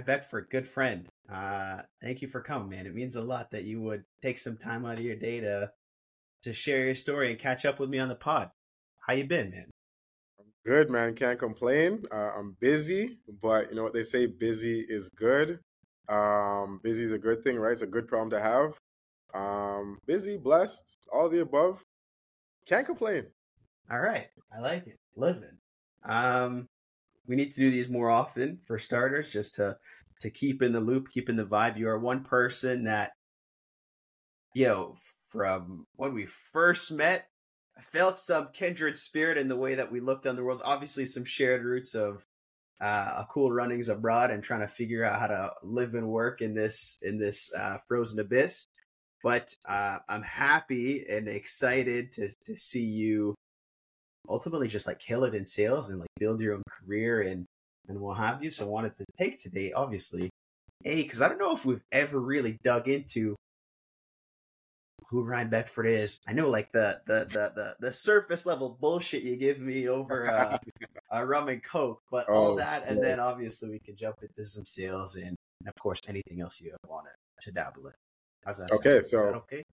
Ryan 0.00 0.06
Beckford, 0.06 0.46
good 0.50 0.66
friend. 0.66 1.06
Uh, 1.30 1.82
thank 2.00 2.22
you 2.22 2.28
for 2.28 2.40
coming, 2.40 2.70
man. 2.70 2.86
It 2.86 2.94
means 2.94 3.16
a 3.16 3.20
lot 3.20 3.50
that 3.50 3.64
you 3.64 3.82
would 3.82 4.04
take 4.22 4.38
some 4.38 4.56
time 4.56 4.86
out 4.86 4.98
of 4.98 5.04
your 5.04 5.16
day 5.16 5.40
to 5.40 5.70
to 6.42 6.54
share 6.54 6.86
your 6.86 6.94
story 6.94 7.30
and 7.30 7.38
catch 7.38 7.66
up 7.66 7.78
with 7.78 7.90
me 7.90 7.98
on 7.98 8.08
the 8.08 8.14
pod. 8.14 8.50
How 9.06 9.12
you 9.12 9.24
been, 9.24 9.50
man? 9.50 9.70
Good, 10.64 10.88
man. 10.88 11.14
Can't 11.14 11.38
complain. 11.38 12.04
Uh, 12.10 12.30
I'm 12.34 12.56
busy, 12.60 13.18
but 13.42 13.68
you 13.68 13.76
know 13.76 13.82
what 13.82 13.92
they 13.92 14.02
say: 14.02 14.24
busy 14.24 14.80
is 14.88 15.10
good. 15.10 15.60
Um, 16.08 16.80
busy 16.82 17.02
is 17.02 17.12
a 17.12 17.18
good 17.18 17.44
thing, 17.44 17.58
right? 17.58 17.72
It's 17.72 17.82
a 17.82 17.86
good 17.86 18.08
problem 18.08 18.30
to 18.30 18.40
have. 18.40 18.78
Um, 19.34 19.98
busy, 20.06 20.38
blessed, 20.38 20.96
all 21.12 21.28
the 21.28 21.42
above. 21.42 21.82
Can't 22.66 22.86
complain. 22.86 23.26
All 23.90 24.00
right, 24.00 24.28
I 24.54 24.60
like 24.60 24.86
it. 24.86 24.96
Living. 25.14 25.58
Um, 26.04 26.68
we 27.30 27.36
need 27.36 27.52
to 27.52 27.60
do 27.60 27.70
these 27.70 27.88
more 27.88 28.10
often 28.10 28.58
for 28.66 28.76
starters, 28.76 29.30
just 29.30 29.54
to 29.54 29.76
to 30.20 30.30
keep 30.30 30.62
in 30.62 30.72
the 30.72 30.80
loop, 30.80 31.08
keep 31.08 31.28
in 31.28 31.36
the 31.36 31.46
vibe. 31.46 31.78
You 31.78 31.88
are 31.88 31.98
one 31.98 32.24
person 32.24 32.84
that, 32.84 33.12
you 34.52 34.66
know, 34.66 34.94
from 35.30 35.86
when 35.94 36.12
we 36.12 36.26
first 36.26 36.90
met, 36.90 37.28
I 37.78 37.82
felt 37.82 38.18
some 38.18 38.48
kindred 38.52 38.96
spirit 38.96 39.38
in 39.38 39.46
the 39.46 39.56
way 39.56 39.76
that 39.76 39.90
we 39.90 40.00
looked 40.00 40.26
on 40.26 40.34
the 40.34 40.42
world. 40.42 40.60
Obviously, 40.64 41.04
some 41.04 41.24
shared 41.24 41.62
roots 41.62 41.94
of 41.94 42.26
uh, 42.80 43.22
a 43.22 43.26
cool 43.30 43.52
runnings 43.52 43.88
abroad 43.88 44.32
and 44.32 44.42
trying 44.42 44.60
to 44.60 44.66
figure 44.66 45.04
out 45.04 45.20
how 45.20 45.28
to 45.28 45.52
live 45.62 45.94
and 45.94 46.08
work 46.08 46.42
in 46.42 46.52
this 46.52 46.98
in 47.02 47.16
this 47.16 47.48
uh, 47.56 47.78
frozen 47.86 48.18
abyss. 48.18 48.66
But 49.22 49.54
uh, 49.68 49.98
I'm 50.08 50.22
happy 50.22 51.06
and 51.08 51.28
excited 51.28 52.12
to 52.14 52.28
to 52.46 52.56
see 52.56 52.82
you 52.82 53.36
ultimately 54.28 54.68
just 54.68 54.86
like 54.86 54.98
kill 54.98 55.24
it 55.24 55.34
in 55.34 55.46
sales 55.46 55.90
and 55.90 55.98
like 55.98 56.08
build 56.18 56.40
your 56.40 56.54
own 56.54 56.62
career 56.84 57.22
and 57.22 57.46
and 57.88 57.98
what 57.98 58.18
have 58.18 58.42
you. 58.42 58.50
So 58.50 58.66
I 58.66 58.68
wanted 58.68 58.96
to 58.96 59.04
take 59.18 59.38
today, 59.38 59.72
obviously, 59.72 60.30
a 60.84 61.02
because 61.02 61.20
I 61.20 61.28
don't 61.28 61.38
know 61.38 61.52
if 61.52 61.66
we've 61.66 61.82
ever 61.92 62.20
really 62.20 62.58
dug 62.62 62.88
into 62.88 63.36
who 65.08 65.24
Ryan 65.24 65.50
Beckford 65.50 65.88
is. 65.88 66.20
I 66.28 66.32
know 66.32 66.48
like 66.48 66.70
the 66.72 67.00
the 67.06 67.20
the 67.24 67.52
the, 67.54 67.76
the 67.80 67.92
surface 67.92 68.46
level 68.46 68.78
bullshit 68.80 69.22
you 69.22 69.36
give 69.36 69.58
me 69.58 69.88
over 69.88 70.30
uh, 70.30 70.58
uh 71.14 71.22
rum 71.24 71.48
and 71.48 71.62
coke, 71.62 72.00
but 72.10 72.26
oh, 72.28 72.34
all 72.34 72.54
that, 72.56 72.86
and 72.86 73.02
then 73.02 73.18
obviously 73.18 73.70
we 73.70 73.80
can 73.80 73.96
jump 73.96 74.16
into 74.22 74.44
some 74.48 74.64
sales 74.64 75.16
and, 75.16 75.36
and 75.60 75.68
of 75.68 75.74
course 75.74 76.00
anything 76.06 76.40
else 76.40 76.60
you 76.60 76.72
want 76.88 77.06
to 77.40 77.50
dabble 77.50 77.86
in. 77.86 77.92
How's 78.44 78.58
that? 78.58 78.70
Okay, 78.72 79.02
so 79.02 79.18
okay. 79.18 79.64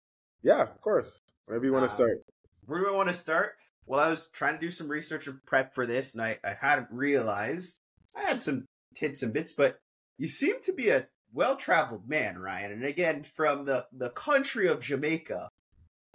Yeah, 0.41 0.63
of 0.63 0.81
course. 0.81 1.19
Whenever 1.45 1.65
you 1.65 1.73
want 1.73 1.87
to 1.87 1.91
um, 1.91 1.95
start. 1.95 2.21
Where 2.65 2.79
do 2.79 2.89
I 2.89 2.95
want 2.95 3.09
to 3.09 3.15
start? 3.15 3.55
Well, 3.87 4.01
I 4.01 4.09
was 4.09 4.27
trying 4.27 4.55
to 4.55 4.59
do 4.59 4.69
some 4.69 4.89
research 4.89 5.27
and 5.27 5.43
prep 5.45 5.73
for 5.73 5.85
this, 5.85 6.13
and 6.13 6.21
I, 6.21 6.37
I 6.43 6.53
hadn't 6.59 6.89
realized 6.91 7.79
I 8.15 8.23
had 8.23 8.41
some 8.41 8.65
tidbits 8.93 9.23
and 9.23 9.33
bits, 9.33 9.53
but 9.53 9.79
you 10.17 10.27
seem 10.27 10.61
to 10.63 10.73
be 10.73 10.89
a 10.89 11.07
well-traveled 11.33 12.07
man, 12.07 12.37
Ryan. 12.37 12.71
And 12.71 12.85
again, 12.85 13.23
from 13.23 13.65
the 13.65 13.85
the 13.93 14.09
country 14.09 14.67
of 14.67 14.81
Jamaica, 14.81 15.49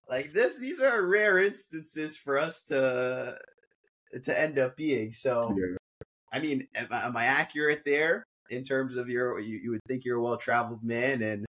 like 0.08 0.32
this, 0.32 0.58
these 0.58 0.80
are 0.80 1.06
rare 1.06 1.38
instances 1.38 2.16
for 2.16 2.38
us 2.38 2.62
to 2.64 3.38
to 4.22 4.40
end 4.40 4.58
up 4.58 4.76
being. 4.76 5.12
So, 5.12 5.56
yeah. 5.56 5.76
I 6.32 6.40
mean, 6.40 6.66
am, 6.74 6.88
am, 6.90 7.16
I 7.16 7.24
accurate 7.26 7.82
there 7.84 8.24
in 8.50 8.64
terms 8.64 8.96
of 8.96 9.08
your? 9.08 9.38
You, 9.38 9.58
you 9.62 9.70
would 9.70 9.84
think 9.88 10.04
you're 10.04 10.18
a 10.18 10.22
well-traveled 10.22 10.82
man, 10.82 11.22
and 11.22 11.46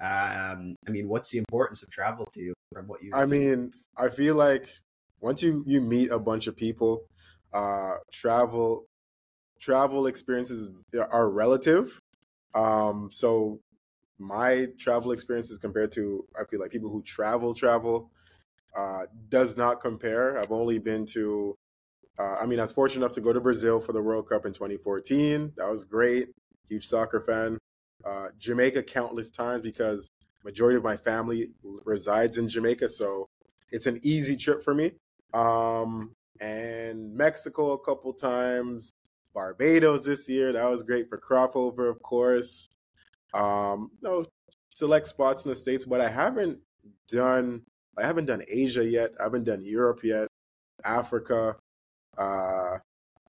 um, 0.00 0.76
I 0.86 0.90
mean, 0.90 1.08
what's 1.08 1.30
the 1.30 1.38
importance 1.38 1.82
of 1.82 1.90
travel 1.90 2.26
to 2.34 2.40
you 2.40 2.54
from 2.72 2.86
what 2.86 3.02
you? 3.02 3.10
I 3.14 3.26
mean, 3.26 3.72
I 3.96 4.08
feel 4.08 4.34
like 4.34 4.68
once 5.24 5.42
you 5.42 5.64
you 5.66 5.80
meet 5.80 6.10
a 6.10 6.18
bunch 6.18 6.46
of 6.46 6.54
people, 6.54 7.04
uh, 7.54 7.94
travel 8.12 8.84
travel 9.58 10.06
experiences 10.06 10.68
are 11.10 11.30
relative. 11.30 11.98
Um, 12.54 13.10
so 13.10 13.58
my 14.18 14.68
travel 14.78 15.12
experiences 15.12 15.58
compared 15.58 15.90
to 15.92 16.26
I 16.38 16.44
feel 16.44 16.60
like 16.60 16.70
people 16.70 16.90
who 16.90 17.02
travel 17.02 17.54
travel 17.54 18.10
uh, 18.76 19.04
does 19.30 19.56
not 19.56 19.80
compare. 19.80 20.38
I've 20.38 20.52
only 20.52 20.78
been 20.78 21.06
to 21.06 21.54
uh, 22.18 22.36
I 22.40 22.46
mean, 22.46 22.60
I 22.60 22.62
was 22.62 22.72
fortunate 22.72 23.00
enough 23.02 23.14
to 23.14 23.22
go 23.22 23.32
to 23.32 23.40
Brazil 23.40 23.80
for 23.80 23.92
the 23.92 24.02
World 24.02 24.28
Cup 24.28 24.44
in 24.46 24.52
2014. 24.52 25.54
That 25.56 25.68
was 25.68 25.84
great. 25.84 26.28
Huge 26.68 26.86
soccer 26.86 27.20
fan. 27.20 27.58
Uh, 28.04 28.28
Jamaica 28.38 28.82
countless 28.82 29.30
times 29.30 29.62
because 29.62 30.10
majority 30.44 30.76
of 30.76 30.84
my 30.84 30.98
family 30.98 31.48
resides 31.62 32.36
in 32.36 32.46
Jamaica, 32.48 32.90
so 32.90 33.26
it's 33.72 33.86
an 33.86 33.98
easy 34.04 34.36
trip 34.36 34.62
for 34.62 34.74
me. 34.74 34.92
Um, 35.34 36.14
and 36.40 37.14
Mexico 37.14 37.72
a 37.72 37.78
couple 37.78 38.12
times. 38.12 38.94
Barbados 39.34 40.06
this 40.06 40.28
year. 40.28 40.52
That 40.52 40.70
was 40.70 40.82
great 40.84 41.08
for 41.08 41.18
crop 41.18 41.56
over, 41.56 41.88
of 41.88 42.00
course. 42.02 42.68
Um, 43.34 43.90
no 44.00 44.24
select 44.72 45.08
spots 45.08 45.44
in 45.44 45.48
the 45.48 45.56
states, 45.56 45.84
but 45.84 46.00
I 46.00 46.08
haven't 46.08 46.60
done. 47.08 47.62
I 47.98 48.06
haven't 48.06 48.26
done 48.26 48.42
Asia 48.48 48.84
yet. 48.84 49.10
I 49.18 49.24
haven't 49.24 49.44
done 49.44 49.64
Europe 49.64 50.00
yet. 50.04 50.28
Africa, 50.84 51.56
uh, 52.16 52.78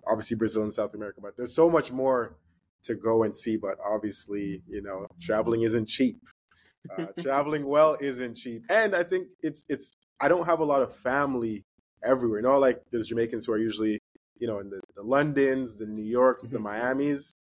obviously 0.07 0.37
Brazil 0.37 0.63
and 0.63 0.73
South 0.73 0.93
America. 0.93 1.21
But 1.21 1.35
there's 1.37 1.55
so 1.55 1.69
much 1.69 1.91
more 1.91 2.37
to 2.83 2.95
go 2.95 3.23
and 3.23 3.33
see. 3.33 3.57
But 3.57 3.77
obviously, 3.83 4.61
you 4.67 4.83
know, 4.83 5.07
traveling 5.19 5.63
isn't 5.63 5.87
cheap. 5.87 6.19
Uh, 6.95 7.07
traveling 7.19 7.65
well 7.67 7.97
isn't 7.99 8.35
cheap, 8.35 8.63
and 8.69 8.95
I 8.95 9.01
think 9.03 9.27
it's 9.41 9.65
it's. 9.69 9.97
I 10.21 10.27
don't 10.27 10.45
have 10.45 10.59
a 10.59 10.65
lot 10.65 10.81
of 10.83 10.95
family 10.95 11.65
everywhere. 12.05 12.39
You 12.39 12.43
know, 12.43 12.59
like 12.59 12.81
there's 12.91 13.07
Jamaicans 13.07 13.45
who 13.45 13.53
are 13.53 13.57
usually 13.57 13.99
you 14.39 14.47
know, 14.47 14.59
in 14.59 14.69
the, 14.69 14.81
the 14.95 15.03
Londons, 15.03 15.77
the 15.77 15.85
New 15.85 16.03
Yorks, 16.03 16.45
mm-hmm. 16.45 16.53
the 16.53 16.59
Miamis. 16.59 17.35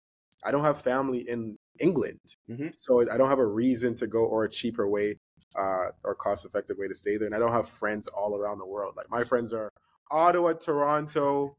I 0.44 0.50
don't 0.50 0.64
have 0.64 0.80
family 0.80 1.20
in 1.28 1.56
England, 1.80 2.20
mm-hmm. 2.50 2.68
so 2.76 3.00
I 3.10 3.16
don't 3.16 3.28
have 3.28 3.38
a 3.38 3.46
reason 3.46 3.94
to 3.96 4.06
go 4.06 4.24
or 4.24 4.44
a 4.44 4.50
cheaper 4.50 4.88
way 4.88 5.16
uh, 5.56 5.86
or 6.04 6.14
cost 6.14 6.44
effective 6.44 6.76
way 6.78 6.88
to 6.88 6.94
stay 6.94 7.16
there. 7.16 7.26
And 7.26 7.34
I 7.34 7.38
don't 7.38 7.52
have 7.52 7.68
friends 7.68 8.08
all 8.08 8.36
around 8.36 8.58
the 8.58 8.66
world. 8.66 8.94
Like 8.96 9.10
my 9.10 9.24
friends 9.24 9.52
are 9.52 9.70
Ottawa, 10.10 10.54
Toronto. 10.54 11.56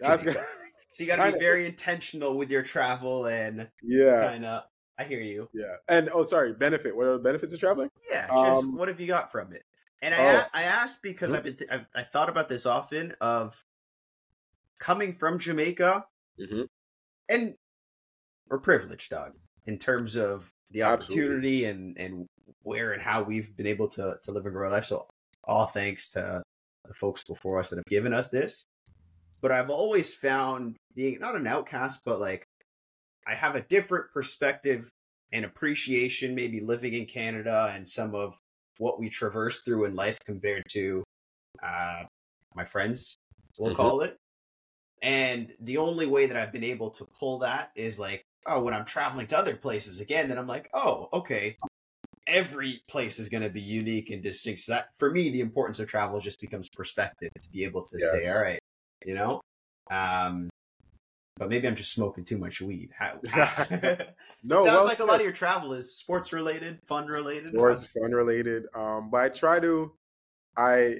That's 0.00 0.22
so 0.92 1.04
you 1.04 1.06
got 1.06 1.24
to 1.24 1.32
be 1.32 1.38
very 1.38 1.66
intentional 1.66 2.36
with 2.36 2.50
your 2.50 2.62
travel 2.62 3.26
and 3.26 3.68
yeah, 3.82 4.24
kind 4.24 4.44
of. 4.44 4.62
I 5.00 5.04
hear 5.04 5.20
you. 5.20 5.48
Yeah, 5.52 5.76
and 5.88 6.08
oh, 6.12 6.24
sorry, 6.24 6.52
benefit. 6.54 6.96
What 6.96 7.06
are 7.06 7.12
the 7.14 7.22
benefits 7.22 7.54
of 7.54 7.60
traveling? 7.60 7.88
Yeah, 8.10 8.26
um, 8.30 8.76
what 8.76 8.88
have 8.88 8.98
you 8.98 9.06
got 9.06 9.30
from 9.30 9.52
it? 9.52 9.62
And 10.00 10.14
I 10.14 10.36
oh. 10.36 10.42
I 10.52 10.62
asked 10.64 11.02
because 11.02 11.28
mm-hmm. 11.28 11.36
I've 11.36 11.44
been 11.44 11.56
th- 11.56 11.70
I've, 11.70 11.86
I 11.94 12.02
thought 12.02 12.28
about 12.28 12.48
this 12.48 12.66
often 12.66 13.14
of 13.20 13.64
coming 14.78 15.12
from 15.12 15.38
Jamaica, 15.38 16.04
mm-hmm. 16.40 16.62
and 17.28 17.54
we're 18.48 18.58
privileged, 18.58 19.10
dog, 19.10 19.32
in 19.66 19.78
terms 19.78 20.16
of 20.16 20.52
the 20.70 20.84
opportunity 20.84 21.64
and 21.64 21.98
and 21.98 22.26
where 22.62 22.92
and 22.92 23.02
how 23.02 23.22
we've 23.22 23.56
been 23.56 23.66
able 23.66 23.88
to 23.88 24.18
to 24.22 24.30
live 24.30 24.46
a 24.46 24.50
grow 24.50 24.70
life. 24.70 24.84
So 24.84 25.08
all 25.44 25.66
thanks 25.66 26.10
to 26.10 26.42
the 26.84 26.94
folks 26.94 27.24
before 27.24 27.58
us 27.58 27.70
that 27.70 27.76
have 27.76 27.84
given 27.86 28.12
us 28.14 28.28
this. 28.28 28.66
But 29.40 29.52
I've 29.52 29.70
always 29.70 30.14
found 30.14 30.76
being 30.94 31.18
not 31.20 31.36
an 31.36 31.46
outcast, 31.46 32.02
but 32.04 32.20
like 32.20 32.46
I 33.26 33.34
have 33.34 33.54
a 33.54 33.62
different 33.62 34.10
perspective 34.12 34.90
and 35.32 35.44
appreciation, 35.44 36.34
maybe 36.34 36.60
living 36.60 36.94
in 36.94 37.06
Canada 37.06 37.70
and 37.74 37.88
some 37.88 38.14
of 38.14 38.38
what 38.78 38.98
we 38.98 39.08
traverse 39.08 39.60
through 39.60 39.84
in 39.84 39.94
life 39.94 40.18
compared 40.24 40.64
to 40.70 41.04
uh, 41.62 42.02
my 42.54 42.64
friends, 42.64 43.16
we'll 43.58 43.72
mm-hmm. 43.72 43.80
call 43.80 44.00
it. 44.02 44.16
And 45.02 45.52
the 45.60 45.78
only 45.78 46.06
way 46.06 46.26
that 46.26 46.36
I've 46.36 46.52
been 46.52 46.64
able 46.64 46.90
to 46.90 47.04
pull 47.18 47.38
that 47.40 47.70
is 47.76 47.98
like, 47.98 48.24
oh, 48.46 48.62
when 48.62 48.74
I'm 48.74 48.84
traveling 48.84 49.26
to 49.28 49.38
other 49.38 49.54
places 49.54 50.00
again, 50.00 50.28
then 50.28 50.38
I'm 50.38 50.46
like, 50.46 50.68
oh, 50.74 51.08
okay, 51.12 51.56
every 52.26 52.80
place 52.88 53.18
is 53.18 53.28
going 53.28 53.42
to 53.42 53.48
be 53.48 53.60
unique 53.60 54.10
and 54.10 54.22
distinct. 54.22 54.60
So 54.60 54.72
that 54.72 54.94
for 54.96 55.10
me, 55.10 55.30
the 55.30 55.40
importance 55.40 55.78
of 55.78 55.88
travel 55.88 56.20
just 56.20 56.40
becomes 56.40 56.68
perspective 56.68 57.30
to 57.42 57.50
be 57.50 57.64
able 57.64 57.84
to 57.84 57.96
yes. 57.98 58.10
say, 58.10 58.30
all 58.32 58.42
right, 58.42 58.58
you 59.04 59.14
know, 59.14 59.40
um, 59.90 60.50
but 61.38 61.48
maybe 61.48 61.68
I'm 61.68 61.76
just 61.76 61.92
smoking 61.92 62.24
too 62.24 62.38
much 62.38 62.60
weed. 62.60 62.90
How, 62.96 63.18
no, 63.32 64.58
it 64.58 64.64
sounds 64.64 64.66
well 64.66 64.84
like 64.84 64.98
a 64.98 65.04
lot 65.04 65.16
of 65.16 65.22
your 65.22 65.32
travel 65.32 65.72
is 65.72 65.94
sports 65.94 66.32
related, 66.32 66.80
fun 66.84 67.06
related. 67.06 67.48
Sports, 67.48 67.86
fun 67.86 68.12
related. 68.12 68.66
Um, 68.74 69.08
but 69.10 69.22
I 69.22 69.28
try 69.28 69.60
to, 69.60 69.92
I 70.56 70.96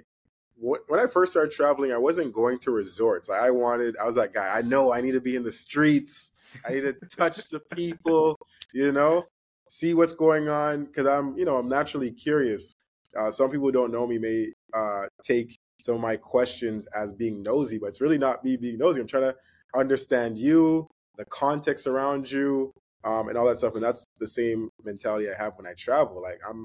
when 0.60 0.98
I 0.98 1.06
first 1.06 1.32
started 1.32 1.52
traveling, 1.52 1.92
I 1.92 1.98
wasn't 1.98 2.32
going 2.32 2.58
to 2.60 2.70
resorts. 2.70 3.30
I 3.30 3.50
wanted, 3.50 3.96
I 3.96 4.04
was 4.04 4.16
that 4.16 4.32
guy. 4.32 4.56
I 4.56 4.62
know 4.62 4.92
I 4.92 5.00
need 5.00 5.12
to 5.12 5.20
be 5.20 5.36
in 5.36 5.44
the 5.44 5.52
streets. 5.52 6.32
I 6.66 6.72
need 6.72 6.80
to 6.80 6.94
touch 7.16 7.48
the 7.48 7.60
people. 7.60 8.38
You 8.72 8.92
know, 8.92 9.26
see 9.68 9.94
what's 9.94 10.14
going 10.14 10.48
on 10.48 10.86
because 10.86 11.06
I'm, 11.06 11.36
you 11.38 11.44
know, 11.44 11.56
I'm 11.56 11.68
naturally 11.68 12.10
curious. 12.10 12.74
Uh, 13.16 13.30
some 13.30 13.50
people 13.50 13.70
don't 13.70 13.92
know 13.92 14.06
me 14.06 14.18
may 14.18 14.48
uh, 14.74 15.06
take 15.22 15.58
some 15.80 15.94
of 15.94 16.00
my 16.00 16.16
questions 16.16 16.86
as 16.86 17.12
being 17.12 17.42
nosy, 17.42 17.78
but 17.78 17.86
it's 17.86 18.00
really 18.00 18.18
not 18.18 18.44
me 18.44 18.56
being 18.56 18.78
nosy. 18.78 19.00
I'm 19.00 19.06
trying 19.06 19.22
to 19.24 19.36
understand 19.74 20.38
you, 20.38 20.88
the 21.16 21.24
context 21.26 21.86
around 21.86 22.30
you, 22.30 22.72
um, 23.04 23.28
and 23.28 23.38
all 23.38 23.46
that 23.46 23.58
stuff. 23.58 23.74
And 23.74 23.82
that's 23.82 24.06
the 24.18 24.26
same 24.26 24.70
mentality 24.84 25.28
I 25.30 25.42
have 25.42 25.54
when 25.56 25.66
I 25.66 25.74
travel. 25.74 26.22
Like 26.22 26.40
I'm, 26.48 26.64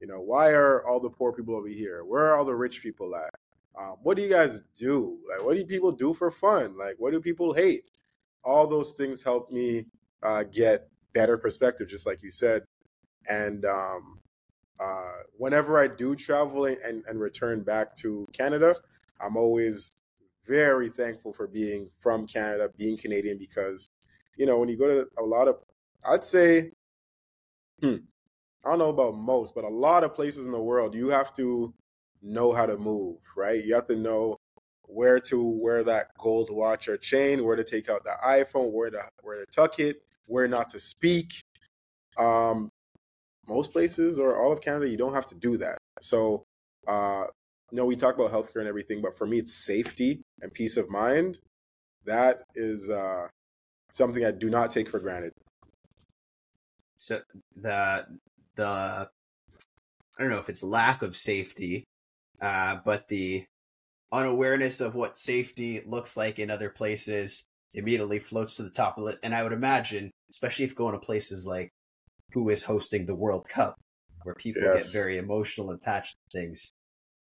you 0.00 0.06
know, 0.06 0.20
why 0.20 0.50
are 0.52 0.84
all 0.86 1.00
the 1.00 1.10
poor 1.10 1.32
people 1.32 1.56
over 1.56 1.68
here? 1.68 2.04
Where 2.04 2.24
are 2.26 2.38
all 2.38 2.44
the 2.44 2.56
rich 2.56 2.82
people 2.82 3.14
at? 3.16 3.30
Um, 3.78 3.96
what 4.02 4.16
do 4.16 4.22
you 4.22 4.30
guys 4.30 4.62
do? 4.78 5.18
Like, 5.28 5.44
what 5.44 5.56
do 5.56 5.64
people 5.64 5.90
do 5.92 6.14
for 6.14 6.30
fun? 6.30 6.76
Like, 6.78 6.94
what 6.98 7.10
do 7.10 7.20
people 7.20 7.54
hate? 7.54 7.84
all 8.44 8.66
those 8.66 8.92
things 8.92 9.22
help 9.22 9.50
me 9.50 9.86
uh, 10.22 10.44
get 10.44 10.88
better 11.12 11.38
perspective, 11.38 11.88
just 11.88 12.06
like 12.06 12.22
you 12.22 12.30
said. 12.30 12.62
And 13.28 13.64
um, 13.64 14.20
uh, 14.78 15.12
whenever 15.36 15.78
I 15.78 15.88
do 15.88 16.14
travel 16.14 16.66
and, 16.66 17.04
and 17.06 17.20
return 17.20 17.62
back 17.62 17.94
to 17.96 18.26
Canada, 18.32 18.76
I'm 19.20 19.36
always 19.36 19.92
very 20.46 20.88
thankful 20.88 21.32
for 21.32 21.46
being 21.46 21.90
from 21.98 22.26
Canada, 22.26 22.70
being 22.76 22.96
Canadian, 22.96 23.38
because, 23.38 23.90
you 24.36 24.46
know, 24.46 24.58
when 24.58 24.68
you 24.68 24.78
go 24.78 24.88
to 24.88 25.06
a 25.18 25.22
lot 25.22 25.48
of, 25.48 25.56
I'd 26.06 26.24
say, 26.24 26.72
hmm, 27.80 27.96
I 28.64 28.70
don't 28.70 28.78
know 28.78 28.88
about 28.88 29.14
most, 29.14 29.54
but 29.54 29.64
a 29.64 29.68
lot 29.68 30.04
of 30.04 30.14
places 30.14 30.46
in 30.46 30.52
the 30.52 30.60
world, 30.60 30.94
you 30.94 31.08
have 31.10 31.32
to 31.34 31.74
know 32.22 32.52
how 32.52 32.66
to 32.66 32.76
move, 32.76 33.18
right? 33.36 33.62
You 33.62 33.74
have 33.74 33.86
to 33.86 33.96
know 33.96 34.38
where 34.86 35.18
to 35.18 35.58
wear 35.62 35.82
that 35.84 36.08
gold 36.18 36.50
watch 36.50 36.88
or 36.88 36.96
chain, 36.96 37.44
where 37.44 37.56
to 37.56 37.64
take 37.64 37.88
out 37.88 38.04
the 38.04 38.16
iPhone, 38.24 38.72
where 38.72 38.90
to 38.90 39.02
where 39.22 39.44
to 39.44 39.46
tuck 39.50 39.78
it, 39.78 40.02
where 40.26 40.46
not 40.46 40.68
to 40.70 40.78
speak. 40.78 41.32
Um, 42.18 42.68
most 43.48 43.72
places 43.72 44.18
or 44.18 44.42
all 44.42 44.52
of 44.52 44.60
Canada, 44.60 44.88
you 44.88 44.96
don't 44.96 45.14
have 45.14 45.26
to 45.26 45.34
do 45.34 45.56
that. 45.58 45.78
So, 46.00 46.44
uh, 46.86 47.24
know, 47.74 47.84
we 47.84 47.96
talk 47.96 48.14
about 48.14 48.32
healthcare 48.32 48.60
and 48.60 48.68
everything, 48.68 49.02
but 49.02 49.16
for 49.16 49.26
me, 49.26 49.38
it's 49.38 49.54
safety 49.54 50.22
and 50.44 50.52
peace 50.52 50.76
of 50.76 50.88
mind. 50.88 51.40
That 52.04 52.42
is 52.54 52.90
uh, 52.90 53.28
something 53.92 54.24
I 54.24 54.30
do 54.30 54.50
not 54.50 54.70
take 54.70 54.88
for 54.88 55.00
granted. 55.00 55.32
So 56.96 57.20
the 57.56 58.06
the 58.54 59.08
I 60.16 60.22
don't 60.22 60.30
know 60.30 60.38
if 60.38 60.48
it's 60.48 60.62
lack 60.62 61.02
of 61.02 61.16
safety, 61.16 61.84
uh, 62.40 62.76
but 62.84 63.08
the 63.08 63.44
unawareness 64.12 64.80
of 64.80 64.94
what 64.94 65.18
safety 65.18 65.82
looks 65.86 66.16
like 66.16 66.38
in 66.38 66.50
other 66.50 66.70
places 66.70 67.46
immediately 67.72 68.20
floats 68.20 68.56
to 68.56 68.62
the 68.62 68.70
top 68.70 68.96
of 68.98 69.08
it. 69.08 69.18
And 69.24 69.34
I 69.34 69.42
would 69.42 69.52
imagine, 69.52 70.12
especially 70.30 70.66
if 70.66 70.76
going 70.76 70.92
to 70.92 71.00
places 71.00 71.46
like 71.46 71.70
who 72.32 72.48
is 72.50 72.62
hosting 72.62 73.06
the 73.06 73.16
World 73.16 73.48
Cup, 73.48 73.74
where 74.22 74.36
people 74.36 74.62
yes. 74.62 74.92
get 74.92 75.02
very 75.02 75.18
emotional 75.18 75.70
and 75.70 75.80
attached 75.80 76.14
to 76.14 76.38
things, 76.38 76.70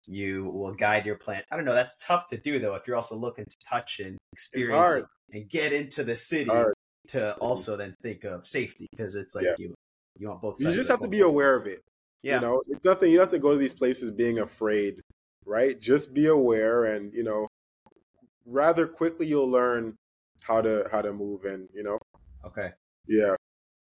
you 0.09 0.45
will 0.47 0.75
guide 0.75 1.07
your 1.07 1.17
plant. 1.17 1.45
I 1.51 1.57
don't 1.57 1.65
know. 1.65 1.75
That's 1.75 1.97
tough 1.99 2.27
to 2.29 2.39
do 2.39 2.59
though. 2.59 2.75
If 2.75 2.87
you're 2.87 2.97
also 2.97 3.17
looking 3.17 3.45
to 3.45 3.57
touch 3.69 4.01
and 4.01 4.19
experience 4.33 5.07
and 5.33 5.49
get 5.49 5.73
into 5.73 6.03
the 6.03 6.17
city 6.17 6.51
to 7.09 7.19
mm-hmm. 7.19 7.41
also 7.41 7.77
then 7.77 7.93
think 8.03 8.25
of 8.25 8.47
safety 8.47 8.87
because 8.91 9.15
it's 9.15 9.35
like 9.35 9.45
yeah. 9.45 9.55
you 9.59 9.75
you 10.19 10.29
want 10.29 10.41
both. 10.41 10.57
you 10.59 10.73
just 10.73 10.91
have 10.91 11.01
to 11.01 11.09
be 11.09 11.21
aware 11.21 11.55
of 11.55 11.67
it. 11.67 11.81
Yeah. 12.23 12.37
You 12.37 12.41
know, 12.41 12.63
it's 12.67 12.85
nothing. 12.85 13.11
You 13.11 13.19
don't 13.19 13.25
have 13.25 13.33
to 13.33 13.39
go 13.39 13.53
to 13.53 13.59
these 13.59 13.73
places 13.73 14.11
being 14.11 14.41
afraid, 14.41 15.01
right? 15.47 15.81
Just 15.81 16.13
be 16.13 16.27
aware, 16.27 16.85
and 16.85 17.15
you 17.15 17.23
know, 17.23 17.47
rather 18.47 18.87
quickly 18.89 19.27
you'll 19.27 19.49
learn 19.49 19.95
how 20.43 20.61
to 20.61 20.89
how 20.91 21.03
to 21.03 21.13
move 21.13 21.45
and 21.45 21.69
you 21.73 21.83
know. 21.83 21.99
Okay. 22.45 22.71
Yeah. 23.07 23.37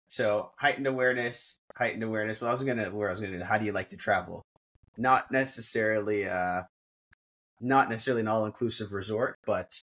So 0.07 0.53
heightened 0.59 0.87
awareness, 0.87 1.57
heightened 1.77 2.05
awareness. 2.05 2.41
Well, 2.41 2.51
I 2.51 2.53
was 2.53 2.63
gonna 2.63 2.91
where 2.91 3.09
I 3.09 3.11
was 3.11 3.21
gonna. 3.21 3.45
How 3.45 3.59
do 3.59 3.65
you 3.65 3.73
like 3.73 3.89
to 3.89 3.97
travel? 3.97 4.43
Not 5.01 5.31
necessarily, 5.33 6.29
uh, 6.29 6.63
not 7.61 7.89
necessarily 7.89 8.21
an 8.21 8.29
all-inclusive 8.29 8.93
resort, 8.93 9.37
but 9.47 9.81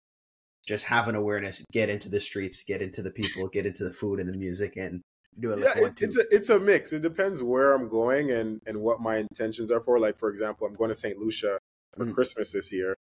just 0.67 0.85
have 0.85 1.09
an 1.09 1.17
awareness. 1.17 1.65
Get 1.73 1.89
into 1.89 2.09
the 2.09 2.21
streets, 2.21 2.63
get 2.63 2.81
into 2.81 3.03
the 3.03 3.11
people, 3.11 3.49
get 3.49 3.67
into 3.67 3.83
the 3.83 3.93
food 3.93 4.21
and 4.21 4.29
the 4.29 4.39
music, 4.39 4.77
and 4.77 5.03
do 5.41 5.53
it. 5.53 5.59
Yeah, 5.59 5.87
it, 5.87 6.01
it's 6.01 6.17
a 6.17 6.25
it's 6.31 6.49
a 6.51 6.61
mix. 6.61 6.93
It 6.93 7.03
depends 7.03 7.43
where 7.43 7.75
I'm 7.75 7.89
going 7.89 8.31
and 8.31 8.61
and 8.67 8.81
what 8.81 9.01
my 9.01 9.17
intentions 9.17 9.73
are 9.73 9.81
for. 9.81 9.99
Like 9.99 10.17
for 10.17 10.29
example, 10.29 10.67
I'm 10.67 10.75
going 10.75 10.91
to 10.91 10.95
Saint 10.95 11.19
Lucia 11.19 11.59
for 11.97 12.07
mm. 12.07 12.15
Christmas 12.15 12.53
this 12.53 12.73
year. 12.73 12.95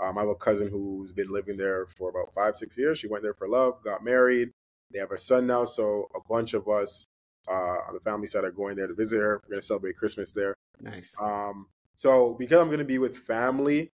Um, 0.00 0.18
I 0.18 0.22
have 0.22 0.30
a 0.30 0.34
cousin 0.34 0.68
who's 0.68 1.12
been 1.12 1.30
living 1.30 1.56
there 1.58 1.86
for 1.86 2.10
about 2.10 2.34
five 2.34 2.56
six 2.56 2.76
years. 2.76 2.98
She 2.98 3.06
went 3.06 3.22
there 3.22 3.34
for 3.34 3.48
love, 3.48 3.84
got 3.84 4.02
married. 4.02 4.50
They 4.90 4.98
have 4.98 5.12
a 5.12 5.18
son 5.18 5.46
now, 5.46 5.64
so 5.64 6.08
a 6.14 6.18
bunch 6.28 6.54
of 6.54 6.68
us 6.68 7.06
uh, 7.48 7.78
on 7.88 7.94
the 7.94 8.00
family 8.00 8.26
side 8.26 8.44
are 8.44 8.50
going 8.50 8.76
there 8.76 8.86
to 8.86 8.94
visit 8.94 9.20
her. 9.20 9.40
We're 9.44 9.54
gonna 9.54 9.62
celebrate 9.62 9.96
Christmas 9.96 10.32
there. 10.32 10.56
Nice. 10.80 11.16
Um, 11.20 11.66
so 11.96 12.34
because 12.38 12.60
I'm 12.60 12.70
gonna 12.70 12.84
be 12.84 12.98
with 12.98 13.16
family, 13.16 13.90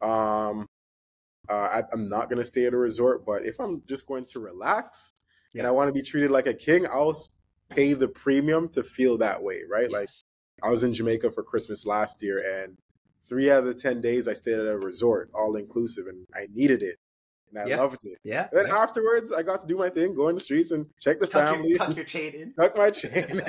um, 0.00 0.66
uh, 1.48 1.52
I, 1.52 1.82
am 1.92 2.08
not 2.08 2.30
gonna 2.30 2.44
stay 2.44 2.66
at 2.66 2.74
a 2.74 2.78
resort. 2.78 3.24
But 3.26 3.44
if 3.44 3.60
I'm 3.60 3.82
just 3.86 4.06
going 4.06 4.26
to 4.26 4.40
relax 4.40 5.12
yeah. 5.52 5.60
and 5.60 5.68
I 5.68 5.70
want 5.70 5.88
to 5.88 5.92
be 5.92 6.02
treated 6.02 6.30
like 6.30 6.46
a 6.46 6.54
king, 6.54 6.86
I'll 6.86 7.16
pay 7.68 7.94
the 7.94 8.08
premium 8.08 8.68
to 8.70 8.82
feel 8.82 9.18
that 9.18 9.42
way, 9.42 9.60
right? 9.70 9.88
Yes. 9.90 9.92
Like 9.92 10.08
I 10.62 10.70
was 10.70 10.84
in 10.84 10.92
Jamaica 10.92 11.30
for 11.32 11.42
Christmas 11.42 11.86
last 11.86 12.22
year, 12.22 12.42
and 12.62 12.76
three 13.20 13.50
out 13.50 13.60
of 13.60 13.64
the 13.66 13.74
ten 13.74 14.00
days 14.00 14.28
I 14.28 14.32
stayed 14.32 14.58
at 14.58 14.66
a 14.66 14.78
resort, 14.78 15.30
all 15.34 15.56
inclusive, 15.56 16.06
and 16.06 16.26
I 16.34 16.46
needed 16.52 16.82
it 16.82 16.96
and 17.52 17.62
I 17.62 17.66
yeah. 17.66 17.76
loved 17.76 18.04
it. 18.04 18.18
Yeah. 18.24 18.48
And 18.50 18.60
then 18.60 18.66
yeah. 18.68 18.78
afterwards, 18.78 19.32
I 19.32 19.42
got 19.42 19.60
to 19.60 19.66
do 19.66 19.76
my 19.76 19.90
thing, 19.90 20.14
go 20.14 20.28
in 20.28 20.34
the 20.34 20.40
streets 20.40 20.70
and 20.70 20.86
check 21.00 21.20
the 21.20 21.26
tuck 21.26 21.54
family, 21.54 21.70
your, 21.70 21.78
tuck 21.78 21.96
your 21.96 22.04
chain 22.04 22.32
in, 22.34 22.52
tuck 22.60 22.76
my 22.76 22.90
chain, 22.90 23.42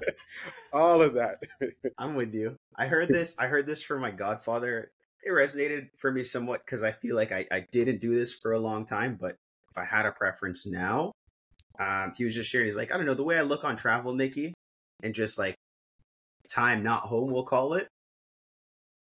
all 0.72 1.02
of 1.02 1.14
that. 1.14 1.42
I'm 1.98 2.14
with 2.14 2.34
you. 2.34 2.56
I 2.76 2.86
heard 2.86 3.08
this. 3.08 3.34
I 3.38 3.46
heard 3.46 3.66
this 3.66 3.82
from 3.82 4.00
my 4.00 4.10
godfather. 4.10 4.90
It 5.22 5.30
resonated 5.30 5.88
for 5.96 6.12
me 6.12 6.22
somewhat 6.22 6.64
because 6.64 6.82
I 6.82 6.92
feel 6.92 7.16
like 7.16 7.32
I, 7.32 7.46
I 7.50 7.66
didn't 7.72 8.00
do 8.00 8.14
this 8.14 8.34
for 8.34 8.52
a 8.52 8.58
long 8.58 8.84
time, 8.84 9.18
but 9.20 9.36
if 9.70 9.78
I 9.78 9.84
had 9.84 10.06
a 10.06 10.12
preference 10.12 10.66
now, 10.66 11.12
um, 11.78 12.12
he 12.16 12.24
was 12.24 12.34
just 12.34 12.50
sharing. 12.50 12.66
He's 12.66 12.76
like, 12.76 12.92
I 12.92 12.96
don't 12.96 13.06
know 13.06 13.14
the 13.14 13.24
way 13.24 13.38
I 13.38 13.42
look 13.42 13.64
on 13.64 13.76
travel, 13.76 14.14
Nikki, 14.14 14.54
and 15.02 15.14
just 15.14 15.38
like 15.38 15.54
time 16.48 16.82
not 16.82 17.02
home, 17.02 17.30
we'll 17.30 17.44
call 17.44 17.74
it. 17.74 17.88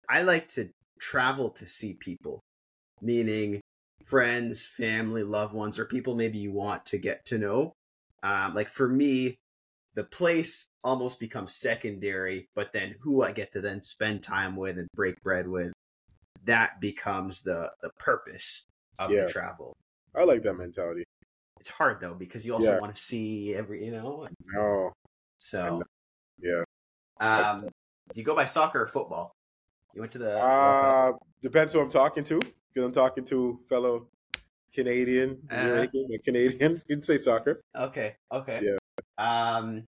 I 0.10 0.24
like 0.24 0.48
to 0.48 0.70
travel 1.00 1.50
to 1.52 1.68
see 1.68 1.94
people, 1.94 2.42
meaning 3.02 3.62
friends, 4.06 4.66
family, 4.66 5.24
loved 5.24 5.54
ones, 5.54 5.80
or 5.80 5.86
people 5.86 6.16
maybe 6.16 6.38
you 6.38 6.52
want 6.52 6.86
to 6.88 6.98
get 6.98 7.26
to 7.26 7.38
know. 7.38 7.74
Um, 8.24 8.54
like 8.54 8.70
for 8.70 8.88
me, 8.88 9.38
the 9.96 10.04
place 10.04 10.68
almost 10.84 11.20
becomes 11.20 11.56
secondary, 11.56 12.48
but 12.56 12.72
then 12.72 12.96
who 13.02 13.24
I 13.24 13.32
get 13.32 13.52
to 13.54 13.62
then 13.62 13.84
spend 13.84 14.24
time 14.24 14.56
with 14.56 14.78
and 14.78 14.88
break 14.96 15.22
bread 15.22 15.48
with, 15.48 15.74
that 16.46 16.80
becomes 16.80 17.42
the 17.42 17.72
the 17.82 17.90
purpose 18.00 18.66
of 19.00 19.12
yeah. 19.12 19.26
the 19.26 19.30
travel. 19.30 19.74
I 20.16 20.24
like 20.24 20.44
that 20.44 20.56
mentality. 20.56 21.04
It's 21.60 21.70
hard 21.70 22.00
though 22.00 22.14
because 22.14 22.46
you 22.46 22.54
also 22.54 22.74
yeah. 22.74 22.80
want 22.80 22.96
to 22.96 23.02
see 23.02 23.56
every 23.56 23.86
you 23.86 23.92
know. 23.92 24.28
No. 24.54 24.92
So. 25.38 25.84
Yeah. 26.40 26.64
Um, 27.20 27.60
do 27.60 28.20
you 28.20 28.24
go 28.24 28.36
by 28.36 28.46
soccer 28.46 28.82
or 28.82 28.88
football? 28.88 29.32
You 29.94 30.02
went 30.02 30.12
to 30.14 30.18
the. 30.18 30.40
Uh, 30.40 31.14
depends 31.42 31.74
who 31.74 31.82
I'm 31.82 31.90
talking 31.90 32.24
to 32.26 32.42
because 32.74 32.86
I'm 32.86 32.94
talking 32.94 33.26
to 33.26 33.60
fellow 33.70 34.08
Canadian, 34.74 35.40
uh, 35.50 35.86
Canadian. 36.24 36.82
You 36.88 36.96
can 36.96 37.02
say 37.02 37.18
soccer. 37.18 37.62
Okay. 37.76 38.16
Okay. 38.32 38.62
Yeah. 38.64 38.78
Um. 39.18 39.86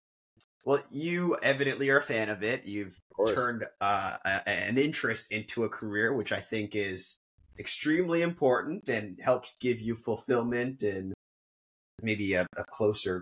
Well, 0.65 0.81
you 0.91 1.37
evidently 1.43 1.89
are 1.89 1.97
a 1.97 2.01
fan 2.01 2.29
of 2.29 2.41
it. 2.41 2.65
You've 2.65 2.97
of 3.19 3.35
turned 3.35 3.65
uh, 3.81 4.17
a, 4.25 4.49
an 4.49 4.77
interest 4.77 5.31
into 5.31 5.65
a 5.65 5.69
career, 5.69 6.13
which 6.13 6.31
I 6.31 6.39
think 6.39 6.75
is 6.75 7.19
extremely 7.59 8.21
important 8.21 8.87
and 8.87 9.19
helps 9.21 9.57
give 9.59 9.81
you 9.81 9.93
fulfillment 9.93 10.81
and 10.81 11.13
maybe 12.01 12.33
a, 12.33 12.45
a 12.57 12.63
closer 12.69 13.21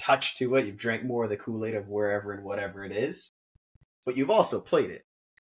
touch 0.00 0.36
to 0.36 0.56
it. 0.56 0.66
You've 0.66 0.76
drank 0.76 1.04
more 1.04 1.24
of 1.24 1.30
the 1.30 1.36
Kool 1.36 1.64
Aid 1.64 1.74
of 1.74 1.88
wherever 1.88 2.32
and 2.32 2.44
whatever 2.44 2.84
it 2.84 2.92
is, 2.92 3.30
but 4.04 4.16
you've 4.16 4.30
also 4.30 4.60
played 4.60 4.90
it. 4.90 5.02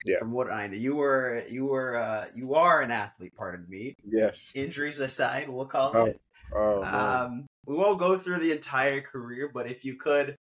Yeah. 0.06 0.20
From 0.20 0.32
what 0.32 0.50
I 0.52 0.68
know, 0.68 0.78
you 0.78 0.96
were 0.96 1.44
you 1.50 1.66
were 1.66 1.98
uh, 1.98 2.28
you 2.34 2.54
are 2.54 2.82
an 2.82 2.90
athlete. 2.90 3.34
Pardon 3.36 3.66
me. 3.68 3.96
Yes. 4.06 4.54
Injuries 4.56 5.02
aside, 5.02 5.50
we'll 5.50 5.66
call 5.66 5.92
oh. 5.94 6.06
it. 6.06 6.22
Oh, 6.54 6.84
um, 6.84 7.48
we 7.66 7.76
won't 7.76 8.00
go 8.00 8.18
through 8.18 8.38
the 8.38 8.52
entire 8.52 9.02
career, 9.02 9.52
but 9.54 9.70
if 9.70 9.84
you 9.84 9.96
could, 9.96 10.36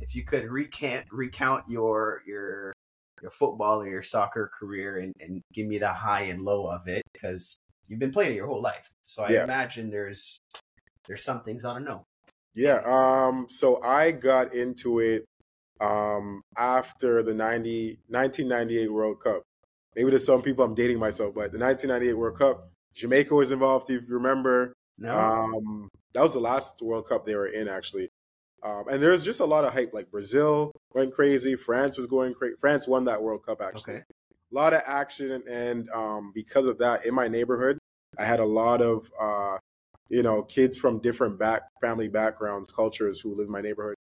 if 0.00 0.14
you 0.14 0.22
could 0.22 0.44
recant 0.50 1.06
recount 1.10 1.64
your 1.68 2.22
your 2.26 2.74
your 3.22 3.30
football 3.30 3.80
or 3.80 3.88
your 3.88 4.02
soccer 4.02 4.50
career 4.56 4.98
and, 4.98 5.14
and 5.18 5.42
give 5.52 5.66
me 5.66 5.78
the 5.78 5.88
high 5.88 6.24
and 6.24 6.42
low 6.42 6.66
of 6.66 6.86
it, 6.86 7.02
because 7.12 7.56
you've 7.88 7.98
been 7.98 8.12
playing 8.12 8.32
it 8.32 8.36
your 8.36 8.46
whole 8.46 8.60
life. 8.60 8.90
So 9.04 9.24
I 9.24 9.30
yeah. 9.30 9.44
imagine 9.44 9.90
there's 9.90 10.40
there's 11.06 11.24
some 11.24 11.42
things 11.42 11.64
I 11.64 11.72
don't 11.72 11.84
know. 11.84 12.04
Yeah. 12.54 12.82
Um. 12.84 13.46
So 13.48 13.82
I 13.82 14.10
got 14.10 14.52
into 14.52 15.00
it 15.00 15.24
um, 15.80 16.42
after 16.56 17.22
the 17.22 17.34
90, 17.34 17.98
1998 18.08 18.92
World 18.92 19.20
Cup. 19.20 19.42
Maybe 19.96 20.10
to 20.10 20.18
some 20.18 20.42
people 20.42 20.64
I'm 20.64 20.74
dating 20.74 20.98
myself, 20.98 21.34
but 21.34 21.52
the 21.52 21.58
1998 21.58 22.14
World 22.14 22.38
Cup, 22.38 22.68
Jamaica 22.94 23.34
was 23.34 23.52
involved. 23.52 23.90
If 23.90 24.08
you 24.08 24.14
remember, 24.14 24.72
no. 24.98 25.14
um, 25.14 25.88
that 26.12 26.22
was 26.22 26.32
the 26.32 26.40
last 26.40 26.80
World 26.82 27.08
Cup 27.08 27.26
they 27.26 27.36
were 27.36 27.46
in, 27.46 27.68
actually. 27.68 28.08
Um, 28.62 28.84
and 28.90 29.02
there's 29.02 29.24
just 29.24 29.40
a 29.40 29.44
lot 29.44 29.64
of 29.64 29.72
hype. 29.72 29.92
Like 29.92 30.10
Brazil 30.10 30.72
went 30.94 31.12
crazy, 31.14 31.54
France 31.54 31.98
was 31.98 32.06
going 32.06 32.34
crazy. 32.34 32.54
France 32.58 32.88
won 32.88 33.04
that 33.04 33.22
World 33.22 33.44
Cup 33.44 33.60
actually. 33.60 33.94
Okay. 33.94 34.04
A 34.52 34.54
lot 34.54 34.72
of 34.72 34.82
action, 34.86 35.42
and 35.48 35.90
um, 35.90 36.32
because 36.34 36.66
of 36.66 36.78
that, 36.78 37.04
in 37.04 37.14
my 37.14 37.28
neighborhood, 37.28 37.76
I 38.18 38.24
had 38.24 38.40
a 38.40 38.44
lot 38.44 38.80
of 38.80 39.10
uh, 39.20 39.58
you 40.08 40.22
know 40.22 40.42
kids 40.42 40.78
from 40.78 41.00
different 41.00 41.38
back 41.38 41.62
family 41.80 42.08
backgrounds, 42.08 42.72
cultures 42.72 43.20
who 43.20 43.34
live 43.34 43.46
in 43.46 43.52
my 43.52 43.60
neighborhood 43.60 43.96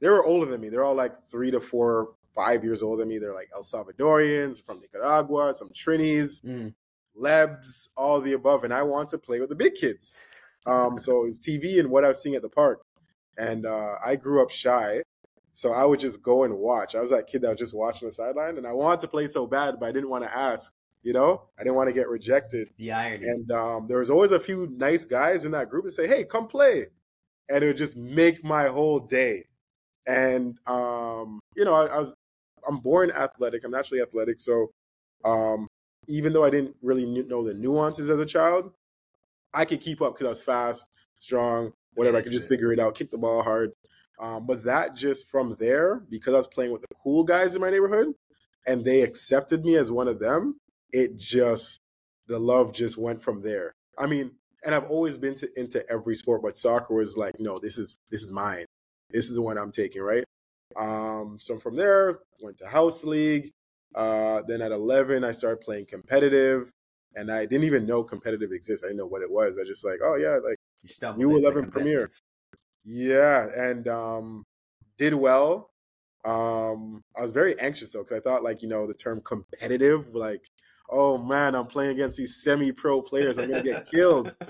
they 0.00 0.08
were 0.08 0.24
older 0.24 0.50
than 0.50 0.60
me. 0.60 0.68
They're 0.68 0.84
all 0.84 0.94
like 0.94 1.14
three 1.24 1.50
to 1.50 1.60
four, 1.60 2.10
five 2.34 2.64
years 2.64 2.82
older 2.82 3.02
than 3.02 3.08
me. 3.08 3.18
They're 3.18 3.34
like 3.34 3.50
El 3.54 3.62
Salvadorians 3.62 4.62
from 4.62 4.80
Nicaragua, 4.80 5.54
some 5.54 5.70
Trinis, 5.70 6.44
mm. 6.44 6.74
Lebs, 7.16 7.88
all 7.96 8.20
the 8.20 8.32
above. 8.32 8.64
And 8.64 8.74
I 8.74 8.82
want 8.82 9.08
to 9.10 9.18
play 9.18 9.40
with 9.40 9.48
the 9.48 9.56
big 9.56 9.74
kids. 9.74 10.16
Um, 10.66 10.98
so 10.98 11.24
it's 11.24 11.38
TV 11.38 11.78
and 11.78 11.90
what 11.90 12.04
I 12.04 12.08
was 12.08 12.22
seeing 12.22 12.34
at 12.34 12.42
the 12.42 12.48
park. 12.48 12.82
And 13.36 13.66
uh, 13.66 13.96
I 14.04 14.16
grew 14.16 14.42
up 14.42 14.50
shy, 14.50 15.02
so 15.52 15.72
I 15.72 15.84
would 15.84 16.00
just 16.00 16.22
go 16.22 16.44
and 16.44 16.58
watch. 16.58 16.94
I 16.94 17.00
was 17.00 17.10
that 17.10 17.26
kid 17.26 17.42
that 17.42 17.50
was 17.50 17.58
just 17.58 17.74
watching 17.74 18.08
the 18.08 18.12
sideline, 18.12 18.58
and 18.58 18.66
I 18.66 18.72
wanted 18.72 19.00
to 19.00 19.08
play 19.08 19.26
so 19.26 19.46
bad, 19.46 19.80
but 19.80 19.86
I 19.86 19.92
didn't 19.92 20.10
want 20.10 20.24
to 20.24 20.36
ask. 20.36 20.74
You 21.02 21.12
know, 21.12 21.42
I 21.58 21.64
didn't 21.64 21.74
want 21.74 21.88
to 21.88 21.92
get 21.92 22.08
rejected. 22.08 22.70
The 22.78 22.92
irony. 22.92 23.26
And 23.26 23.52
um, 23.52 23.86
there 23.86 23.98
was 23.98 24.08
always 24.08 24.32
a 24.32 24.40
few 24.40 24.72
nice 24.74 25.04
guys 25.04 25.44
in 25.44 25.50
that 25.50 25.68
group 25.68 25.84
that 25.84 25.90
say, 25.90 26.06
"Hey, 26.08 26.24
come 26.24 26.46
play," 26.48 26.86
and 27.48 27.62
it 27.62 27.66
would 27.66 27.76
just 27.76 27.96
make 27.96 28.42
my 28.42 28.68
whole 28.68 29.00
day. 29.00 29.44
And 30.06 30.58
um, 30.66 31.40
you 31.56 31.64
know, 31.64 31.74
I, 31.74 31.86
I 31.86 31.98
was 31.98 32.14
I'm 32.66 32.78
born 32.78 33.10
athletic. 33.10 33.64
I'm 33.64 33.70
naturally 33.70 34.02
athletic, 34.02 34.40
so 34.40 34.70
um, 35.24 35.68
even 36.06 36.32
though 36.32 36.44
I 36.44 36.50
didn't 36.50 36.76
really 36.82 37.06
know 37.06 37.44
the 37.44 37.54
nuances 37.54 38.10
as 38.10 38.18
a 38.18 38.26
child, 38.26 38.72
I 39.52 39.64
could 39.64 39.80
keep 39.80 40.02
up 40.02 40.14
because 40.14 40.26
I 40.26 40.30
was 40.30 40.42
fast, 40.42 40.96
strong, 41.16 41.72
whatever. 41.94 42.18
I 42.18 42.22
could 42.22 42.32
just 42.32 42.48
figure 42.48 42.72
it 42.72 42.80
out, 42.80 42.94
kick 42.94 43.10
the 43.10 43.18
ball 43.18 43.42
hard. 43.42 43.72
Um, 44.18 44.46
but 44.46 44.64
that 44.64 44.94
just 44.94 45.30
from 45.30 45.56
there, 45.58 46.02
because 46.10 46.34
I 46.34 46.36
was 46.36 46.46
playing 46.46 46.72
with 46.72 46.82
the 46.82 46.94
cool 47.02 47.24
guys 47.24 47.54
in 47.54 47.60
my 47.60 47.70
neighborhood, 47.70 48.14
and 48.66 48.84
they 48.84 49.02
accepted 49.02 49.64
me 49.64 49.76
as 49.76 49.90
one 49.90 50.08
of 50.08 50.18
them, 50.20 50.60
it 50.92 51.16
just 51.16 51.80
the 52.28 52.38
love 52.38 52.72
just 52.72 52.96
went 52.96 53.22
from 53.22 53.42
there. 53.42 53.74
I 53.98 54.06
mean, 54.06 54.32
and 54.64 54.74
I've 54.74 54.90
always 54.90 55.18
been 55.18 55.34
to, 55.36 55.60
into 55.60 55.88
every 55.90 56.14
sport, 56.14 56.42
but 56.42 56.56
soccer 56.56 56.94
was 56.94 57.16
like, 57.16 57.38
no, 57.38 57.58
this 57.58 57.76
is 57.76 57.98
this 58.10 58.22
is 58.22 58.30
mine. 58.30 58.64
This 59.14 59.30
is 59.30 59.36
the 59.36 59.42
one 59.42 59.56
I'm 59.56 59.70
taking, 59.70 60.02
right? 60.02 60.24
Um, 60.76 61.38
so 61.38 61.56
from 61.56 61.76
there, 61.76 62.18
went 62.42 62.58
to 62.58 62.66
house 62.66 63.04
league. 63.04 63.52
Uh, 63.94 64.42
then 64.48 64.60
at 64.60 64.72
11, 64.72 65.22
I 65.22 65.30
started 65.30 65.60
playing 65.60 65.86
competitive, 65.86 66.72
and 67.14 67.30
I 67.30 67.46
didn't 67.46 67.64
even 67.64 67.86
know 67.86 68.02
competitive 68.02 68.50
exists. 68.50 68.84
I 68.84 68.88
didn't 68.88 68.98
know 68.98 69.06
what 69.06 69.22
it 69.22 69.30
was. 69.30 69.56
I 69.56 69.64
just 69.64 69.84
like, 69.84 70.00
oh 70.02 70.16
yeah, 70.16 70.38
like 70.44 70.58
you 70.82 71.36
11 71.36 71.70
Premier. 71.70 72.10
Yeah, 72.84 73.48
and 73.56 73.86
um, 73.86 74.44
did 74.98 75.14
well. 75.14 75.70
Um, 76.24 77.02
I 77.16 77.20
was 77.20 77.30
very 77.32 77.58
anxious 77.60 77.92
though 77.92 78.02
because 78.02 78.16
I 78.18 78.20
thought 78.20 78.42
like 78.42 78.62
you 78.62 78.68
know 78.68 78.86
the 78.86 78.94
term 78.94 79.20
competitive, 79.20 80.14
like 80.14 80.44
oh 80.90 81.18
man, 81.18 81.54
I'm 81.54 81.66
playing 81.66 81.92
against 81.92 82.16
these 82.16 82.42
semi-pro 82.42 83.02
players. 83.02 83.38
I'm 83.38 83.48
gonna 83.48 83.62
get 83.62 83.86
killed. 83.86 84.34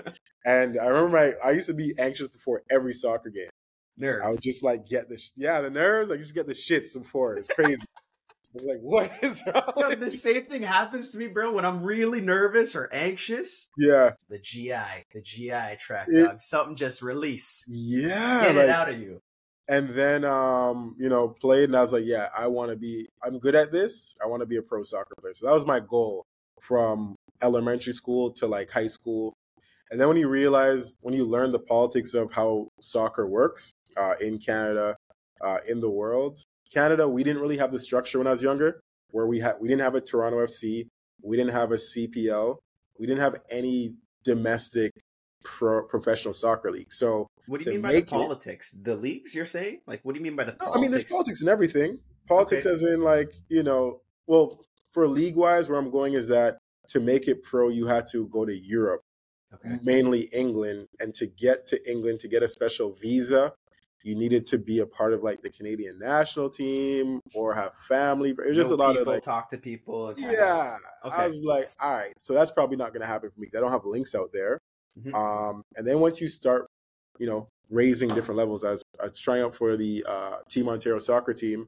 And 0.47 0.77
I 0.77 0.85
remember 0.85 1.17
I, 1.17 1.33
I 1.43 1.51
used 1.53 1.65
to 1.65 1.73
be 1.73 1.95
anxious 1.97 2.27
before 2.27 2.61
every 2.69 2.93
soccer 2.93 3.31
game. 3.31 3.49
Nerves. 3.97 4.25
I 4.25 4.29
would 4.29 4.41
just 4.41 4.63
like 4.63 4.87
get 4.87 5.09
the 5.09 5.21
yeah 5.35 5.61
the 5.61 5.69
nerves. 5.69 6.11
I 6.11 6.17
just 6.17 6.35
get 6.35 6.47
the 6.47 6.53
shits 6.53 6.97
before. 6.97 7.35
It's 7.35 7.47
crazy. 7.47 7.81
I'm 8.59 8.67
like, 8.67 8.79
what 8.79 9.11
is 9.21 9.41
wrong? 9.45 9.73
Yo, 9.77 9.95
the 9.95 10.11
same 10.11 10.43
thing 10.43 10.61
happens 10.61 11.11
to 11.11 11.17
me, 11.17 11.27
bro. 11.27 11.53
When 11.53 11.65
I'm 11.65 11.83
really 11.83 12.21
nervous 12.21 12.75
or 12.75 12.89
anxious. 12.91 13.67
Yeah. 13.77 14.11
The 14.29 14.39
GI, 14.39 15.05
the 15.13 15.21
GI 15.21 15.77
tract, 15.77 16.09
it, 16.11 16.25
dog. 16.25 16.39
Something 16.39 16.75
just 16.75 17.01
release. 17.01 17.65
Yeah. 17.67 18.43
Get 18.43 18.55
like, 18.55 18.63
it 18.65 18.69
out 18.69 18.89
of 18.89 18.99
you. 18.99 19.21
And 19.67 19.89
then, 19.89 20.23
um, 20.23 20.95
you 20.99 21.09
know, 21.09 21.29
played, 21.29 21.65
and 21.65 21.75
I 21.75 21.81
was 21.81 21.91
like, 21.91 22.05
yeah, 22.05 22.29
I 22.37 22.47
want 22.47 22.71
to 22.71 22.77
be. 22.77 23.07
I'm 23.23 23.39
good 23.39 23.55
at 23.55 23.71
this. 23.71 24.15
I 24.23 24.27
want 24.27 24.41
to 24.41 24.45
be 24.45 24.57
a 24.57 24.61
pro 24.61 24.83
soccer 24.83 25.15
player. 25.19 25.33
So 25.33 25.47
that 25.47 25.53
was 25.53 25.65
my 25.65 25.79
goal 25.79 26.25
from 26.61 27.15
elementary 27.41 27.93
school 27.93 28.31
to 28.33 28.47
like 28.47 28.69
high 28.69 28.87
school. 28.87 29.33
And 29.91 29.99
then 29.99 30.07
when 30.07 30.17
you 30.17 30.29
realize, 30.29 30.97
when 31.01 31.13
you 31.13 31.25
learn 31.25 31.51
the 31.51 31.59
politics 31.59 32.13
of 32.13 32.31
how 32.31 32.69
soccer 32.81 33.27
works 33.27 33.74
uh, 33.97 34.13
in 34.21 34.37
Canada, 34.37 34.95
uh, 35.41 35.57
in 35.67 35.81
the 35.81 35.89
world, 35.89 36.39
Canada, 36.73 37.07
we 37.07 37.23
didn't 37.23 37.41
really 37.41 37.57
have 37.57 37.71
the 37.71 37.79
structure 37.79 38.17
when 38.17 38.27
I 38.27 38.31
was 38.31 38.41
younger, 38.41 38.81
where 39.11 39.27
we 39.27 39.39
had 39.39 39.55
we 39.59 39.67
didn't 39.67 39.81
have 39.81 39.95
a 39.95 40.01
Toronto 40.01 40.43
FC, 40.43 40.87
we 41.21 41.37
didn't 41.37 41.51
have 41.51 41.71
a 41.71 41.75
CPL, 41.75 42.57
we 42.99 43.05
didn't 43.05 43.21
have 43.21 43.35
any 43.51 43.95
domestic 44.23 44.91
pro, 45.43 45.83
professional 45.85 46.33
soccer 46.33 46.71
league. 46.71 46.91
So 46.91 47.27
what 47.47 47.61
do 47.61 47.67
you 47.69 47.73
mean 47.73 47.81
by 47.81 47.93
the 47.93 48.01
politics? 48.03 48.73
It, 48.73 48.83
the 48.83 48.95
leagues 48.95 49.35
you're 49.35 49.45
saying? 49.45 49.81
Like 49.87 50.01
what 50.03 50.13
do 50.13 50.19
you 50.19 50.23
mean 50.23 50.35
by 50.35 50.43
the 50.43 50.53
politics? 50.53 50.77
I 50.77 50.81
mean 50.81 50.91
there's 50.91 51.03
politics 51.05 51.41
and 51.41 51.49
everything. 51.49 51.99
Politics 52.27 52.65
okay. 52.65 52.73
as 52.73 52.83
in 52.83 53.01
like, 53.01 53.33
you 53.49 53.63
know, 53.63 54.01
well, 54.27 54.59
for 54.91 55.07
league 55.07 55.35
wise, 55.35 55.69
where 55.69 55.77
I'm 55.77 55.91
going 55.91 56.13
is 56.13 56.27
that 56.29 56.57
to 56.89 56.99
make 56.99 57.27
it 57.27 57.43
pro, 57.43 57.69
you 57.69 57.87
had 57.87 58.07
to 58.11 58.27
go 58.29 58.45
to 58.45 58.55
Europe. 58.55 59.01
Okay. 59.53 59.79
Mainly 59.83 60.27
England, 60.33 60.87
and 60.99 61.13
to 61.15 61.27
get 61.27 61.65
to 61.67 61.89
England 61.89 62.19
to 62.21 62.27
get 62.27 62.43
a 62.43 62.47
special 62.47 62.93
visa, 62.93 63.53
you 64.05 64.15
needed 64.15 64.45
to 64.45 64.59
be 64.59 64.79
a 64.79 64.85
part 64.85 65.13
of 65.13 65.23
like 65.23 65.41
the 65.41 65.49
Canadian 65.49 65.97
national 65.97 66.47
team 66.47 67.19
or 67.33 67.55
have 67.55 67.73
family. 67.87 68.29
It 68.29 68.37
was 68.37 68.55
just 68.55 68.71
a 68.71 68.75
lot 68.75 68.95
of 68.95 69.07
like 69.07 69.23
talk 69.23 69.49
to 69.49 69.57
people. 69.57 70.13
Yeah, 70.15 70.77
okay. 71.03 71.15
I 71.15 71.27
was 71.27 71.41
like, 71.41 71.67
all 71.79 71.91
right, 71.91 72.13
so 72.19 72.35
that's 72.35 72.51
probably 72.51 72.77
not 72.77 72.93
going 72.93 73.01
to 73.01 73.07
happen 73.07 73.31
for 73.31 73.39
me. 73.39 73.49
I 73.57 73.59
don't 73.59 73.71
have 73.71 73.83
links 73.83 74.13
out 74.13 74.29
there. 74.31 74.59
Mm-hmm. 74.97 75.15
Um, 75.15 75.63
and 75.75 75.87
then 75.87 75.99
once 75.99 76.21
you 76.21 76.27
start, 76.27 76.67
you 77.17 77.25
know, 77.25 77.47
raising 77.71 78.13
different 78.13 78.37
levels, 78.37 78.63
as 78.63 78.83
I 78.99 79.03
was 79.03 79.19
trying 79.19 79.41
out 79.41 79.55
for 79.55 79.75
the 79.75 80.05
uh, 80.07 80.35
Team 80.49 80.69
Ontario 80.69 80.99
soccer 80.99 81.33
team. 81.33 81.65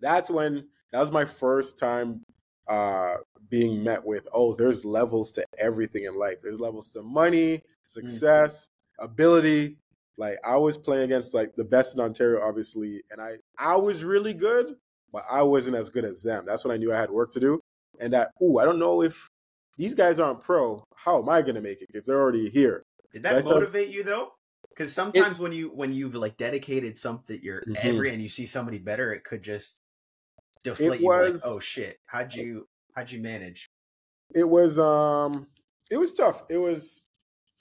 That's 0.00 0.30
when 0.30 0.66
that 0.90 0.98
was 0.98 1.12
my 1.12 1.24
first 1.24 1.78
time 1.78 2.22
uh, 2.68 3.16
being 3.48 3.84
met 3.84 4.04
with, 4.04 4.26
oh, 4.32 4.54
there's 4.54 4.84
levels 4.84 5.30
to 5.32 5.44
everything 5.58 6.04
in 6.04 6.16
life. 6.16 6.40
There's 6.42 6.58
levels 6.58 6.90
to 6.92 7.02
money, 7.02 7.58
mm. 7.58 7.62
success, 7.86 8.70
mm-hmm. 8.98 9.04
ability, 9.04 9.76
like 10.18 10.38
I 10.44 10.56
was 10.56 10.76
playing 10.76 11.04
against 11.04 11.32
like 11.32 11.54
the 11.56 11.64
best 11.64 11.94
in 11.94 12.00
Ontario, 12.00 12.46
obviously, 12.46 13.02
and 13.10 13.20
I 13.20 13.36
I 13.56 13.76
was 13.76 14.04
really 14.04 14.34
good, 14.34 14.74
but 15.12 15.24
I 15.30 15.42
wasn't 15.44 15.76
as 15.76 15.90
good 15.90 16.04
as 16.04 16.22
them. 16.22 16.44
That's 16.44 16.64
when 16.64 16.74
I 16.74 16.76
knew 16.76 16.92
I 16.92 16.98
had 16.98 17.10
work 17.10 17.32
to 17.32 17.40
do, 17.40 17.60
and 18.00 18.12
that 18.12 18.32
ooh, 18.42 18.58
I 18.58 18.64
don't 18.64 18.80
know 18.80 19.02
if 19.02 19.30
these 19.78 19.94
guys 19.94 20.18
aren't 20.18 20.42
pro. 20.42 20.84
How 20.96 21.22
am 21.22 21.28
I 21.28 21.40
going 21.40 21.54
to 21.54 21.60
make 21.60 21.80
it 21.80 21.90
if 21.94 22.04
they're 22.04 22.20
already 22.20 22.50
here? 22.50 22.82
Did 23.12 23.22
that 23.22 23.44
motivate 23.44 23.88
you 23.88 24.02
though? 24.02 24.32
Because 24.70 24.92
sometimes 24.92 25.38
it, 25.38 25.42
when 25.42 25.52
you 25.52 25.68
when 25.68 25.92
you've 25.92 26.16
like 26.16 26.36
dedicated 26.36 26.98
something, 26.98 27.38
you're 27.40 27.60
mm-hmm. 27.60 27.74
every 27.80 28.10
and 28.10 28.20
you 28.20 28.28
see 28.28 28.44
somebody 28.44 28.78
better, 28.78 29.12
it 29.12 29.22
could 29.22 29.42
just 29.42 29.80
deflate 30.64 30.94
it 30.94 31.00
you. 31.00 31.08
Like, 31.08 31.34
oh 31.46 31.60
shit! 31.60 31.98
How'd 32.06 32.34
you 32.34 32.66
how'd 32.94 33.10
you 33.10 33.20
manage? 33.20 33.70
It 34.34 34.48
was 34.48 34.80
um, 34.80 35.46
it 35.92 35.96
was 35.96 36.12
tough. 36.12 36.44
It 36.50 36.58
was 36.58 37.02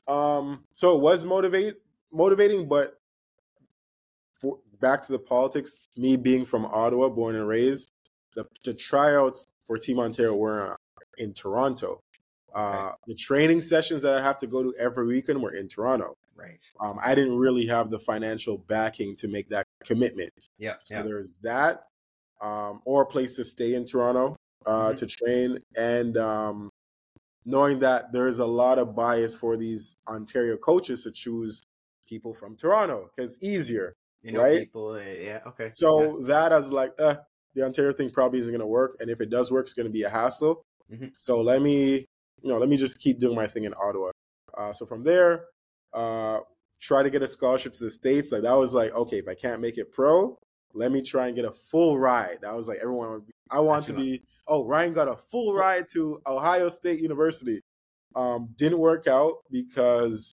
um, 0.08 0.64
so 0.74 0.96
it 0.96 1.02
was 1.02 1.24
motivate 1.24 1.76
motivating, 2.18 2.68
but 2.68 3.00
for, 4.40 4.58
back 4.82 5.02
to 5.04 5.12
the 5.12 5.20
politics, 5.20 5.80
me 5.96 6.18
being 6.18 6.44
from 6.44 6.66
Ottawa, 6.66 7.10
born 7.10 7.36
and 7.36 7.48
raised, 7.48 7.94
the, 8.36 8.46
the 8.64 8.74
tryouts 8.74 9.48
for 9.66 9.78
Team 9.78 10.00
Ontario 10.00 10.36
were 10.36 10.76
in 11.18 11.34
Toronto. 11.34 12.02
Uh, 12.56 12.60
right. 12.60 12.92
The 13.06 13.16
training 13.16 13.62
sessions 13.62 14.02
that 14.02 14.16
I 14.16 14.22
have 14.24 14.38
to 14.40 14.48
go 14.48 14.64
to 14.64 14.74
every 14.80 15.06
weekend 15.06 15.42
were 15.42 15.54
in 15.54 15.68
Toronto. 15.68 16.16
Right. 16.36 16.62
Um, 16.80 17.00
I 17.02 17.16
didn't 17.16 17.38
really 17.38 17.66
have 17.68 17.90
the 17.90 18.00
financial 18.00 18.58
backing 18.58 19.16
to 19.18 19.28
make 19.28 19.50
that 19.50 19.66
commitment. 19.84 20.32
Yeah. 20.58 20.76
So 20.84 20.98
yeah. 20.98 21.02
there's 21.04 21.34
that, 21.42 21.88
um, 22.42 22.82
or 22.86 23.04
a 23.04 23.06
place 23.06 23.36
to 23.38 23.44
stay 23.44 23.74
in 23.74 23.86
Toronto 23.86 24.38
uh, 24.66 24.90
mm-hmm. 24.90 24.96
to 24.96 25.06
train, 25.08 25.58
and 25.76 26.18
um, 26.18 26.70
knowing 27.46 27.80
that 27.80 28.12
there's 28.12 28.40
a 28.40 28.46
lot 28.46 28.78
of 28.78 28.96
bias 28.96 29.36
for 29.36 29.58
these 29.58 29.98
Ontario 30.08 30.58
coaches 30.58 31.04
to 31.04 31.12
choose 31.12 31.67
people 32.08 32.34
from 32.34 32.56
Toronto 32.56 33.10
because 33.16 33.42
easier, 33.44 33.94
you 34.22 34.32
know, 34.32 34.42
right? 34.42 34.60
People, 34.60 34.96
eh, 34.96 35.26
yeah, 35.26 35.40
okay. 35.48 35.70
So 35.74 36.20
yeah. 36.20 36.28
that 36.28 36.54
I 36.54 36.58
was 36.58 36.72
like, 36.72 36.94
uh, 37.00 37.16
the 37.54 37.64
Ontario 37.64 37.94
thing 37.94 38.10
probably 38.10 38.40
isn't 38.40 38.52
going 38.52 38.62
to 38.62 38.68
work, 38.68 38.96
and 39.00 39.10
if 39.10 39.22
it 39.22 39.30
does 39.30 39.52
work, 39.52 39.66
it's 39.66 39.74
going 39.74 39.88
to 39.88 39.92
be 39.92 40.04
a 40.04 40.10
hassle. 40.10 40.64
Mm-hmm. 40.92 41.08
So 41.16 41.42
let 41.42 41.62
me, 41.62 42.06
you 42.42 42.52
know, 42.52 42.58
let 42.58 42.70
me 42.70 42.78
just 42.78 43.00
keep 43.00 43.20
doing 43.20 43.36
my 43.36 43.48
thing 43.48 43.66
in 43.66 43.74
Ottawa. 43.74 44.12
Uh, 44.58 44.74
so 44.74 44.86
from 44.86 45.04
there, 45.04 45.46
uh, 45.94 46.40
try 46.80 47.04
to 47.04 47.10
get 47.10 47.22
a 47.22 47.28
scholarship 47.28 47.74
to 47.74 47.84
the 47.84 47.90
states. 47.90 48.32
Like 48.32 48.44
that 48.44 48.58
was 48.58 48.74
like, 48.74 48.94
okay, 48.94 49.18
if 49.18 49.28
I 49.28 49.34
can't 49.34 49.62
make 49.62 49.78
it 49.78 49.92
pro, 49.92 50.38
let 50.74 50.92
me 50.92 51.02
try 51.02 51.28
and 51.28 51.36
get 51.36 51.46
a 51.46 51.52
full 51.52 51.98
ride. 51.98 52.40
That 52.42 52.56
was 52.56 52.68
like 52.68 52.80
everyone. 52.82 53.24
I 53.50 53.60
want 53.60 53.86
to 53.86 53.94
be. 53.94 54.22
Oh, 54.48 54.66
Ryan 54.66 54.94
got 54.94 55.10
a 55.10 55.16
full 55.16 55.54
ride 55.54 55.86
to 55.94 56.22
Ohio 56.26 56.70
State 56.70 57.02
University. 57.02 57.62
Um, 58.16 58.50
didn't 58.56 58.80
work 58.80 59.08
out 59.08 59.36
because 59.52 60.34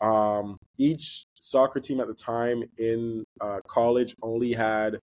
um, 0.00 0.56
each 0.78 1.24
soccer 1.38 1.80
team 1.80 2.00
at 2.00 2.06
the 2.06 2.14
time 2.14 2.62
in 2.78 3.24
uh, 3.40 3.60
college 3.66 4.14
only 4.22 4.52
had, 4.52 4.98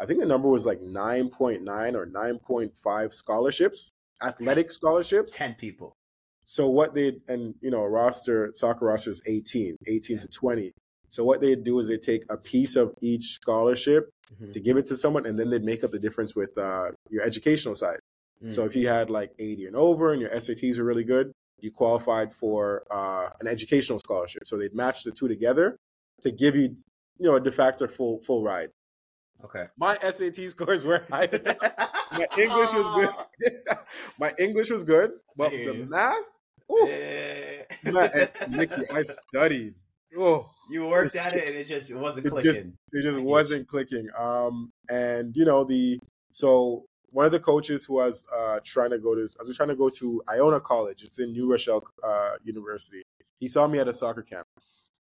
I 0.00 0.06
think 0.06 0.20
the 0.20 0.26
number 0.26 0.48
was 0.48 0.66
like 0.66 0.80
9.9 0.80 1.94
or 1.94 2.06
9.5 2.06 3.14
scholarships, 3.14 3.90
athletic 4.22 4.70
scholarships. 4.70 5.36
10 5.36 5.54
people. 5.54 5.92
So 6.44 6.70
what 6.70 6.94
they, 6.94 7.14
and 7.28 7.54
you 7.60 7.70
know, 7.70 7.84
roster, 7.84 8.50
soccer 8.54 8.86
roster 8.86 9.10
is 9.10 9.20
18, 9.26 9.76
18 9.86 10.16
yeah. 10.16 10.20
to 10.20 10.28
20. 10.28 10.72
So 11.08 11.24
what 11.24 11.40
they 11.40 11.56
do 11.56 11.78
is 11.80 11.88
they 11.88 11.98
take 11.98 12.22
a 12.30 12.36
piece 12.36 12.76
of 12.76 12.94
each 13.00 13.34
scholarship 13.34 14.10
mm-hmm. 14.32 14.52
to 14.52 14.60
give 14.60 14.76
it 14.76 14.86
to 14.86 14.96
someone, 14.96 15.26
and 15.26 15.38
then 15.38 15.50
they'd 15.50 15.64
make 15.64 15.82
up 15.82 15.90
the 15.90 15.98
difference 15.98 16.36
with 16.36 16.56
uh, 16.58 16.90
your 17.08 17.24
educational 17.24 17.74
side. 17.74 17.98
Mm. 18.44 18.52
So 18.52 18.64
if 18.64 18.76
you 18.76 18.88
had 18.88 19.10
like 19.10 19.32
80 19.38 19.66
and 19.66 19.76
over 19.76 20.12
and 20.12 20.20
your 20.20 20.30
SATs 20.30 20.78
are 20.78 20.84
really 20.84 21.04
good, 21.04 21.32
you 21.60 21.70
qualified 21.70 22.32
for 22.32 22.84
uh, 22.90 23.30
an 23.40 23.46
educational 23.46 23.98
scholarship. 23.98 24.46
So 24.46 24.58
they'd 24.58 24.74
match 24.74 25.04
the 25.04 25.12
two 25.12 25.28
together 25.28 25.78
to 26.22 26.30
give 26.30 26.56
you, 26.56 26.76
you 27.18 27.28
know, 27.30 27.36
a 27.36 27.40
de 27.40 27.52
facto 27.52 27.86
full 27.86 28.20
full 28.20 28.42
ride. 28.42 28.70
Okay. 29.44 29.66
My 29.78 29.96
SAT 29.98 30.36
scores 30.50 30.84
were 30.84 31.02
high. 31.10 31.28
My 32.12 32.26
English 32.38 32.72
was 32.72 33.10
good. 33.40 33.52
My 34.18 34.32
English 34.38 34.70
was 34.70 34.84
good, 34.84 35.12
but 35.36 35.50
the 35.50 35.86
math 35.88 36.24
Oh, 36.68 36.86
man, 37.84 38.28
Nicky, 38.50 38.90
I 38.90 39.02
studied. 39.02 39.74
Oh, 40.16 40.48
you 40.70 40.86
worked 40.86 41.16
at 41.16 41.34
it 41.34 41.46
and 41.46 41.56
it 41.56 41.66
just 41.66 41.90
it 41.90 41.96
wasn't 41.96 42.26
clicking. 42.26 42.52
Just, 42.52 42.66
it 42.92 43.02
just 43.02 43.20
wasn't 43.20 43.68
clicking. 43.68 44.08
Um, 44.18 44.72
and 44.88 45.36
you 45.36 45.44
know 45.44 45.64
the 45.64 45.98
so 46.32 46.84
one 47.12 47.26
of 47.26 47.32
the 47.32 47.40
coaches 47.40 47.84
who 47.86 47.94
was 47.94 48.26
uh 48.36 48.60
trying 48.64 48.90
to 48.90 48.98
go 48.98 49.14
to 49.14 49.28
I 49.38 49.42
was 49.46 49.56
trying 49.56 49.68
to 49.70 49.76
go 49.76 49.88
to 49.88 50.22
Iona 50.28 50.60
College. 50.60 51.02
It's 51.02 51.18
in 51.18 51.32
New 51.32 51.50
Rochelle 51.50 51.84
uh, 52.02 52.36
University. 52.42 53.02
He 53.38 53.48
saw 53.48 53.66
me 53.66 53.78
at 53.78 53.88
a 53.88 53.94
soccer 53.94 54.22
camp. 54.22 54.46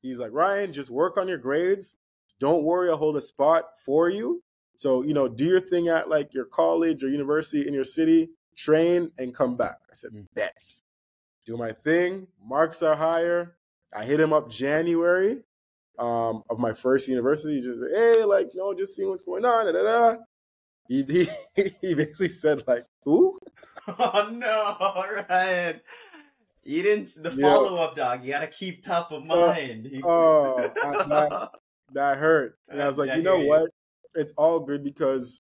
He's 0.01 0.19
like, 0.19 0.31
Ryan, 0.31 0.73
just 0.73 0.89
work 0.89 1.17
on 1.17 1.27
your 1.27 1.37
grades. 1.37 1.95
Don't 2.39 2.63
worry, 2.63 2.89
I'll 2.89 2.97
hold 2.97 3.17
a 3.17 3.21
spot 3.21 3.65
for 3.85 4.09
you. 4.09 4.41
So, 4.75 5.03
you 5.03 5.13
know, 5.13 5.27
do 5.27 5.45
your 5.45 5.59
thing 5.59 5.89
at 5.89 6.09
like 6.09 6.33
your 6.33 6.45
college 6.45 7.03
or 7.03 7.07
university 7.07 7.67
in 7.67 7.73
your 7.73 7.83
city, 7.83 8.29
train 8.57 9.11
and 9.19 9.33
come 9.33 9.55
back. 9.55 9.77
I 9.89 9.93
said, 9.93 10.11
mm. 10.11 10.25
bet. 10.33 10.53
Do 11.45 11.57
my 11.57 11.71
thing. 11.71 12.27
Marks 12.43 12.81
are 12.81 12.95
higher. 12.95 13.57
I 13.95 14.05
hit 14.05 14.19
him 14.19 14.33
up 14.33 14.49
January 14.49 15.43
um, 15.99 16.43
of 16.49 16.57
my 16.59 16.73
first 16.73 17.07
university. 17.07 17.61
Just 17.61 17.83
hey, 17.93 18.23
like, 18.23 18.49
you 18.53 18.59
know, 18.59 18.73
just 18.73 18.95
seeing 18.95 19.09
what's 19.09 19.21
going 19.21 19.45
on. 19.45 19.65
Da, 19.65 19.71
da, 19.71 19.83
da. 19.83 20.17
He, 20.87 21.03
he 21.03 21.27
he 21.81 21.93
basically 21.93 22.29
said 22.29 22.63
like, 22.67 22.85
who? 23.03 23.39
Oh 23.87 24.29
no, 24.31 25.23
Ryan. 25.29 25.81
You 26.63 26.83
didn't 26.83 27.23
the 27.23 27.31
follow 27.31 27.77
up 27.77 27.95
dog. 27.95 28.23
You 28.23 28.31
got 28.31 28.41
to 28.41 28.47
keep 28.47 28.83
top 28.85 29.11
of 29.11 29.23
uh, 29.23 29.35
mind. 29.35 29.89
Uh, 30.03 30.07
oh, 30.07 30.57
I, 30.59 30.67
that, 31.07 31.51
that 31.93 32.17
hurt. 32.17 32.57
And 32.69 32.81
I 32.81 32.87
was 32.87 32.99
like, 32.99 33.15
you 33.15 33.23
know 33.23 33.39
what? 33.39 33.71
It's 34.13 34.31
all 34.37 34.59
good 34.59 34.83
because 34.83 35.41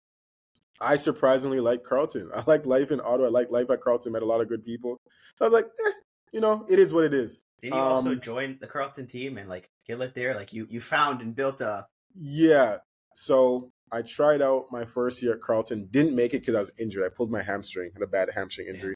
I 0.82 0.98
surprisingly 0.98 1.62
like 1.62 1.84
Carleton. 1.84 2.30
I 2.36 2.44
like 2.46 2.66
life 2.66 2.92
in 2.92 3.00
Ottawa. 3.00 3.28
I 3.28 3.32
like 3.32 3.50
life 3.52 3.70
at 3.70 3.80
Carleton. 3.80 4.12
Met 4.12 4.24
a 4.24 4.26
lot 4.26 4.42
of 4.42 4.50
good 4.50 4.66
people. 4.66 5.00
So 5.38 5.46
I 5.46 5.48
was 5.48 5.54
like, 5.54 5.66
eh, 5.88 5.92
you 6.34 6.42
know, 6.42 6.66
it 6.70 6.80
is 6.80 6.94
what 6.94 7.06
it 7.06 7.14
is. 7.14 7.44
Did 7.62 7.74
you 7.74 7.80
um, 7.80 7.88
also 7.88 8.16
join 8.16 8.58
the 8.60 8.68
Carleton 8.68 9.08
team 9.08 9.38
and 9.38 9.48
like 9.48 9.70
get 9.88 10.02
it 10.02 10.14
there? 10.14 10.36
Like 10.36 10.52
you 10.52 10.68
you 10.70 10.82
found 10.82 11.22
and 11.22 11.34
built 11.34 11.62
a. 11.62 11.88
Yeah. 12.14 12.78
So 13.16 13.72
I 13.96 14.02
tried 14.02 14.42
out 14.42 14.66
my 14.72 14.84
first 14.84 15.24
year 15.24 15.36
at 15.36 15.42
Carleton, 15.42 15.88
Didn't 15.90 16.16
make 16.16 16.34
it 16.34 16.42
because 16.42 16.56
I 16.56 16.60
was 16.60 16.72
injured. 16.78 17.06
I 17.06 17.16
pulled 17.16 17.32
my 17.32 17.42
hamstring. 17.42 17.92
Had 17.94 18.02
a 18.02 18.08
bad 18.08 18.30
hamstring 18.36 18.68
injury. 18.68 18.96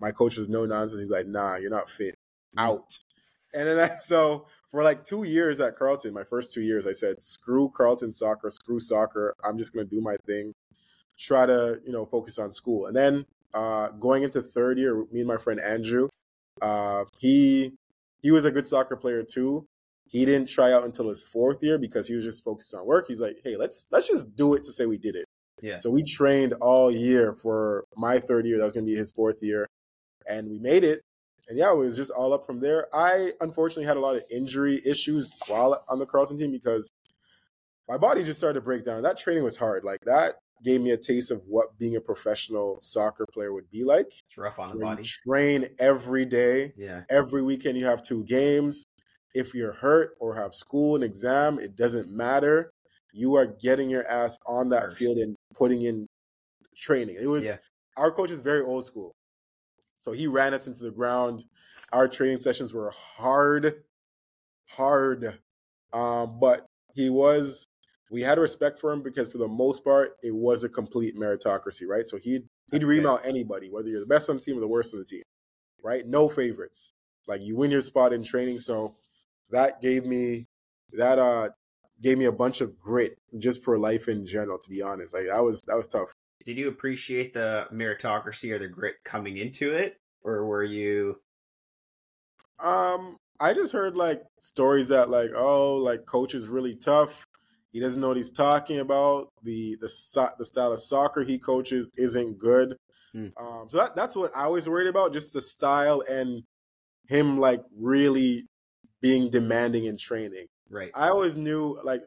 My 0.00 0.10
coach 0.10 0.36
was 0.36 0.48
no 0.48 0.66
nonsense. 0.66 1.00
He's 1.00 1.10
like, 1.10 1.28
Nah, 1.28 1.54
you're 1.54 1.70
not 1.70 1.88
fit. 1.88 2.16
Mm. 2.56 2.62
Out. 2.64 2.98
And 3.54 3.68
then 3.68 3.78
I, 3.78 3.94
so 4.00 4.46
for 4.72 4.82
like 4.82 5.04
two 5.04 5.22
years 5.22 5.60
at 5.60 5.76
Carleton, 5.76 6.12
my 6.12 6.24
first 6.24 6.52
two 6.52 6.62
years, 6.62 6.84
I 6.84 6.92
said, 6.92 7.22
screw 7.22 7.70
Carleton 7.70 8.10
soccer, 8.10 8.50
screw 8.50 8.80
soccer. 8.80 9.36
I'm 9.44 9.56
just 9.56 9.72
going 9.72 9.88
to 9.88 9.94
do 9.94 10.00
my 10.00 10.16
thing, 10.26 10.52
try 11.16 11.46
to, 11.46 11.80
you 11.86 11.92
know, 11.92 12.04
focus 12.04 12.36
on 12.40 12.50
school. 12.50 12.86
And 12.86 12.96
then 12.96 13.26
uh, 13.54 13.90
going 13.90 14.24
into 14.24 14.42
third 14.42 14.78
year, 14.78 15.04
me 15.12 15.20
and 15.20 15.28
my 15.28 15.36
friend 15.36 15.60
Andrew, 15.60 16.08
uh, 16.60 17.04
he 17.18 17.74
he 18.20 18.32
was 18.32 18.44
a 18.44 18.50
good 18.50 18.66
soccer 18.66 18.96
player 18.96 19.22
too. 19.22 19.66
He 20.10 20.24
didn't 20.24 20.48
try 20.48 20.72
out 20.72 20.84
until 20.84 21.08
his 21.08 21.22
fourth 21.22 21.62
year 21.62 21.78
because 21.78 22.08
he 22.08 22.14
was 22.14 22.24
just 22.24 22.44
focused 22.44 22.74
on 22.74 22.84
work. 22.84 23.06
He's 23.06 23.20
like, 23.20 23.38
hey, 23.44 23.56
let's 23.56 23.86
let's 23.90 24.08
just 24.08 24.34
do 24.36 24.54
it 24.54 24.62
to 24.64 24.72
say 24.72 24.86
we 24.86 24.98
did 24.98 25.16
it. 25.16 25.24
Yeah. 25.62 25.78
So 25.78 25.90
we 25.90 26.02
trained 26.02 26.52
all 26.60 26.90
year 26.90 27.34
for 27.34 27.84
my 27.96 28.18
third 28.18 28.46
year. 28.46 28.58
That 28.58 28.64
was 28.64 28.72
going 28.72 28.86
to 28.86 28.90
be 28.90 28.96
his 28.96 29.10
fourth 29.10 29.42
year, 29.42 29.66
and 30.28 30.48
we 30.50 30.58
made 30.58 30.84
it 30.84 31.00
and 31.50 31.58
yeah, 31.58 31.72
it 31.72 31.76
was 31.76 31.96
just 31.96 32.12
all 32.12 32.32
up 32.32 32.46
from 32.46 32.60
there. 32.60 32.86
I 32.94 33.32
unfortunately 33.40 33.84
had 33.84 33.96
a 33.96 34.00
lot 34.00 34.14
of 34.14 34.22
injury 34.30 34.80
issues 34.86 35.32
while 35.48 35.84
on 35.88 35.98
the 35.98 36.06
Carleton 36.06 36.38
team 36.38 36.52
because 36.52 36.92
my 37.88 37.98
body 37.98 38.22
just 38.22 38.38
started 38.38 38.54
to 38.54 38.64
break 38.64 38.84
down. 38.84 39.02
That 39.02 39.18
training 39.18 39.42
was 39.42 39.56
hard. 39.56 39.82
Like 39.82 39.98
that 40.04 40.36
gave 40.64 40.80
me 40.80 40.92
a 40.92 40.96
taste 40.96 41.32
of 41.32 41.42
what 41.46 41.76
being 41.76 41.96
a 41.96 42.00
professional 42.00 42.78
soccer 42.80 43.26
player 43.32 43.52
would 43.52 43.68
be 43.68 43.82
like. 43.82 44.06
It's 44.24 44.38
rough 44.38 44.60
on 44.60 44.78
the 44.78 44.84
body. 44.84 45.02
train 45.02 45.66
every 45.80 46.24
day. 46.24 46.72
Yeah. 46.76 47.02
Every 47.10 47.42
weekend 47.42 47.76
you 47.76 47.86
have 47.86 48.02
two 48.02 48.24
games. 48.26 48.86
If 49.34 49.54
you're 49.54 49.72
hurt 49.72 50.16
or 50.20 50.34
have 50.36 50.54
school 50.54 50.94
and 50.96 51.04
exam, 51.04 51.58
it 51.58 51.76
doesn't 51.76 52.10
matter. 52.10 52.72
You 53.12 53.34
are 53.36 53.46
getting 53.46 53.90
your 53.90 54.06
ass 54.06 54.38
on 54.46 54.70
that 54.70 54.82
First. 54.82 54.98
field 54.98 55.18
and 55.18 55.36
putting 55.54 55.82
in 55.82 56.06
training. 56.76 57.16
It 57.20 57.26
was 57.26 57.44
yeah. 57.44 57.56
our 57.96 58.10
coach 58.10 58.30
is 58.30 58.40
very 58.40 58.62
old 58.62 58.86
school. 58.86 59.12
So 60.02 60.12
he 60.12 60.26
ran 60.26 60.54
us 60.54 60.66
into 60.66 60.82
the 60.82 60.90
ground. 60.90 61.44
Our 61.92 62.08
training 62.08 62.40
sessions 62.40 62.72
were 62.72 62.90
hard, 62.90 63.82
hard. 64.68 65.38
Um, 65.92 66.38
but 66.40 66.66
he 66.94 67.10
was, 67.10 67.66
we 68.10 68.22
had 68.22 68.38
respect 68.38 68.78
for 68.78 68.92
him 68.92 69.02
because 69.02 69.30
for 69.30 69.38
the 69.38 69.48
most 69.48 69.84
part, 69.84 70.12
it 70.22 70.34
was 70.34 70.64
a 70.64 70.68
complete 70.68 71.16
meritocracy, 71.16 71.86
right? 71.86 72.06
So 72.06 72.16
he'd, 72.16 72.44
he'd 72.72 72.84
remount 72.84 73.22
anybody, 73.24 73.68
whether 73.70 73.88
you're 73.88 74.00
the 74.00 74.06
best 74.06 74.30
on 74.30 74.36
the 74.36 74.42
team 74.42 74.56
or 74.56 74.60
the 74.60 74.68
worst 74.68 74.94
on 74.94 75.00
the 75.00 75.06
team, 75.06 75.22
right? 75.82 76.06
No 76.06 76.28
favorites. 76.28 76.92
Like 77.28 77.42
you 77.42 77.56
win 77.56 77.70
your 77.70 77.82
spot 77.82 78.12
in 78.12 78.24
training. 78.24 78.58
So 78.58 78.94
that 79.50 79.80
gave 79.80 80.04
me, 80.06 80.46
that, 80.92 81.18
uh, 81.18 81.50
gave 82.02 82.18
me 82.18 82.24
a 82.24 82.32
bunch 82.32 82.60
of 82.60 82.78
grit 82.78 83.18
just 83.38 83.62
for 83.62 83.78
life 83.78 84.08
in 84.08 84.24
general, 84.26 84.58
to 84.58 84.70
be 84.70 84.82
honest. 84.82 85.14
Like 85.14 85.26
that 85.26 85.42
was, 85.42 85.60
that 85.62 85.76
was 85.76 85.88
tough. 85.88 86.12
Did 86.44 86.56
you 86.56 86.68
appreciate 86.68 87.34
the 87.34 87.68
meritocracy 87.72 88.52
or 88.52 88.58
the 88.58 88.68
grit 88.68 88.96
coming 89.04 89.36
into 89.36 89.74
it? 89.74 89.96
Or 90.22 90.46
were 90.46 90.64
you 90.64 91.20
um 92.62 93.16
i 93.40 93.52
just 93.52 93.72
heard 93.72 93.96
like 93.96 94.22
stories 94.38 94.88
that 94.88 95.08
like 95.08 95.30
oh 95.34 95.76
like 95.76 96.04
coach 96.06 96.34
is 96.34 96.48
really 96.48 96.76
tough. 96.76 97.26
He 97.72 97.78
doesn't 97.78 98.00
know 98.00 98.08
what 98.08 98.16
he's 98.16 98.32
talking 98.32 98.80
about. 98.80 99.28
The 99.44 99.76
the 99.80 100.32
the 100.38 100.44
style 100.44 100.72
of 100.72 100.80
soccer 100.80 101.22
he 101.22 101.38
coaches 101.38 101.90
isn't 101.96 102.38
good. 102.38 102.76
Hmm. 103.12 103.28
um 103.38 103.66
so 103.68 103.78
that, 103.78 103.96
that's 103.96 104.14
what 104.14 104.30
i 104.36 104.46
was 104.46 104.68
worried 104.68 104.86
about 104.86 105.12
just 105.12 105.32
the 105.32 105.40
style 105.40 106.00
and 106.08 106.44
him 107.08 107.40
like 107.40 107.60
really 107.76 108.46
being 109.00 109.30
demanding 109.30 109.84
in 109.84 109.96
training 109.96 110.46
right 110.68 110.90
i 110.94 111.08
always 111.08 111.36
knew 111.36 111.78
like 111.84 112.02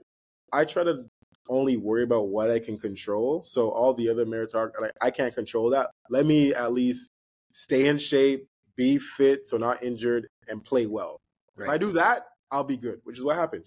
i 0.52 0.64
try 0.64 0.84
to 0.84 1.06
only 1.50 1.78
worry 1.78 2.04
about 2.04 2.30
what 2.30 2.50
I 2.50 2.60
can 2.60 2.78
control. 2.78 3.44
So 3.44 3.70
all 3.70 3.94
the 3.94 4.10
other 4.10 4.26
meritocracy, 4.26 4.82
like 4.82 4.92
I 5.02 5.12
can't 5.12 5.34
control 5.34 5.70
that. 5.72 5.90
Let 6.10 6.26
me 6.26 6.54
at 6.54 6.74
least 6.74 7.12
stay 7.52 7.88
in 7.88 7.98
shape, 7.98 8.48
be 8.76 8.98
fit, 8.98 9.48
so 9.48 9.58
not 9.58 9.84
injured, 9.84 10.28
and 10.48 10.64
play 10.64 10.86
well. 10.86 11.22
Right. 11.56 11.68
If 11.68 11.74
I 11.74 11.78
do 11.78 11.92
that, 11.94 12.24
I'll 12.52 12.64
be 12.64 12.78
good, 12.78 13.00
which 13.04 13.18
is 13.18 13.24
what 13.24 13.36
happened. 13.36 13.66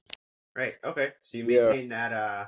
Right. 0.57 0.75
Okay. 0.85 1.13
So 1.23 1.39
you 1.39 1.45
maintain 1.45 1.91
yeah. 1.91 2.09
that 2.09 2.13
uh 2.13 2.45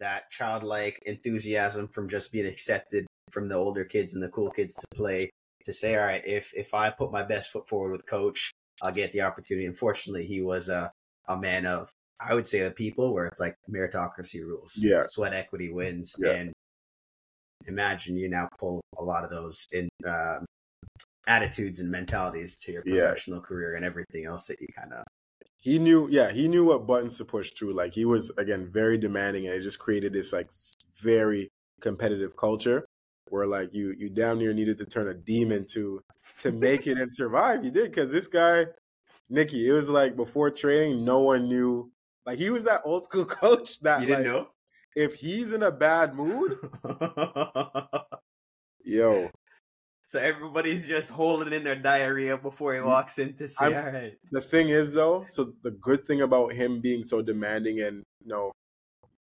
that 0.00 0.30
childlike 0.30 1.02
enthusiasm 1.06 1.88
from 1.88 2.08
just 2.08 2.30
being 2.30 2.46
accepted 2.46 3.06
from 3.30 3.48
the 3.48 3.56
older 3.56 3.84
kids 3.84 4.14
and 4.14 4.22
the 4.22 4.28
cool 4.28 4.50
kids 4.50 4.74
to 4.76 4.86
play 4.96 5.30
to 5.64 5.72
say, 5.72 5.96
all 5.96 6.06
right, 6.06 6.22
if 6.26 6.52
if 6.54 6.74
I 6.74 6.90
put 6.90 7.10
my 7.10 7.22
best 7.22 7.50
foot 7.50 7.66
forward 7.66 7.92
with 7.92 8.06
coach, 8.06 8.52
I'll 8.82 8.92
get 8.92 9.12
the 9.12 9.22
opportunity. 9.22 9.66
Unfortunately, 9.66 10.24
he 10.24 10.40
was 10.40 10.68
a 10.68 10.92
a 11.28 11.36
man 11.36 11.66
of 11.66 11.90
I 12.20 12.34
would 12.34 12.46
say 12.46 12.62
the 12.62 12.70
people 12.70 13.14
where 13.14 13.26
it's 13.26 13.40
like 13.40 13.54
meritocracy 13.70 14.42
rules. 14.42 14.74
Yeah. 14.76 15.02
Sweat 15.06 15.34
equity 15.34 15.70
wins. 15.70 16.16
Yeah. 16.18 16.32
And 16.32 16.52
imagine 17.66 18.16
you 18.16 18.28
now 18.28 18.48
pull 18.58 18.80
a 18.98 19.04
lot 19.04 19.24
of 19.24 19.30
those 19.30 19.66
in 19.72 19.88
um, 20.06 20.44
attitudes 21.28 21.80
and 21.80 21.90
mentalities 21.90 22.56
to 22.58 22.72
your 22.72 22.82
professional 22.82 23.38
yeah. 23.38 23.44
career 23.44 23.74
and 23.74 23.84
everything 23.84 24.24
else 24.24 24.46
that 24.46 24.60
you 24.60 24.66
kind 24.76 24.92
of 24.92 25.04
he 25.60 25.78
knew 25.78 26.08
yeah 26.10 26.30
he 26.30 26.48
knew 26.48 26.64
what 26.64 26.86
buttons 26.86 27.18
to 27.18 27.24
push 27.24 27.50
through 27.50 27.74
like 27.74 27.92
he 27.92 28.04
was 28.04 28.30
again 28.38 28.68
very 28.72 28.96
demanding 28.96 29.46
and 29.46 29.54
it 29.54 29.60
just 29.60 29.78
created 29.78 30.12
this 30.12 30.32
like 30.32 30.50
very 31.02 31.48
competitive 31.80 32.36
culture 32.36 32.84
where 33.30 33.46
like 33.46 33.74
you 33.74 33.94
you 33.96 34.10
damn 34.10 34.38
near 34.38 34.52
needed 34.52 34.78
to 34.78 34.86
turn 34.86 35.08
a 35.08 35.14
demon 35.14 35.64
to 35.66 36.02
to 36.40 36.52
make 36.66 36.86
it 36.86 36.98
and 36.98 37.12
survive 37.12 37.64
you 37.64 37.70
did 37.70 37.90
because 37.90 38.10
this 38.12 38.28
guy 38.28 38.66
Nikki, 39.30 39.68
it 39.68 39.72
was 39.72 39.88
like 39.88 40.16
before 40.16 40.50
training, 40.50 41.04
no 41.04 41.20
one 41.20 41.48
knew 41.48 41.90
like 42.26 42.38
he 42.38 42.50
was 42.50 42.64
that 42.64 42.82
old 42.84 43.04
school 43.04 43.24
coach 43.40 43.80
that 43.80 44.00
you 44.00 44.06
didn't 44.06 44.24
like, 44.24 44.32
know. 44.32 44.48
If 44.96 45.14
he's 45.14 45.52
in 45.52 45.62
a 45.62 45.70
bad 45.70 46.14
mood, 46.14 46.58
yo. 48.84 49.30
So 50.04 50.18
everybody's 50.18 50.88
just 50.88 51.10
holding 51.10 51.52
in 51.52 51.62
their 51.62 51.76
diarrhea 51.76 52.38
before 52.38 52.74
he 52.74 52.80
walks 52.80 53.18
in 53.18 53.34
to 53.34 53.46
say, 53.46 53.66
I'm, 53.66 53.74
"All 53.74 53.92
right." 53.92 54.16
The 54.32 54.40
thing 54.40 54.70
is, 54.70 54.94
though, 54.94 55.26
so 55.28 55.52
the 55.62 55.70
good 55.70 56.04
thing 56.06 56.22
about 56.22 56.52
him 56.52 56.80
being 56.80 57.04
so 57.04 57.20
demanding 57.20 57.80
and 57.80 58.02
you 58.22 58.28
know 58.28 58.52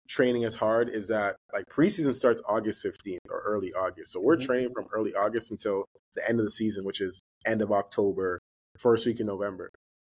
training 0.07 0.43
as 0.43 0.55
hard 0.55 0.89
is 0.89 1.07
that 1.07 1.35
like 1.53 1.65
preseason 1.71 2.13
starts 2.13 2.41
August 2.47 2.83
15th 2.83 3.17
or 3.29 3.41
early 3.45 3.73
August. 3.73 4.11
So 4.11 4.19
we're 4.19 4.35
mm-hmm. 4.35 4.45
training 4.45 4.69
from 4.73 4.85
early 4.93 5.13
August 5.13 5.51
until 5.51 5.85
the 6.15 6.27
end 6.27 6.39
of 6.39 6.45
the 6.45 6.51
season, 6.51 6.85
which 6.85 7.01
is 7.01 7.21
end 7.45 7.61
of 7.61 7.71
October, 7.71 8.39
first 8.77 9.05
week 9.05 9.19
in 9.19 9.27
November. 9.27 9.71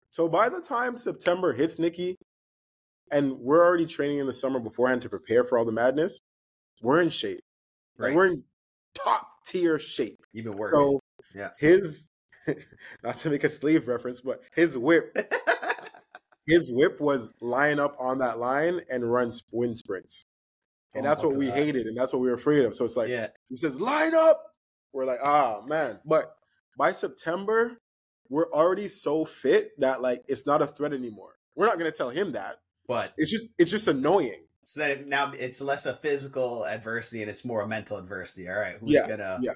So 0.10 0.28
by 0.28 0.50
the 0.50 0.62
time 0.62 0.98
September 0.98 1.54
hits, 1.54 1.80
Nicky, 1.80 2.16
and 3.12 3.40
we're 3.40 3.66
already 3.66 3.86
training 3.86 4.20
in 4.20 4.28
the 4.28 4.34
summer 4.34 4.60
beforehand 4.60 5.02
to 5.04 5.10
prepare 5.10 5.44
for 5.44 5.58
all 5.58 5.66
the 5.66 5.72
madness. 5.72 6.20
We're 6.82 7.02
in 7.02 7.10
shape. 7.10 7.42
Right. 7.98 8.08
Like 8.08 8.16
we're 8.16 8.28
in 8.28 8.44
top 8.94 9.28
tier 9.46 9.80
shape. 9.80 10.18
You've 10.32 10.46
been 10.46 10.58
working. 10.58 10.80
So 10.80 11.00
yeah. 11.36 11.50
His 11.58 12.10
not 13.04 13.18
to 13.20 13.30
make 13.30 13.44
a 13.44 13.50
slave 13.50 13.88
reference, 13.88 14.22
but 14.22 14.42
his 14.54 14.78
whip 14.78 15.16
his 16.50 16.72
whip 16.72 17.00
was 17.00 17.34
line 17.40 17.80
up 17.80 17.96
on 18.00 18.20
that 18.20 18.40
line 18.40 18.82
and 18.90 19.10
run 19.10 19.32
wind 19.52 19.78
sprints. 19.78 20.26
And 20.96 21.06
oh, 21.06 21.10
that's 21.10 21.24
what 21.24 21.36
we 21.36 21.48
God. 21.48 21.56
hated 21.56 21.86
and 21.86 21.96
that's 21.96 22.12
what 22.12 22.22
we 22.22 22.30
were 22.30 22.36
afraid 22.36 22.66
of. 22.66 22.76
So 22.76 22.86
it's 22.86 22.98
like 22.98 23.10
yeah. 23.10 23.28
he 23.48 23.56
says, 23.56 23.80
line 23.80 24.16
up. 24.16 24.44
We're 24.92 25.06
like, 25.06 25.20
ah 25.24 25.62
man. 25.68 26.00
But 26.06 26.36
by 26.78 26.92
September, 26.94 27.78
we're 28.30 28.50
already 28.52 28.88
so 28.88 29.26
fit 29.26 29.72
that 29.80 30.02
like 30.02 30.24
it's 30.28 30.46
not 30.46 30.62
a 30.62 30.68
threat 30.68 30.94
anymore. 30.94 31.36
We're 31.56 31.68
not 31.68 31.78
gonna 31.78 31.92
tell 31.92 32.10
him 32.10 32.32
that, 32.32 32.58
but 32.88 33.14
it's 33.18 33.30
just 33.30 33.52
it's 33.60 33.72
just 33.72 33.88
annoying. 33.88 34.46
So 34.66 34.82
that 34.82 34.92
it, 34.92 35.08
now 35.08 35.32
it's 35.38 35.62
less 35.62 35.86
a 35.86 35.94
physical 35.94 36.66
adversity 36.66 37.22
and 37.22 37.30
it's 37.30 37.44
more 37.44 37.62
a 37.62 37.68
mental 37.68 37.98
adversity. 37.98 38.50
All 38.50 38.56
right, 38.56 38.78
who's 38.80 38.94
yeah, 38.94 39.08
gonna 39.08 39.40
yeah. 39.42 39.52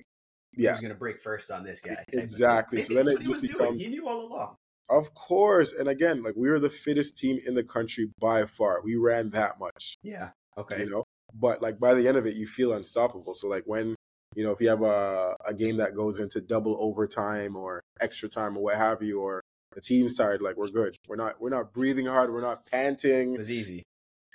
Yeah. 0.55 0.71
who's 0.71 0.81
gonna 0.81 0.95
break 0.95 1.19
first 1.19 1.49
on 1.49 1.63
this 1.63 1.79
guy? 1.79 2.03
Exactly. 2.13 2.81
So 2.81 2.95
then 2.95 3.07
it 3.07 3.21
just 3.21 3.41
becomes. 3.41 3.81
He 3.81 3.89
knew 3.89 4.07
all 4.07 4.25
along. 4.25 4.57
Of 4.89 5.13
course, 5.13 5.73
and 5.73 5.87
again, 5.87 6.23
like 6.23 6.35
we 6.35 6.49
were 6.49 6.59
the 6.59 6.69
fittest 6.69 7.17
team 7.17 7.39
in 7.45 7.55
the 7.55 7.63
country 7.63 8.11
by 8.19 8.45
far. 8.45 8.81
We 8.83 8.95
ran 8.95 9.29
that 9.29 9.59
much. 9.59 9.95
Yeah. 10.03 10.31
Okay. 10.57 10.79
You 10.79 10.89
know, 10.89 11.03
but 11.33 11.61
like 11.61 11.79
by 11.79 11.93
the 11.93 12.07
end 12.07 12.17
of 12.17 12.25
it, 12.25 12.35
you 12.35 12.47
feel 12.47 12.73
unstoppable. 12.73 13.33
So 13.33 13.47
like 13.47 13.63
when 13.65 13.95
you 14.35 14.43
know 14.43 14.51
if 14.51 14.59
you 14.59 14.69
have 14.69 14.81
a 14.81 15.35
a 15.45 15.53
game 15.53 15.77
that 15.77 15.95
goes 15.95 16.19
into 16.19 16.41
double 16.41 16.75
overtime 16.79 17.55
or 17.55 17.81
extra 18.01 18.27
time 18.27 18.57
or 18.57 18.63
what 18.63 18.75
have 18.75 19.01
you, 19.01 19.21
or 19.21 19.41
the 19.73 19.81
team's 19.81 20.15
tired, 20.15 20.41
like 20.41 20.57
we're 20.57 20.69
good. 20.69 20.95
We're 21.07 21.15
not 21.15 21.39
we're 21.39 21.49
not 21.49 21.73
breathing 21.73 22.05
hard. 22.05 22.31
We're 22.31 22.41
not 22.41 22.65
panting. 22.65 23.35
It 23.35 23.39
was 23.39 23.51
easy. 23.51 23.83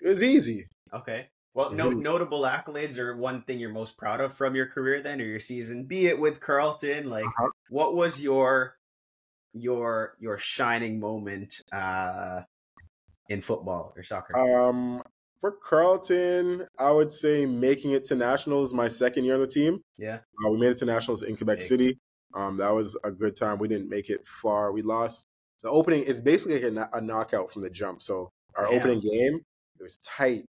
It 0.01 0.09
was 0.09 0.23
easy. 0.23 0.67
Okay. 0.93 1.29
Well, 1.55 1.73
no 1.73 1.91
mm-hmm. 1.91 2.03
notable 2.03 2.43
accolades 2.43 2.99
or 2.99 3.17
one 3.17 3.43
thing 3.43 3.59
you're 3.59 3.71
most 3.71 3.97
proud 3.97 4.21
of 4.21 4.33
from 4.33 4.55
your 4.55 4.67
career 4.67 5.01
then 5.01 5.21
or 5.21 5.25
your 5.25 5.41
season, 5.41 5.85
be 5.85 6.07
it 6.07 6.19
with 6.19 6.41
Carleton, 6.41 7.11
Like, 7.11 7.27
uh-huh. 7.27 7.49
what 7.69 7.95
was 7.95 8.23
your 8.23 8.78
your 9.53 10.15
your 10.21 10.39
shining 10.39 11.01
moment 11.01 11.63
uh 11.73 12.43
in 13.29 13.41
football 13.41 13.93
or 13.97 14.03
soccer? 14.03 14.37
Um, 14.37 15.03
for 15.41 15.53
Carleton, 15.53 16.67
I 16.79 16.91
would 16.91 17.11
say 17.11 17.47
making 17.47 17.93
it 17.93 18.05
to 18.07 18.17
nationals 18.17 18.75
my 18.75 18.89
second 18.89 19.25
year 19.25 19.35
on 19.35 19.41
the 19.41 19.47
team. 19.47 19.81
Yeah, 19.97 20.19
uh, 20.45 20.51
we 20.51 20.59
made 20.59 20.71
it 20.71 20.79
to 20.79 20.85
nationals 20.85 21.23
in 21.23 21.37
Quebec 21.37 21.59
Big. 21.59 21.67
City. 21.67 21.99
Um, 22.35 22.57
that 22.59 22.71
was 22.71 22.97
a 23.05 23.11
good 23.11 23.37
time. 23.37 23.59
We 23.59 23.69
didn't 23.69 23.89
make 23.89 24.11
it 24.11 24.27
far. 24.27 24.73
We 24.73 24.83
lost 24.83 25.29
the 25.63 25.71
opening. 25.71 26.05
It's 26.07 26.21
basically 26.21 26.63
a, 26.63 26.89
a 26.93 27.01
knockout 27.01 27.51
from 27.51 27.63
the 27.63 27.71
jump. 27.71 28.03
So 28.03 28.31
our 28.57 28.67
opening 28.67 29.01
game, 29.01 29.41
it 29.79 29.83
was 29.83 29.99
tight. 29.99 30.45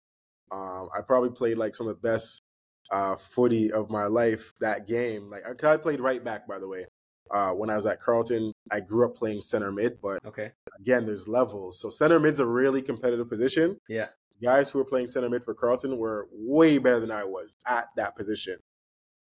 Um, 0.50 0.88
I 0.96 1.00
probably 1.06 1.30
played 1.30 1.58
like 1.58 1.74
some 1.74 1.88
of 1.88 2.00
the 2.00 2.08
best 2.08 2.42
uh, 2.90 3.16
footy 3.16 3.72
of 3.72 3.90
my 3.90 4.06
life 4.06 4.52
that 4.60 4.86
game. 4.86 5.30
Like 5.30 5.64
I 5.64 5.76
played 5.76 6.00
right 6.00 6.22
back, 6.22 6.46
by 6.46 6.58
the 6.58 6.68
way. 6.68 6.86
Uh, 7.30 7.50
when 7.50 7.70
I 7.70 7.76
was 7.76 7.86
at 7.86 8.00
Carleton, 8.00 8.52
I 8.70 8.80
grew 8.80 9.06
up 9.06 9.16
playing 9.16 9.40
center 9.40 9.72
mid, 9.72 10.00
but 10.00 10.24
okay. 10.24 10.52
again, 10.78 11.06
there's 11.06 11.28
levels. 11.28 11.80
So 11.80 11.88
center 11.88 12.18
mid's 12.18 12.40
a 12.40 12.46
really 12.46 12.82
competitive 12.82 13.28
position. 13.28 13.78
Yeah. 13.88 14.08
Guys 14.42 14.70
who 14.70 14.78
were 14.78 14.84
playing 14.84 15.08
center 15.08 15.30
mid 15.30 15.44
for 15.44 15.54
Carleton 15.54 15.98
were 15.98 16.28
way 16.32 16.78
better 16.78 17.00
than 17.00 17.10
I 17.10 17.24
was 17.24 17.56
at 17.66 17.86
that 17.96 18.16
position. 18.16 18.56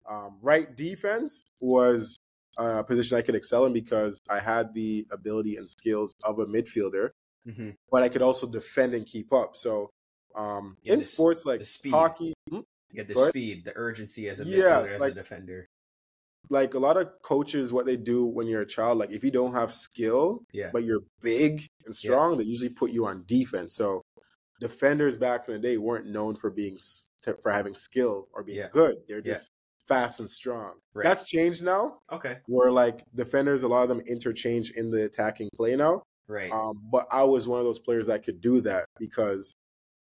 Um, 0.09 0.37
right 0.41 0.75
defense 0.75 1.43
was 1.59 2.19
a 2.57 2.83
position 2.83 3.17
I 3.17 3.21
could 3.21 3.35
excel 3.35 3.65
in 3.65 3.73
because 3.73 4.21
I 4.29 4.39
had 4.39 4.73
the 4.73 5.05
ability 5.11 5.55
and 5.57 5.69
skills 5.69 6.15
of 6.23 6.39
a 6.39 6.45
midfielder, 6.45 7.09
mm-hmm. 7.47 7.71
but 7.91 8.03
I 8.03 8.09
could 8.09 8.21
also 8.21 8.47
defend 8.47 8.93
and 8.93 9.05
keep 9.05 9.31
up. 9.33 9.55
So 9.55 9.89
um, 10.35 10.77
in 10.83 10.99
the, 10.99 11.05
sports 11.05 11.45
like 11.45 11.61
hockey, 11.89 12.33
you 12.49 12.65
get 12.93 13.07
the 13.07 13.15
speed, 13.15 13.65
the 13.65 13.73
urgency 13.75 14.27
as 14.27 14.39
a 14.39 14.45
midfielder, 14.45 14.87
yeah, 14.87 14.93
as 14.95 15.01
like, 15.01 15.11
a 15.11 15.15
defender. 15.15 15.67
Like 16.49 16.73
a 16.73 16.79
lot 16.79 16.97
of 16.97 17.09
coaches, 17.21 17.71
what 17.71 17.85
they 17.85 17.97
do 17.97 18.25
when 18.25 18.47
you're 18.47 18.61
a 18.61 18.67
child, 18.67 18.97
like 18.97 19.11
if 19.11 19.23
you 19.23 19.31
don't 19.31 19.53
have 19.53 19.73
skill, 19.73 20.43
yeah. 20.51 20.69
but 20.73 20.83
you're 20.83 21.03
big 21.21 21.65
and 21.85 21.95
strong, 21.95 22.31
yeah. 22.31 22.37
they 22.39 22.43
usually 22.43 22.69
put 22.69 22.91
you 22.91 23.05
on 23.05 23.23
defense. 23.25 23.75
So 23.75 24.01
defenders 24.59 25.17
back 25.17 25.47
in 25.47 25.53
the 25.53 25.59
day 25.59 25.77
weren't 25.77 26.07
known 26.07 26.35
for 26.35 26.49
being 26.49 26.77
for 27.41 27.51
having 27.51 27.73
skill 27.73 28.27
or 28.33 28.43
being 28.43 28.59
yeah. 28.59 28.69
good. 28.71 28.97
They're 29.07 29.21
just 29.21 29.51
fast 29.87 30.19
and 30.19 30.29
strong. 30.29 30.73
Right. 30.93 31.05
That's 31.05 31.25
changed 31.25 31.63
now. 31.63 31.99
Okay. 32.11 32.37
Where 32.47 32.71
like 32.71 33.03
defenders, 33.15 33.63
a 33.63 33.67
lot 33.67 33.83
of 33.83 33.89
them 33.89 34.01
interchange 34.01 34.71
in 34.71 34.91
the 34.91 35.05
attacking 35.05 35.49
play 35.55 35.75
now. 35.75 36.03
Right. 36.27 36.51
Um, 36.51 36.81
but 36.91 37.07
I 37.11 37.23
was 37.23 37.47
one 37.47 37.59
of 37.59 37.65
those 37.65 37.79
players 37.79 38.07
that 38.07 38.23
could 38.23 38.41
do 38.41 38.61
that 38.61 38.85
because 38.99 39.53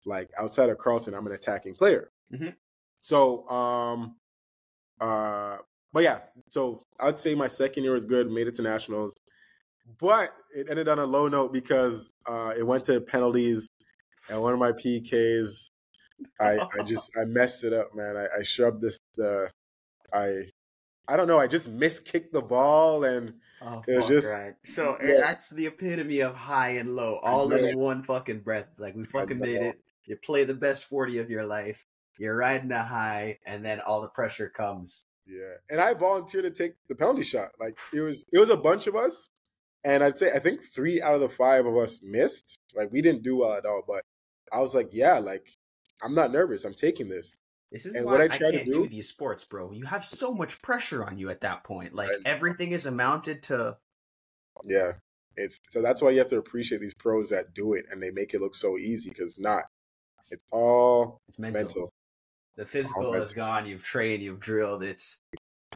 like 0.07 0.31
outside 0.39 0.71
of 0.71 0.79
Carleton 0.79 1.15
I'm 1.15 1.27
an 1.27 1.33
attacking 1.33 1.75
player. 1.75 2.11
Mm-hmm. 2.33 2.51
So, 3.03 3.49
um, 3.49 4.17
uh, 5.01 5.57
but 5.93 6.03
yeah, 6.03 6.21
so 6.49 6.83
I'd 7.01 7.19
say 7.19 7.35
my 7.35 7.49
second 7.49 7.85
year 7.85 7.93
was 7.93 8.05
good, 8.05 8.31
made 8.31 8.47
it 8.47 8.55
to 8.57 8.63
nationals, 8.63 9.15
but 10.01 10.35
it 10.55 10.69
ended 10.71 10.89
on 10.89 10.99
a 10.99 11.05
low 11.05 11.29
note 11.29 11.53
because 11.53 12.13
uh, 12.27 12.55
it 12.57 12.67
went 12.67 12.85
to 12.87 13.01
penalties, 13.01 13.71
and 14.31 14.41
one 14.41 14.53
of 14.53 14.59
my 14.59 14.73
PKs, 14.73 15.71
I, 16.41 16.59
I 16.79 16.83
just 16.87 17.17
I 17.17 17.25
messed 17.25 17.65
it 17.65 17.73
up, 17.73 17.95
man. 17.95 18.17
I, 18.17 18.27
I 18.39 18.43
shoved 18.43 18.81
this, 18.81 18.99
uh, 19.23 19.47
I, 20.13 20.45
I 21.09 21.17
don't 21.17 21.27
know, 21.27 21.39
I 21.39 21.47
just 21.47 21.75
miskicked 21.77 22.33
the 22.33 22.43
ball 22.43 23.05
and. 23.05 23.35
Oh, 23.65 23.81
it 23.87 23.97
was 23.97 24.09
just 24.09 24.35
right. 24.35 24.55
So 24.65 24.97
yeah. 25.01 25.19
that's 25.19 25.51
the 25.51 25.67
epitome 25.67 26.19
of 26.19 26.35
high 26.35 26.71
and 26.71 26.97
low, 26.97 27.21
all 27.23 27.53
in 27.53 27.79
one 27.79 28.03
fucking 28.03 28.41
breath. 28.41 28.67
It's 28.73 28.81
like 28.81 28.97
we 28.97 29.05
fucking 29.05 29.39
made 29.39 29.63
it. 29.63 29.81
You 30.05 30.17
play 30.17 30.43
the 30.43 30.55
best 30.55 30.87
40 30.87 31.19
of 31.19 31.31
your 31.31 31.47
life. 31.47 31.87
You're 32.19 32.37
riding 32.37 32.73
a 32.73 32.83
high, 32.83 33.39
and 33.47 33.65
then 33.65 33.79
all 33.81 34.03
the 34.03 34.09
pressure 34.09 34.49
comes. 34.49 35.05
Yeah, 35.33 35.55
and 35.71 35.81
I 35.81 35.95
volunteered 35.95 36.45
to 36.45 36.51
take 36.51 36.75
the 36.89 36.95
penalty 36.95 37.23
shot. 37.23 37.53
Like 37.59 37.79
it 37.95 38.01
was, 38.01 38.25
it 38.33 38.39
was 38.39 38.51
a 38.51 38.57
bunch 38.57 38.87
of 38.87 38.95
us, 38.95 39.31
and 39.83 40.05
I'd 40.05 40.19
say 40.19 40.31
I 40.35 40.39
think 40.39 40.63
three 40.63 41.01
out 41.01 41.15
of 41.15 41.21
the 41.21 41.29
five 41.29 41.65
of 41.65 41.77
us 41.77 42.01
missed. 42.03 42.59
Like 42.75 42.93
we 42.93 43.01
didn't 43.01 43.23
do 43.23 43.39
well 43.39 43.55
at 43.55 43.65
all, 43.65 43.83
but 43.87 44.05
I 44.53 44.61
was 44.61 44.75
like, 44.75 44.91
yeah, 44.93 45.19
like 45.19 45.47
I'm 46.03 46.15
not 46.15 46.33
nervous. 46.33 46.65
I'm 46.65 46.75
taking 46.75 47.09
this. 47.09 47.39
This 47.71 47.87
is 47.87 47.95
and 47.95 48.05
why 48.05 48.17
I, 48.17 48.25
I, 48.25 48.29
can't 48.29 48.67
do, 48.67 48.83
do, 48.83 48.89
these 48.89 49.09
sports, 49.09 49.47
bro. 49.47 49.73
You 49.73 49.87
have 49.87 50.05
so 50.05 50.35
much 50.35 50.61
pressure 50.61 51.03
on 51.03 51.17
you 51.17 51.31
at 51.31 51.41
that 51.41 51.65
point. 51.65 51.95
Like 51.95 52.11
everything 52.27 52.73
is 52.73 52.85
amounted 52.85 53.43
to. 53.45 53.79
Yeah, 54.67 54.93
it's 55.37 55.59
so 55.71 55.81
that's 55.81 56.03
why 56.03 56.11
you 56.11 56.19
have 56.19 56.29
to 56.29 56.37
appreciate 56.37 56.83
these 56.83 56.93
pros 56.93 57.31
that 57.31 57.55
do 57.55 57.73
it 57.73 57.87
and 57.91 58.03
they 58.03 58.11
make 58.11 58.35
it 58.35 58.43
look 58.43 58.55
so 58.55 58.77
easy 58.77 59.09
because 59.09 59.39
not. 59.39 59.65
It's 60.31 60.45
all 60.53 61.23
it's 61.29 61.39
mental. 61.39 61.61
mental. 61.61 61.93
The 62.57 62.67
physical 62.67 63.15
is 63.15 63.33
gone. 63.33 63.67
You've 63.67 63.83
trained. 63.83 64.23
You've 64.23 64.41
drilled. 64.41 64.83
It's 64.83 65.21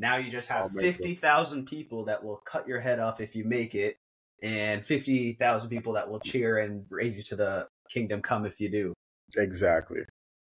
now 0.00 0.16
you 0.16 0.30
just 0.30 0.48
have 0.48 0.70
fifty 0.72 1.14
thousand 1.14 1.66
people 1.66 2.04
that 2.04 2.22
will 2.22 2.36
cut 2.44 2.68
your 2.68 2.80
head 2.80 2.98
off 2.98 3.20
if 3.20 3.34
you 3.34 3.44
make 3.44 3.74
it, 3.74 3.96
and 4.42 4.84
fifty 4.84 5.32
thousand 5.32 5.70
people 5.70 5.94
that 5.94 6.08
will 6.08 6.20
cheer 6.20 6.58
and 6.58 6.84
raise 6.90 7.16
you 7.16 7.22
to 7.24 7.36
the 7.36 7.68
kingdom 7.88 8.20
come 8.20 8.44
if 8.44 8.60
you 8.60 8.68
do. 8.68 8.92
Exactly. 9.36 10.00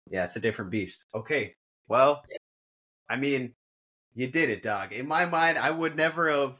Yeah, 0.10 0.24
it's 0.24 0.36
a 0.36 0.40
different 0.40 0.72
beast. 0.72 1.06
Okay. 1.14 1.54
Well, 1.88 2.24
I 3.10 3.18
mean, 3.18 3.54
you 4.16 4.28
did 4.28 4.50
it, 4.50 4.64
dog. 4.64 4.94
In 4.94 5.08
my 5.08 5.26
mind, 5.26 5.58
I 5.58 5.70
would 5.70 5.96
never 5.96 6.30
have. 6.30 6.60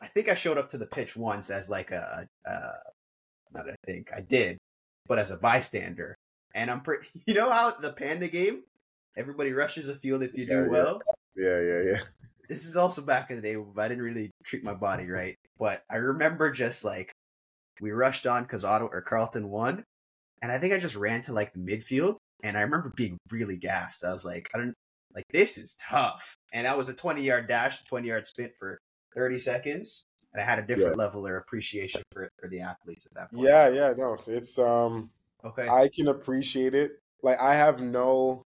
I 0.00 0.06
think 0.08 0.28
I 0.28 0.34
showed 0.34 0.58
up 0.58 0.68
to 0.70 0.78
the 0.78 0.86
pitch 0.86 1.16
once 1.16 1.50
as 1.50 1.70
like 1.70 1.90
a, 1.92 2.26
uh, 2.48 2.72
not 3.52 3.70
I 3.70 3.76
think 3.86 4.10
I 4.14 4.20
did, 4.20 4.58
but 5.06 5.18
as 5.18 5.30
a 5.30 5.36
bystander. 5.36 6.16
And 6.54 6.70
I'm 6.70 6.80
pretty, 6.80 7.06
you 7.26 7.34
know 7.34 7.50
how 7.50 7.70
the 7.72 7.92
panda 7.92 8.28
game, 8.28 8.62
everybody 9.16 9.52
rushes 9.52 9.88
a 9.88 9.94
field 9.94 10.22
if 10.22 10.36
you 10.36 10.46
do 10.46 10.52
yeah, 10.52 10.68
well. 10.68 11.02
Yeah, 11.36 11.60
yeah, 11.60 11.82
yeah. 11.82 12.00
This 12.48 12.66
is 12.66 12.76
also 12.76 13.00
back 13.00 13.30
in 13.30 13.36
the 13.36 13.42
day. 13.42 13.56
I 13.78 13.88
didn't 13.88 14.04
really 14.04 14.30
treat 14.44 14.62
my 14.62 14.74
body 14.74 15.08
right, 15.08 15.36
but 15.58 15.84
I 15.88 15.96
remember 15.96 16.50
just 16.50 16.84
like 16.84 17.10
we 17.80 17.92
rushed 17.92 18.26
on 18.26 18.42
because 18.42 18.62
Otto 18.62 18.90
or 18.92 19.00
Carleton 19.00 19.48
won, 19.48 19.84
and 20.42 20.52
I 20.52 20.58
think 20.58 20.74
I 20.74 20.78
just 20.78 20.96
ran 20.96 21.22
to 21.22 21.32
like 21.32 21.54
the 21.54 21.60
midfield, 21.60 22.16
and 22.44 22.58
I 22.58 22.60
remember 22.60 22.92
being 22.94 23.16
really 23.30 23.56
gassed. 23.56 24.04
I 24.04 24.12
was 24.12 24.26
like, 24.26 24.50
I 24.54 24.58
don't 24.58 24.74
like 25.14 25.24
this 25.32 25.56
is 25.56 25.74
tough, 25.80 26.36
and 26.52 26.66
that 26.66 26.76
was 26.76 26.90
a 26.90 26.94
twenty 26.94 27.22
yard 27.22 27.48
dash, 27.48 27.82
twenty 27.84 28.08
yard 28.08 28.26
sprint 28.26 28.54
for 28.54 28.78
thirty 29.14 29.38
seconds, 29.38 30.04
and 30.34 30.42
I 30.42 30.44
had 30.44 30.58
a 30.58 30.66
different 30.66 30.96
yeah. 30.96 31.04
level 31.04 31.26
of 31.26 31.32
appreciation 31.34 32.02
for 32.12 32.28
for 32.38 32.48
the 32.48 32.60
athletes 32.60 33.06
at 33.06 33.14
that 33.14 33.32
point. 33.32 33.44
Yeah, 33.44 33.68
yeah, 33.68 33.94
no, 33.96 34.16
it's 34.26 34.58
um 34.58 35.10
Okay. 35.44 35.68
I 35.68 35.88
can 35.94 36.08
appreciate 36.08 36.74
it. 36.74 36.92
Like 37.22 37.38
I 37.40 37.54
have 37.54 37.80
no 37.80 38.42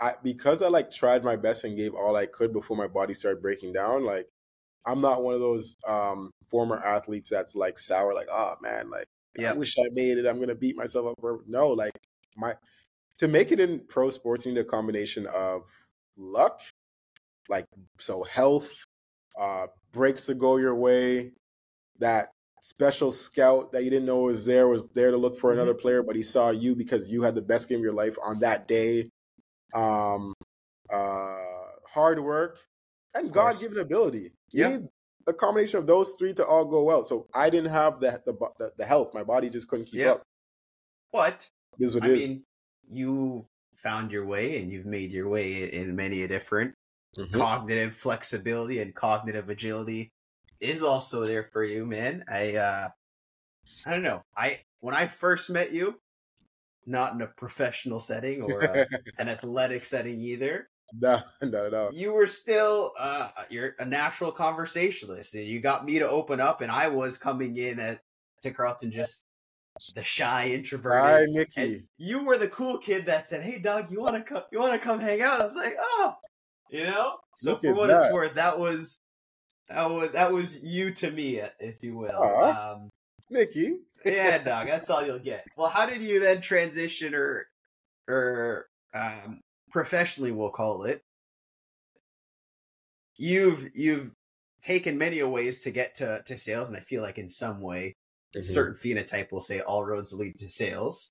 I 0.00 0.14
because 0.22 0.62
I 0.62 0.68
like 0.68 0.90
tried 0.90 1.24
my 1.24 1.36
best 1.36 1.64
and 1.64 1.76
gave 1.76 1.94
all 1.94 2.16
I 2.16 2.26
could 2.26 2.52
before 2.52 2.76
my 2.76 2.86
body 2.88 3.14
started 3.14 3.42
breaking 3.42 3.72
down, 3.72 4.04
like 4.04 4.26
I'm 4.86 5.00
not 5.00 5.22
one 5.22 5.34
of 5.34 5.40
those 5.40 5.76
um 5.86 6.30
former 6.50 6.78
athletes 6.78 7.28
that's 7.30 7.54
like 7.56 7.78
sour, 7.78 8.14
like, 8.14 8.28
oh 8.32 8.54
man, 8.62 8.90
like. 8.90 9.06
I 9.40 9.52
wish 9.52 9.74
I 9.78 9.88
made 9.92 10.18
it. 10.18 10.26
I'm 10.26 10.40
gonna 10.40 10.54
beat 10.56 10.76
myself 10.76 11.06
up. 11.08 11.40
No, 11.46 11.68
like 11.70 11.92
my 12.36 12.54
to 13.18 13.28
make 13.28 13.52
it 13.52 13.60
in 13.60 13.80
pro 13.88 14.10
sports, 14.10 14.46
you 14.46 14.52
need 14.54 14.60
a 14.60 14.64
combination 14.64 15.26
of 15.28 15.62
luck, 16.16 16.60
like 17.48 17.64
so 17.98 18.22
health, 18.24 18.74
uh 19.40 19.66
breaks 19.92 20.26
to 20.26 20.34
go 20.34 20.56
your 20.56 20.74
way, 20.76 21.32
that 22.00 22.30
special 22.60 23.12
scout 23.12 23.72
that 23.72 23.84
you 23.84 23.90
didn't 23.90 24.06
know 24.06 24.22
was 24.22 24.44
there 24.44 24.68
was 24.68 24.86
there 24.94 25.10
to 25.10 25.16
look 25.16 25.36
for 25.36 25.52
another 25.52 25.72
mm-hmm. 25.72 25.80
player, 25.80 26.02
but 26.02 26.16
he 26.16 26.22
saw 26.22 26.50
you 26.50 26.74
because 26.74 27.10
you 27.10 27.22
had 27.22 27.34
the 27.34 27.42
best 27.42 27.68
game 27.68 27.78
of 27.78 27.84
your 27.84 27.92
life 27.92 28.16
on 28.22 28.40
that 28.40 28.68
day. 28.68 29.10
Um, 29.74 30.32
uh, 30.90 31.36
hard 31.92 32.20
work 32.20 32.58
and 33.14 33.32
God 33.32 33.58
given 33.60 33.78
ability. 33.78 34.32
You 34.52 34.62
yeah. 34.62 34.68
need 34.68 34.88
a 35.26 35.32
combination 35.32 35.78
of 35.78 35.86
those 35.86 36.14
three 36.18 36.32
to 36.34 36.46
all 36.46 36.64
go 36.64 36.84
well. 36.84 37.04
So 37.04 37.26
I 37.34 37.50
didn't 37.50 37.70
have 37.70 38.00
the 38.00 38.20
the, 38.24 38.72
the 38.76 38.84
health. 38.84 39.14
My 39.14 39.22
body 39.22 39.50
just 39.50 39.68
couldn't 39.68 39.86
keep 39.86 40.00
yeah. 40.00 40.12
up. 40.12 40.22
But 41.12 41.48
this 41.78 41.94
what 41.94 42.04
I 42.04 42.08
is. 42.08 42.28
mean, 42.28 42.42
you 42.88 43.46
found 43.76 44.10
your 44.10 44.26
way 44.26 44.60
and 44.60 44.72
you've 44.72 44.86
made 44.86 45.12
your 45.12 45.28
way 45.28 45.72
in 45.72 45.94
many 45.94 46.22
a 46.22 46.28
different 46.28 46.74
mm-hmm. 47.16 47.34
cognitive 47.34 47.94
flexibility 47.94 48.80
and 48.80 48.94
cognitive 48.94 49.48
agility 49.48 50.10
is 50.60 50.82
also 50.82 51.24
there 51.24 51.44
for 51.44 51.64
you, 51.64 51.86
man. 51.86 52.24
I 52.28 52.56
uh 52.56 52.88
I 53.86 53.90
don't 53.90 54.02
know. 54.02 54.22
I 54.36 54.60
when 54.80 54.94
I 54.94 55.06
first 55.06 55.50
met 55.50 55.72
you, 55.72 56.00
not 56.86 57.14
in 57.14 57.22
a 57.22 57.26
professional 57.26 58.00
setting 58.00 58.42
or 58.42 58.60
a, 58.60 58.86
an 59.18 59.28
athletic 59.28 59.84
setting 59.84 60.20
either. 60.20 60.68
No, 60.98 61.20
not 61.42 61.66
at 61.66 61.74
all. 61.74 61.92
You 61.92 62.12
were 62.12 62.26
still 62.26 62.92
uh 62.98 63.30
you're 63.50 63.74
a 63.78 63.84
natural 63.84 64.32
conversationalist. 64.32 65.34
You 65.34 65.60
got 65.60 65.84
me 65.84 65.98
to 65.98 66.08
open 66.08 66.40
up 66.40 66.60
and 66.60 66.72
I 66.72 66.88
was 66.88 67.18
coming 67.18 67.56
in 67.56 67.78
at 67.78 68.00
to 68.42 68.50
Carleton 68.50 68.92
just 68.92 69.24
the 69.94 70.02
shy 70.02 70.48
introverted. 70.48 71.04
Hi, 71.04 71.26
Mickey. 71.30 71.60
And 71.62 71.82
you 71.98 72.24
were 72.24 72.36
the 72.36 72.48
cool 72.48 72.78
kid 72.78 73.06
that 73.06 73.28
said, 73.28 73.42
"Hey, 73.42 73.58
Doug, 73.58 73.90
you 73.90 74.00
want 74.00 74.16
to 74.16 74.22
come? 74.22 74.42
You 74.50 74.58
want 74.58 74.72
to 74.72 74.78
come 74.78 74.98
hang 74.98 75.22
out?" 75.22 75.40
I 75.40 75.44
was 75.44 75.54
like, 75.54 75.76
"Oh, 75.78 76.14
you 76.70 76.84
know." 76.84 77.16
So 77.36 77.52
Look 77.52 77.62
for 77.62 77.74
what 77.74 77.86
that. 77.88 78.02
it's 78.02 78.12
worth, 78.12 78.34
that 78.34 78.58
was 78.58 79.00
that 79.68 79.90
was 79.90 80.10
that 80.12 80.32
was 80.32 80.62
you 80.62 80.92
to 80.94 81.10
me, 81.10 81.40
if 81.60 81.82
you 81.82 81.96
will. 81.96 82.10
Aww. 82.10 82.74
Um, 82.74 82.90
Mickey. 83.30 83.76
yeah, 84.04 84.38
dog. 84.44 84.66
That's 84.66 84.90
all 84.90 85.04
you'll 85.04 85.18
get. 85.18 85.46
Well, 85.56 85.68
how 85.68 85.86
did 85.86 86.02
you 86.02 86.20
then 86.20 86.40
transition, 86.40 87.14
or 87.14 87.46
or 88.08 88.66
um, 88.94 89.40
professionally, 89.70 90.32
we'll 90.32 90.50
call 90.50 90.84
it? 90.84 91.02
You've 93.18 93.70
you've 93.74 94.12
taken 94.62 94.98
many 94.98 95.22
ways 95.22 95.60
to 95.60 95.70
get 95.70 95.94
to 95.96 96.22
to 96.24 96.38
sales, 96.38 96.68
and 96.68 96.76
I 96.76 96.80
feel 96.80 97.02
like 97.02 97.18
in 97.18 97.28
some 97.28 97.60
way, 97.60 97.94
mm-hmm. 98.34 98.38
a 98.38 98.42
certain 98.42 98.74
phenotype 98.74 99.32
will 99.32 99.40
say 99.40 99.60
all 99.60 99.84
roads 99.84 100.12
lead 100.12 100.38
to 100.38 100.48
sales. 100.48 101.10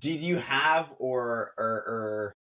Did 0.00 0.20
you 0.20 0.38
have 0.38 0.94
or 0.98 1.52
or, 1.58 1.66
or 1.66 2.32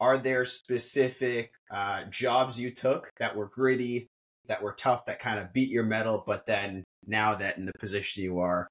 are 0.00 0.18
there 0.18 0.44
specific 0.44 1.52
uh, 1.70 2.04
jobs 2.10 2.60
you 2.60 2.70
took 2.70 3.10
that 3.18 3.34
were 3.34 3.48
gritty, 3.48 4.08
that 4.46 4.62
were 4.62 4.72
tough, 4.72 5.06
that 5.06 5.18
kind 5.18 5.38
of 5.38 5.52
beat 5.52 5.70
your 5.70 5.84
metal, 5.84 6.22
but 6.26 6.46
then 6.46 6.84
now 7.06 7.34
that 7.34 7.56
in 7.56 7.64
the 7.64 7.72
position 7.78 8.22
you 8.22 8.38
are, 8.40 8.68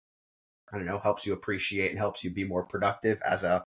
I 0.74 0.78
don't 0.78 0.86
know, 0.86 1.00
helps 1.00 1.26
you 1.26 1.34
appreciate 1.34 1.90
and 1.90 2.00
helps 2.00 2.24
you 2.24 2.32
be 2.32 2.46
more 2.46 2.64
productive 2.64 3.20
as 3.26 3.44
a 3.44 3.64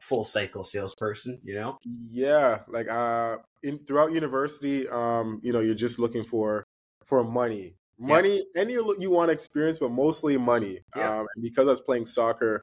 full 0.00 0.24
cycle 0.24 0.64
salesperson, 0.64 1.38
you 1.44 1.54
know? 1.54 1.78
Yeah. 1.84 2.60
Like 2.68 2.88
uh 2.88 3.38
in 3.62 3.78
throughout 3.80 4.12
university, 4.12 4.88
um, 4.88 5.40
you 5.42 5.52
know, 5.52 5.60
you're 5.60 5.74
just 5.74 5.98
looking 5.98 6.24
for 6.24 6.64
for 7.04 7.22
money. 7.22 7.74
Money, 7.98 8.42
yeah. 8.54 8.62
any 8.62 8.72
you 8.72 9.10
want 9.10 9.30
experience, 9.30 9.78
but 9.78 9.90
mostly 9.90 10.38
money. 10.38 10.80
Yeah. 10.96 11.20
Um, 11.20 11.26
and 11.34 11.42
because 11.42 11.66
I 11.68 11.70
was 11.70 11.80
playing 11.80 12.06
soccer 12.06 12.62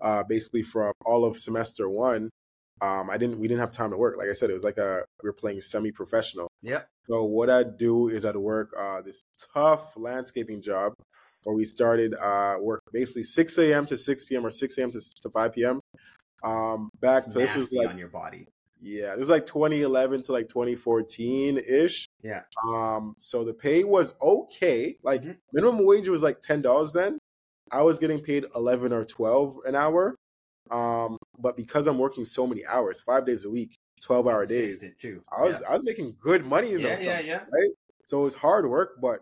uh 0.00 0.22
basically 0.28 0.62
from 0.62 0.92
all 1.04 1.24
of 1.24 1.36
semester 1.36 1.88
one, 1.88 2.30
um, 2.80 3.10
I 3.10 3.16
didn't 3.16 3.38
we 3.38 3.48
didn't 3.48 3.60
have 3.60 3.72
time 3.72 3.90
to 3.90 3.96
work. 3.96 4.16
Like 4.16 4.28
I 4.28 4.32
said, 4.32 4.50
it 4.50 4.54
was 4.54 4.64
like 4.64 4.78
a 4.78 5.04
we 5.22 5.28
were 5.28 5.32
playing 5.32 5.60
semi 5.60 5.90
professional. 5.90 6.48
Yeah. 6.62 6.82
So 7.08 7.24
what 7.24 7.50
I'd 7.50 7.76
do 7.76 8.08
is 8.08 8.24
I'd 8.24 8.36
work 8.36 8.74
uh, 8.78 9.02
this 9.02 9.24
tough 9.54 9.96
landscaping 9.96 10.60
job 10.60 10.94
where 11.44 11.54
we 11.54 11.64
started 11.64 12.14
uh, 12.14 12.56
work 12.60 12.82
basically 12.92 13.22
6 13.22 13.58
a.m. 13.58 13.86
to 13.86 13.96
6 13.96 14.24
p.m. 14.24 14.44
or 14.44 14.50
6 14.50 14.78
a.m. 14.78 14.90
to, 14.90 15.00
to 15.22 15.30
5 15.30 15.52
p.m. 15.52 15.80
Um, 16.42 16.90
back 17.00 17.24
it's 17.24 17.34
so 17.34 17.38
this 17.38 17.54
was 17.54 17.72
like 17.72 17.88
on 17.88 17.98
your 17.98 18.08
body. 18.08 18.48
Yeah, 18.78 19.10
this 19.10 19.20
was 19.20 19.28
like 19.30 19.46
2011 19.46 20.24
to 20.24 20.32
like 20.32 20.48
2014 20.48 21.58
ish. 21.58 22.06
Yeah. 22.22 22.42
Um, 22.68 23.14
so 23.18 23.44
the 23.44 23.54
pay 23.54 23.84
was 23.84 24.14
okay. 24.20 24.96
Like 25.02 25.22
mm-hmm. 25.22 25.32
minimum 25.52 25.86
wage 25.86 26.08
was 26.08 26.22
like 26.22 26.40
ten 26.40 26.62
dollars 26.62 26.92
then. 26.92 27.18
I 27.70 27.82
was 27.82 27.98
getting 27.98 28.20
paid 28.20 28.44
11 28.54 28.92
or 28.92 29.04
12 29.04 29.58
an 29.66 29.74
hour. 29.74 30.14
Um, 30.70 31.16
but 31.38 31.56
because 31.56 31.86
I'm 31.86 31.98
working 31.98 32.24
so 32.24 32.46
many 32.46 32.64
hours, 32.66 33.00
five 33.00 33.26
days 33.26 33.44
a 33.44 33.50
week, 33.50 33.76
12 34.02 34.26
hour 34.26 34.46
days, 34.46 34.84
too. 34.98 35.22
I 35.36 35.42
was 35.42 35.60
yeah. 35.60 35.68
I 35.70 35.74
was 35.74 35.84
making 35.84 36.16
good 36.20 36.44
money 36.44 36.72
in 36.72 36.80
yeah, 36.80 36.88
those. 36.88 37.04
Yeah, 37.04 37.20
yeah, 37.20 37.44
Right. 37.52 37.70
So 38.04 38.26
it's 38.26 38.36
hard 38.36 38.68
work, 38.68 39.00
but 39.00 39.20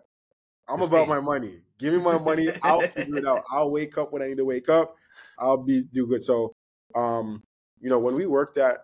I'm 0.69 0.79
it's 0.79 0.89
about 0.89 1.07
paid. 1.07 1.15
my 1.15 1.21
money. 1.21 1.61
Give 1.79 1.95
me 1.95 2.01
my 2.01 2.19
money. 2.19 2.49
I'll 2.63 2.81
figure 2.81 3.17
it 3.17 3.27
out. 3.27 3.43
I'll 3.51 3.71
wake 3.71 3.99
up 3.99 4.13
when 4.13 4.23
I 4.23 4.27
need 4.27 4.37
to 4.39 4.45
wake 4.45 4.69
up. 4.69 4.95
I'll 5.39 5.57
be 5.57 5.85
do 5.93 6.07
good. 6.07 6.23
So, 6.23 6.55
um, 6.95 7.43
you 7.81 7.89
know, 7.89 7.99
when 7.99 8.15
we 8.15 8.27
worked 8.27 8.57
at 8.59 8.79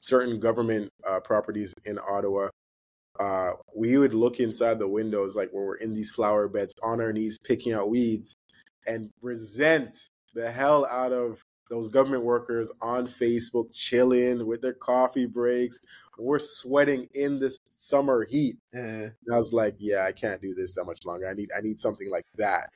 certain 0.00 0.40
government 0.40 0.90
uh, 1.06 1.20
properties 1.20 1.74
in 1.84 1.98
Ottawa, 1.98 2.48
uh, 3.20 3.52
we 3.76 3.98
would 3.98 4.14
look 4.14 4.40
inside 4.40 4.78
the 4.78 4.88
windows, 4.88 5.36
like 5.36 5.50
when 5.52 5.64
we're 5.64 5.76
in 5.76 5.94
these 5.94 6.10
flower 6.10 6.48
beds, 6.48 6.74
on 6.82 7.00
our 7.00 7.12
knees, 7.12 7.38
picking 7.38 7.72
out 7.72 7.90
weeds, 7.90 8.36
and 8.86 9.10
resent 9.20 9.98
the 10.34 10.50
hell 10.50 10.86
out 10.86 11.12
of 11.12 11.41
those 11.72 11.88
government 11.88 12.22
workers 12.22 12.70
on 12.82 13.06
Facebook 13.06 13.72
chilling 13.72 14.46
with 14.46 14.60
their 14.60 14.74
coffee 14.74 15.24
breaks. 15.24 15.78
We're 16.18 16.38
sweating 16.38 17.08
in 17.14 17.38
the 17.38 17.50
summer 17.64 18.24
heat. 18.24 18.58
Uh, 18.76 19.06
I 19.32 19.36
was 19.38 19.54
like, 19.54 19.76
yeah, 19.78 20.04
I 20.04 20.12
can't 20.12 20.42
do 20.42 20.52
this 20.52 20.74
that 20.74 20.84
much 20.84 21.06
longer. 21.06 21.26
I 21.26 21.32
need 21.32 21.48
I 21.56 21.62
need 21.62 21.80
something 21.80 22.10
like 22.10 22.26
that. 22.36 22.68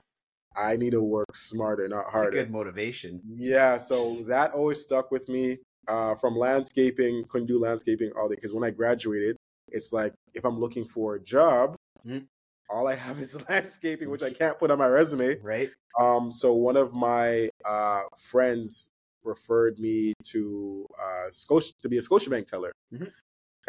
I 0.57 0.77
need 0.77 0.93
to 0.93 1.03
work 1.03 1.37
smarter, 1.37 1.87
not 1.87 2.07
harder. 2.11 2.31
good 2.31 2.51
motivation. 2.51 3.21
Yeah, 3.27 3.77
so 3.77 4.03
that 4.29 4.53
always 4.53 4.81
stuck 4.81 5.11
with 5.11 5.29
me. 5.29 5.59
Uh, 5.87 6.15
from 6.15 6.35
landscaping, 6.35 7.25
couldn't 7.29 7.47
do 7.47 7.61
landscaping 7.61 8.11
all 8.17 8.29
day 8.29 8.35
because 8.37 8.55
when 8.55 8.65
I 8.65 8.71
graduated, 8.71 9.37
it's 9.69 9.93
like 9.93 10.15
if 10.35 10.45
I'm 10.47 10.59
looking 10.59 10.87
for 10.87 11.17
a 11.17 11.23
job, 11.23 11.77
mm-hmm 12.05 12.25
all 12.69 12.89
I 12.89 12.95
have 12.95 13.19
is 13.19 13.37
landscaping, 13.49 14.11
which 14.11 14.23
I 14.23 14.31
can't 14.31 14.59
put 14.59 14.71
on 14.71 14.79
my 14.79 14.87
resume. 14.87 15.39
Right. 15.43 15.71
Um. 15.99 16.31
So 16.31 16.55
one 16.55 16.77
of 16.77 16.95
my 16.95 17.49
uh, 17.65 18.03
friends 18.19 18.91
referred 19.25 19.79
me 19.79 20.15
to 20.25 20.87
uh, 21.03 21.31
Scotia 21.31 21.73
to 21.83 21.89
be 21.89 21.99
a 21.99 22.01
Scotiabank 22.01 22.47
teller, 22.47 22.73
mm-hmm. 22.93 23.05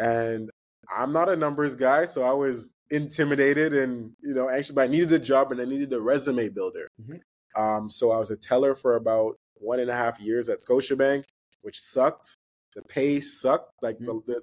and 0.00 0.50
I'm 0.94 1.12
not 1.12 1.28
a 1.28 1.36
numbers 1.36 1.74
guy, 1.76 2.04
so 2.04 2.22
I 2.22 2.32
was 2.32 2.74
intimidated 2.90 3.74
and 3.74 4.12
you 4.20 4.34
know 4.34 4.48
anxious. 4.48 4.72
But 4.72 4.84
I 4.84 4.86
needed 4.88 5.12
a 5.12 5.18
job 5.18 5.52
and 5.52 5.60
I 5.60 5.64
needed 5.64 5.92
a 5.92 6.00
resume 6.00 6.48
builder. 6.48 6.88
Mm-hmm. 7.00 7.62
Um. 7.62 7.90
So 7.90 8.10
I 8.10 8.18
was 8.18 8.30
a 8.30 8.36
teller 8.36 8.74
for 8.74 8.96
about 8.96 9.36
one 9.54 9.80
and 9.80 9.90
a 9.90 9.94
half 9.94 10.20
years 10.20 10.48
at 10.48 10.60
Scotiabank, 10.60 11.24
which 11.62 11.80
sucked. 11.80 12.36
The 12.74 12.82
pay 12.82 13.20
sucked. 13.20 13.72
Like 13.82 13.98
mm-hmm. 13.98 14.18
the, 14.26 14.42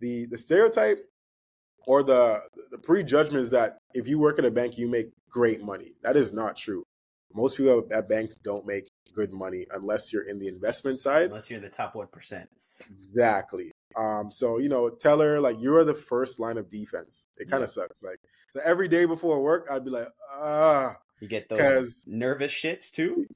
the 0.00 0.26
the 0.26 0.38
stereotype 0.38 0.98
or 1.86 2.02
the 2.02 2.40
the 2.70 2.78
prejudgment 2.78 3.42
is 3.42 3.52
that 3.52 3.78
if 3.94 4.06
you 4.06 4.18
work 4.18 4.38
at 4.38 4.44
a 4.44 4.50
bank, 4.50 4.76
you 4.76 4.88
make 4.88 5.06
great 5.30 5.62
money. 5.62 5.92
That 6.02 6.16
is 6.16 6.32
not 6.32 6.56
true. 6.56 6.84
Most 7.32 7.56
people 7.56 7.86
at 7.92 8.08
banks 8.08 8.34
don't 8.34 8.66
make 8.66 8.88
good 9.14 9.32
money 9.32 9.66
unless 9.72 10.12
you're 10.12 10.22
in 10.28 10.38
the 10.38 10.48
investment 10.48 10.98
side. 10.98 11.26
Unless 11.26 11.50
you're 11.50 11.58
in 11.58 11.64
the 11.64 11.70
top 11.70 11.94
one 11.94 12.08
percent. 12.08 12.48
Exactly. 12.90 13.72
Um, 13.96 14.30
so 14.30 14.58
you 14.58 14.68
know, 14.68 14.90
teller, 14.90 15.40
like 15.40 15.56
you're 15.60 15.84
the 15.84 15.94
first 15.94 16.40
line 16.40 16.58
of 16.58 16.70
defense. 16.70 17.28
It 17.38 17.48
kind 17.48 17.62
of 17.62 17.70
yeah. 17.70 17.82
sucks. 17.82 18.02
Like 18.02 18.18
so 18.52 18.60
every 18.64 18.88
day 18.88 19.06
before 19.06 19.42
work, 19.42 19.68
I'd 19.70 19.84
be 19.84 19.90
like, 19.90 20.08
ah. 20.32 20.96
You 21.20 21.28
get 21.28 21.48
those 21.48 22.04
nervous 22.06 22.52
shits 22.52 22.90
too. 22.90 23.26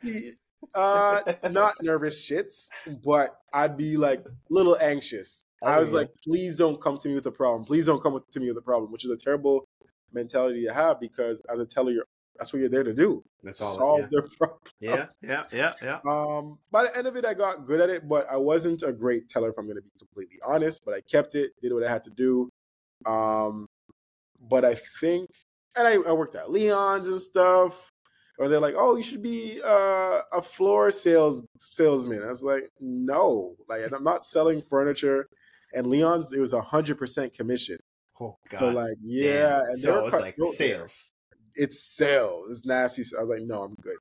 uh, 0.75 1.23
not 1.51 1.77
nervous 1.83 2.21
shits, 2.21 2.69
but 3.03 3.39
I'd 3.55 3.77
be 3.77 3.97
like 3.97 4.21
a 4.21 4.31
little 4.51 4.77
anxious 4.79 5.47
Oh, 5.63 5.69
I 5.69 5.79
was 5.79 5.91
yeah. 5.91 5.99
like, 5.99 6.11
please 6.25 6.57
don't 6.57 6.81
come 6.81 6.97
to 6.99 7.09
me 7.09 7.15
with 7.15 7.27
a 7.27 7.31
problem. 7.31 7.65
Please 7.65 7.87
don't 7.87 8.03
come 8.03 8.19
to 8.31 8.41
me 8.41 8.49
with 8.49 8.57
a 8.57 8.63
problem, 8.63 8.91
which 8.91 9.05
is 9.05 9.11
a 9.11 9.17
terrible 9.17 9.67
mentality 10.13 10.65
to 10.65 10.73
have 10.73 11.01
because 11.01 11.43
as 11.53 11.61
a 11.61 11.67
teller, 11.67 11.93
you're 11.93 12.07
that's 12.41 12.55
what 12.55 12.61
you're 12.61 12.71
there 12.71 12.85
to 12.85 12.95
do. 12.95 13.23
That's 13.43 13.61
all. 13.61 13.75
Solve 13.75 14.01
yeah. 14.01 14.07
their 14.11 14.23
problems. 14.39 14.71
Yeah, 14.81 15.07
yeah, 15.23 15.43
yeah, 15.53 15.73
yeah. 15.83 16.11
Um, 16.11 16.59
by 16.73 16.85
the 16.85 16.97
end 16.97 17.07
of 17.07 17.15
it, 17.17 17.27
I 17.27 17.35
got 17.35 17.67
good 17.67 17.83
at 17.83 17.91
it, 17.91 18.09
but 18.09 18.27
I 18.31 18.39
wasn't 18.39 18.83
a 18.83 18.93
great 18.93 19.29
teller. 19.29 19.51
If 19.51 19.59
I'm 19.59 19.67
going 19.67 19.77
to 19.77 19.83
be 19.83 19.91
completely 19.99 20.39
honest, 20.43 20.81
but 20.87 20.95
I 20.95 21.03
kept 21.03 21.35
it, 21.35 21.53
did 21.61 21.75
what 21.75 21.85
I 21.85 21.91
had 21.91 22.03
to 22.05 22.11
do. 22.11 22.49
Um, 23.05 23.67
but 24.41 24.65
I 24.65 24.75
think, 24.75 25.29
and 25.77 25.87
I, 25.87 25.97
I 25.97 26.13
worked 26.13 26.35
at 26.35 26.51
Leon's 26.51 27.09
and 27.09 27.21
stuff. 27.21 27.91
Or 28.39 28.49
they're 28.49 28.59
like, 28.59 28.75
"Oh, 28.75 28.97
you 28.97 29.03
should 29.03 29.23
be 29.23 29.61
uh, 29.63 30.23
a 30.33 30.41
floor 30.41 30.91
sales 30.91 31.43
salesman." 31.59 32.23
I 32.23 32.29
was 32.29 32.43
like, 32.43 32.71
"No, 32.81 33.55
like 33.69 33.83
I'm 33.93 34.03
not 34.03 34.25
selling 34.25 34.63
furniture 34.63 35.29
and 35.75 35.87
Leon's 35.89 36.33
it 36.33 36.41
was 36.41 36.53
a 36.53 36.61
hundred 36.61 36.99
percent 36.99 37.33
commission. 37.33 37.79
Oh, 38.21 38.37
God. 38.51 38.59
So 38.59 38.69
like 38.71 38.97
yeah, 39.01 39.61
and 39.61 39.79
so 39.79 40.07
it's 40.07 40.21
like 40.21 40.37
sales. 40.53 41.11
It's 41.55 41.97
sales. 41.97 42.51
It's 42.51 42.67
nasty. 42.67 43.03
I 43.17 43.21
was 43.21 43.31
like, 43.31 43.43
no, 43.43 43.63
I'm 43.63 43.75
good. 43.81 43.97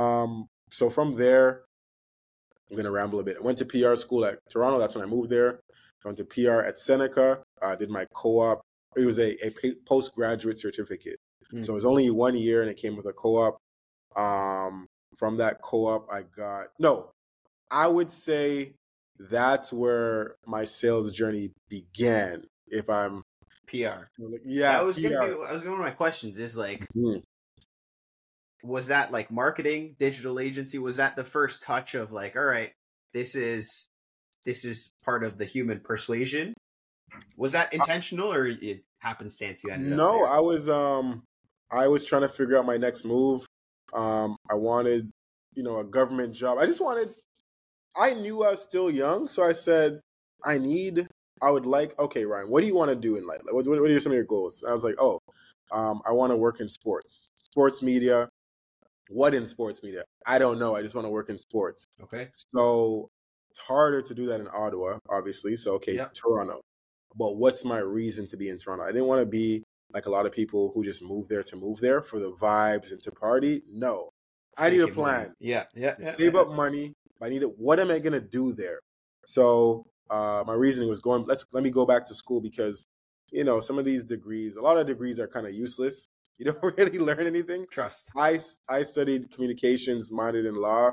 Um, 0.00 0.46
so 0.70 0.88
from 0.88 1.12
there, 1.12 1.64
I'm 2.70 2.76
gonna 2.76 2.90
ramble 2.90 3.20
a 3.20 3.24
bit. 3.24 3.36
I 3.40 3.44
went 3.44 3.58
to 3.58 3.64
PR 3.64 3.96
school 3.96 4.24
at 4.24 4.38
Toronto. 4.50 4.78
That's 4.78 4.94
when 4.94 5.04
I 5.04 5.08
moved 5.08 5.30
there. 5.30 5.60
I 6.04 6.08
went 6.08 6.18
to 6.18 6.24
PR 6.24 6.60
at 6.60 6.78
Seneca. 6.78 7.42
I 7.60 7.74
did 7.74 7.90
my 7.90 8.06
co-op. 8.14 8.60
It 8.96 9.04
was 9.04 9.18
a, 9.18 9.34
a 9.44 9.74
postgraduate 9.86 10.58
certificate. 10.58 11.18
Mm. 11.52 11.64
So 11.64 11.72
it 11.72 11.74
was 11.74 11.84
only 11.84 12.10
one 12.10 12.36
year, 12.36 12.62
and 12.62 12.70
it 12.70 12.76
came 12.76 12.96
with 12.96 13.06
a 13.06 13.12
co-op. 13.12 13.58
Um, 14.16 14.86
from 15.16 15.36
that 15.38 15.60
co-op, 15.62 16.08
I 16.12 16.22
got 16.22 16.68
no. 16.78 17.10
I 17.70 17.86
would 17.86 18.10
say 18.10 18.74
that's 19.18 19.72
where 19.72 20.36
my 20.46 20.64
sales 20.64 21.12
journey 21.12 21.52
began. 21.68 22.44
If 22.68 22.90
I'm 22.90 23.22
PR, 23.66 24.06
yeah, 24.44 24.78
I 24.78 24.82
was 24.82 24.98
PR. 24.98 25.08
gonna 25.08 25.26
be, 25.26 25.34
I 25.48 25.52
was 25.52 25.64
going 25.64 25.76
to 25.76 25.82
my 25.82 25.90
questions. 25.90 26.38
Is 26.38 26.56
like, 26.56 26.86
mm-hmm. 26.96 27.20
was 28.62 28.88
that 28.88 29.10
like 29.12 29.30
marketing, 29.30 29.96
digital 29.98 30.38
agency? 30.38 30.78
Was 30.78 30.96
that 30.96 31.16
the 31.16 31.24
first 31.24 31.62
touch 31.62 31.94
of 31.94 32.12
like, 32.12 32.36
all 32.36 32.44
right, 32.44 32.72
this 33.12 33.34
is 33.34 33.86
this 34.44 34.64
is 34.64 34.92
part 35.04 35.24
of 35.24 35.38
the 35.38 35.44
human 35.44 35.80
persuasion? 35.80 36.54
Was 37.36 37.52
that 37.52 37.72
intentional 37.72 38.32
or 38.32 38.46
it 38.46 38.82
happenstance? 38.98 39.62
You 39.64 39.70
ended 39.70 39.96
no, 39.96 40.24
I 40.24 40.40
was 40.40 40.68
um 40.68 41.22
I 41.70 41.88
was 41.88 42.04
trying 42.04 42.22
to 42.22 42.28
figure 42.28 42.56
out 42.56 42.66
my 42.66 42.76
next 42.76 43.04
move. 43.04 43.46
Um, 43.92 44.36
I 44.50 44.54
wanted, 44.54 45.10
you 45.54 45.62
know, 45.62 45.78
a 45.78 45.84
government 45.84 46.34
job. 46.34 46.58
I 46.58 46.66
just 46.66 46.80
wanted. 46.80 47.14
I 47.98 48.14
knew 48.14 48.44
I 48.44 48.50
was 48.50 48.62
still 48.62 48.90
young, 48.90 49.28
so 49.28 49.42
I 49.42 49.52
said, 49.52 50.00
I 50.44 50.58
need. 50.58 51.08
I 51.40 51.50
would 51.50 51.66
like. 51.66 51.98
Okay, 51.98 52.24
Ryan, 52.24 52.48
what 52.48 52.62
do 52.62 52.66
you 52.66 52.74
want 52.74 52.90
to 52.90 52.96
do 52.96 53.16
in 53.16 53.26
life? 53.26 53.40
Like, 53.44 53.54
what, 53.54 53.66
what 53.66 53.90
are 53.90 54.00
some 54.00 54.12
of 54.12 54.16
your 54.16 54.24
goals? 54.24 54.64
I 54.66 54.72
was 54.72 54.84
like, 54.84 54.96
oh, 54.98 55.20
um, 55.70 56.00
I 56.06 56.12
want 56.12 56.32
to 56.32 56.36
work 56.36 56.60
in 56.60 56.68
sports, 56.68 57.30
sports 57.36 57.82
media. 57.82 58.28
What 59.10 59.34
in 59.34 59.46
sports 59.46 59.82
media? 59.82 60.04
I 60.26 60.38
don't 60.38 60.58
know. 60.58 60.76
I 60.76 60.82
just 60.82 60.94
want 60.94 61.06
to 61.06 61.10
work 61.10 61.30
in 61.30 61.38
sports. 61.38 61.86
Okay. 62.02 62.28
So 62.34 63.08
it's 63.50 63.60
harder 63.60 64.02
to 64.02 64.14
do 64.14 64.26
that 64.26 64.40
in 64.40 64.48
Ottawa, 64.52 64.98
obviously. 65.08 65.56
So 65.56 65.74
okay, 65.74 65.94
yep. 65.96 66.12
Toronto. 66.12 66.60
But 67.16 67.36
what's 67.36 67.64
my 67.64 67.78
reason 67.78 68.26
to 68.28 68.36
be 68.36 68.48
in 68.48 68.58
Toronto? 68.58 68.84
I 68.84 68.92
didn't 68.92 69.06
want 69.06 69.20
to 69.20 69.26
be 69.26 69.64
like 69.92 70.06
a 70.06 70.10
lot 70.10 70.26
of 70.26 70.32
people 70.32 70.72
who 70.74 70.84
just 70.84 71.02
move 71.02 71.28
there 71.28 71.42
to 71.42 71.56
move 71.56 71.80
there 71.80 72.02
for 72.02 72.18
the 72.18 72.32
vibes 72.32 72.92
and 72.92 73.02
to 73.02 73.10
party. 73.10 73.62
No, 73.72 74.10
I 74.58 74.70
need 74.70 74.80
a 74.80 74.88
plan. 74.88 75.20
Money. 75.20 75.30
Yeah, 75.40 75.64
yeah, 75.74 75.94
yeah 76.00 76.12
Save 76.12 76.34
yeah. 76.34 76.40
up 76.40 76.52
money. 76.52 76.92
I 77.22 77.28
need 77.28 77.42
it. 77.42 77.58
What 77.58 77.80
am 77.80 77.90
I 77.90 77.98
gonna 77.98 78.20
do 78.20 78.52
there? 78.52 78.80
So 79.26 79.84
uh, 80.10 80.44
my 80.46 80.54
reasoning 80.54 80.88
was 80.88 81.00
going. 81.00 81.24
Let's 81.26 81.44
let 81.52 81.62
me 81.62 81.70
go 81.70 81.86
back 81.86 82.06
to 82.06 82.14
school 82.14 82.40
because 82.40 82.86
you 83.32 83.44
know 83.44 83.60
some 83.60 83.78
of 83.78 83.84
these 83.84 84.04
degrees, 84.04 84.56
a 84.56 84.62
lot 84.62 84.78
of 84.78 84.86
degrees 84.86 85.20
are 85.20 85.28
kind 85.28 85.46
of 85.46 85.54
useless. 85.54 86.08
You 86.40 86.52
don't 86.52 86.78
really 86.78 87.00
learn 87.00 87.26
anything. 87.26 87.66
Trust. 87.68 88.12
I 88.16 88.38
I 88.68 88.84
studied 88.84 89.32
communications, 89.32 90.12
minded 90.12 90.46
in 90.46 90.54
law. 90.54 90.92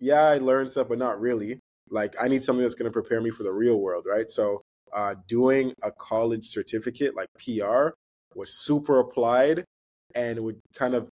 Yeah, 0.00 0.22
I 0.22 0.38
learned 0.38 0.70
stuff, 0.70 0.88
but 0.88 0.96
not 0.98 1.20
really. 1.20 1.60
Like 1.90 2.14
I 2.18 2.26
need 2.28 2.42
something 2.42 2.62
that's 2.62 2.74
going 2.74 2.90
to 2.90 2.92
prepare 2.92 3.20
me 3.20 3.28
for 3.28 3.42
the 3.42 3.52
real 3.52 3.78
world, 3.78 4.06
right? 4.08 4.30
So 4.30 4.62
uh, 4.94 5.16
doing 5.28 5.74
a 5.82 5.90
college 5.92 6.46
certificate 6.46 7.14
like 7.14 7.28
PR 7.38 7.90
was 8.34 8.54
super 8.54 8.98
applied 8.98 9.66
and 10.14 10.40
would 10.40 10.58
kind 10.74 10.94
of 10.94 11.09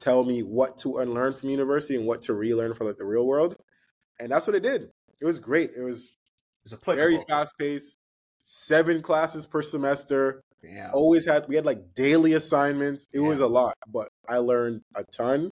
tell 0.00 0.24
me 0.24 0.42
what 0.42 0.78
to 0.78 0.98
unlearn 0.98 1.34
from 1.34 1.48
university 1.48 1.96
and 1.96 2.06
what 2.06 2.22
to 2.22 2.34
relearn 2.34 2.74
for 2.74 2.84
like 2.84 2.98
the 2.98 3.06
real 3.06 3.26
world. 3.26 3.56
And 4.20 4.30
that's 4.30 4.46
what 4.46 4.56
it 4.56 4.62
did. 4.62 4.88
It 5.20 5.24
was 5.24 5.40
great. 5.40 5.70
It 5.76 5.82
was, 5.82 6.10
it 6.64 6.78
was 6.84 6.96
very 6.96 7.18
fast 7.28 7.54
paced, 7.58 7.98
seven 8.42 9.00
classes 9.02 9.46
per 9.46 9.62
semester. 9.62 10.42
Yeah. 10.62 10.90
Always 10.92 11.26
had 11.26 11.46
we 11.48 11.54
had 11.54 11.66
like 11.66 11.94
daily 11.94 12.32
assignments. 12.32 13.06
It 13.12 13.20
yeah. 13.20 13.28
was 13.28 13.40
a 13.40 13.46
lot, 13.46 13.74
but 13.86 14.08
I 14.28 14.38
learned 14.38 14.82
a 14.94 15.04
ton. 15.04 15.50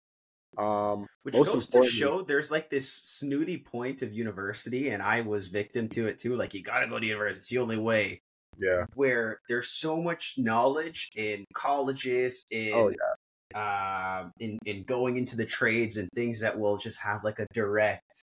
Um, 0.56 1.06
Which 1.24 1.34
goes 1.34 1.68
to 1.68 1.84
show 1.84 2.22
there's 2.22 2.50
like 2.50 2.70
this 2.70 2.90
snooty 2.92 3.58
point 3.58 4.02
of 4.02 4.12
university, 4.12 4.90
and 4.90 5.02
I 5.02 5.20
was 5.20 5.48
victim 5.48 5.88
to 5.90 6.06
it 6.06 6.18
too. 6.18 6.36
Like 6.36 6.54
you 6.54 6.62
got 6.62 6.80
to 6.80 6.86
go 6.86 6.98
to 6.98 7.06
university; 7.06 7.38
it's 7.40 7.48
the 7.50 7.58
only 7.58 7.78
way. 7.78 8.22
Yeah. 8.56 8.84
Where 8.94 9.40
there's 9.48 9.70
so 9.70 10.00
much 10.00 10.34
knowledge 10.36 11.10
in 11.16 11.44
colleges, 11.54 12.44
in 12.50 12.72
oh 12.72 12.88
yeah, 12.88 13.14
uh, 13.54 14.24
in 14.40 14.58
in 14.66 14.82
going 14.84 15.16
into 15.16 15.36
the 15.36 15.46
trades 15.46 15.96
and 15.96 16.08
things 16.14 16.40
that 16.40 16.58
will 16.58 16.76
just 16.76 17.00
have 17.00 17.22
like 17.24 17.38
a 17.38 17.46
direct 17.54 18.22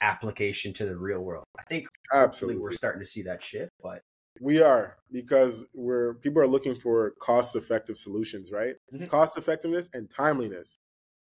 application 0.00 0.72
to 0.74 0.86
the 0.86 0.96
real 0.96 1.20
world. 1.20 1.44
I 1.58 1.64
think 1.64 1.86
absolutely 2.12 2.60
we're 2.60 2.72
starting 2.72 3.00
to 3.00 3.06
see 3.06 3.22
that 3.22 3.42
shift, 3.42 3.70
but 3.82 4.00
we 4.40 4.62
are 4.62 4.96
because 5.10 5.66
we're 5.74 6.14
people 6.14 6.40
are 6.40 6.46
looking 6.46 6.74
for 6.74 7.12
cost 7.20 7.56
effective 7.56 7.98
solutions, 7.98 8.52
right? 8.52 8.76
Mm-hmm. 8.92 9.06
Cost 9.06 9.36
effectiveness 9.36 9.88
and 9.92 10.08
timeliness. 10.08 10.78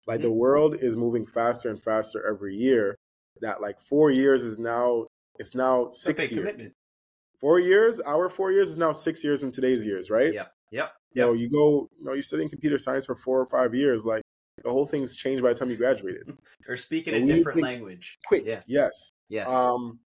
Like 0.08 0.18
mm-hmm. 0.18 0.24
the 0.24 0.34
world 0.34 0.76
is 0.80 0.98
moving 0.98 1.26
faster 1.26 1.70
and 1.70 1.82
faster 1.82 2.26
every 2.28 2.56
year. 2.56 2.96
That 3.42 3.62
like 3.62 3.80
four 3.80 4.10
years 4.10 4.44
is 4.44 4.60
now 4.60 5.08
it's 5.40 5.56
now 5.56 5.90
six 5.90 6.32
years. 6.32 6.44
Commitment. 6.44 6.74
Four 7.40 7.60
years, 7.60 8.00
our 8.00 8.30
four 8.30 8.52
years 8.52 8.70
is 8.70 8.78
now 8.78 8.94
six 8.94 9.24
years 9.24 9.44
in 9.44 9.52
today's 9.52 9.86
years, 9.86 10.10
right? 10.10 10.34
Yep. 10.34 10.54
Yep. 10.72 10.94
You 11.14 11.22
know, 11.22 11.34
you 11.34 11.50
go, 11.50 11.90
you 11.98 12.06
know, 12.06 12.14
you're 12.14 12.24
studying 12.24 12.50
computer 12.50 12.78
science 12.78 13.06
for 13.06 13.16
four 13.16 13.40
or 13.40 13.46
five 13.46 13.74
years, 13.76 14.06
like 14.06 14.24
the 14.64 14.72
whole 14.72 14.86
thing's 14.86 15.16
changed 15.16 15.44
by 15.44 15.54
the 15.54 15.60
time 15.60 15.70
you 15.70 15.78
graduated. 15.78 16.36
or 16.68 16.76
speaking 16.76 17.14
a 17.14 17.26
different 17.26 17.62
language. 17.62 18.18
Quick. 18.26 18.44
Yeah. 18.46 18.62
Yes. 18.68 19.12
Yes. 19.30 19.52
Um 19.52 20.00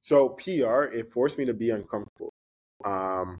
so 0.00 0.30
PR, 0.30 0.84
it 0.84 1.10
forced 1.12 1.38
me 1.38 1.44
to 1.44 1.54
be 1.54 1.70
uncomfortable. 1.70 2.32
Um 2.84 3.38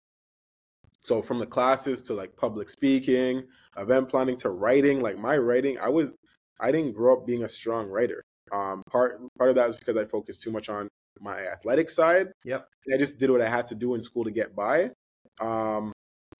so 1.01 1.21
from 1.21 1.39
the 1.39 1.45
classes 1.45 2.03
to 2.03 2.13
like 2.13 2.35
public 2.35 2.69
speaking, 2.69 3.43
event 3.77 4.09
planning 4.09 4.37
to 4.37 4.49
writing, 4.49 5.01
like 5.01 5.17
my 5.17 5.37
writing, 5.37 5.79
I 5.79 5.89
was 5.89 6.13
I 6.59 6.71
didn't 6.71 6.93
grow 6.93 7.13
up 7.17 7.25
being 7.25 7.43
a 7.43 7.47
strong 7.47 7.89
writer. 7.89 8.23
Um, 8.51 8.83
part 8.89 9.19
part 9.37 9.49
of 9.49 9.55
that 9.55 9.69
is 9.69 9.77
because 9.77 9.97
I 9.97 10.05
focused 10.05 10.41
too 10.41 10.51
much 10.51 10.69
on 10.69 10.87
my 11.19 11.39
athletic 11.39 11.89
side. 11.89 12.27
Yep. 12.43 12.67
I 12.93 12.97
just 12.97 13.17
did 13.17 13.29
what 13.29 13.41
I 13.41 13.47
had 13.47 13.67
to 13.67 13.75
do 13.75 13.95
in 13.95 14.01
school 14.01 14.23
to 14.23 14.31
get 14.31 14.55
by. 14.55 14.91
Um, 15.39 15.93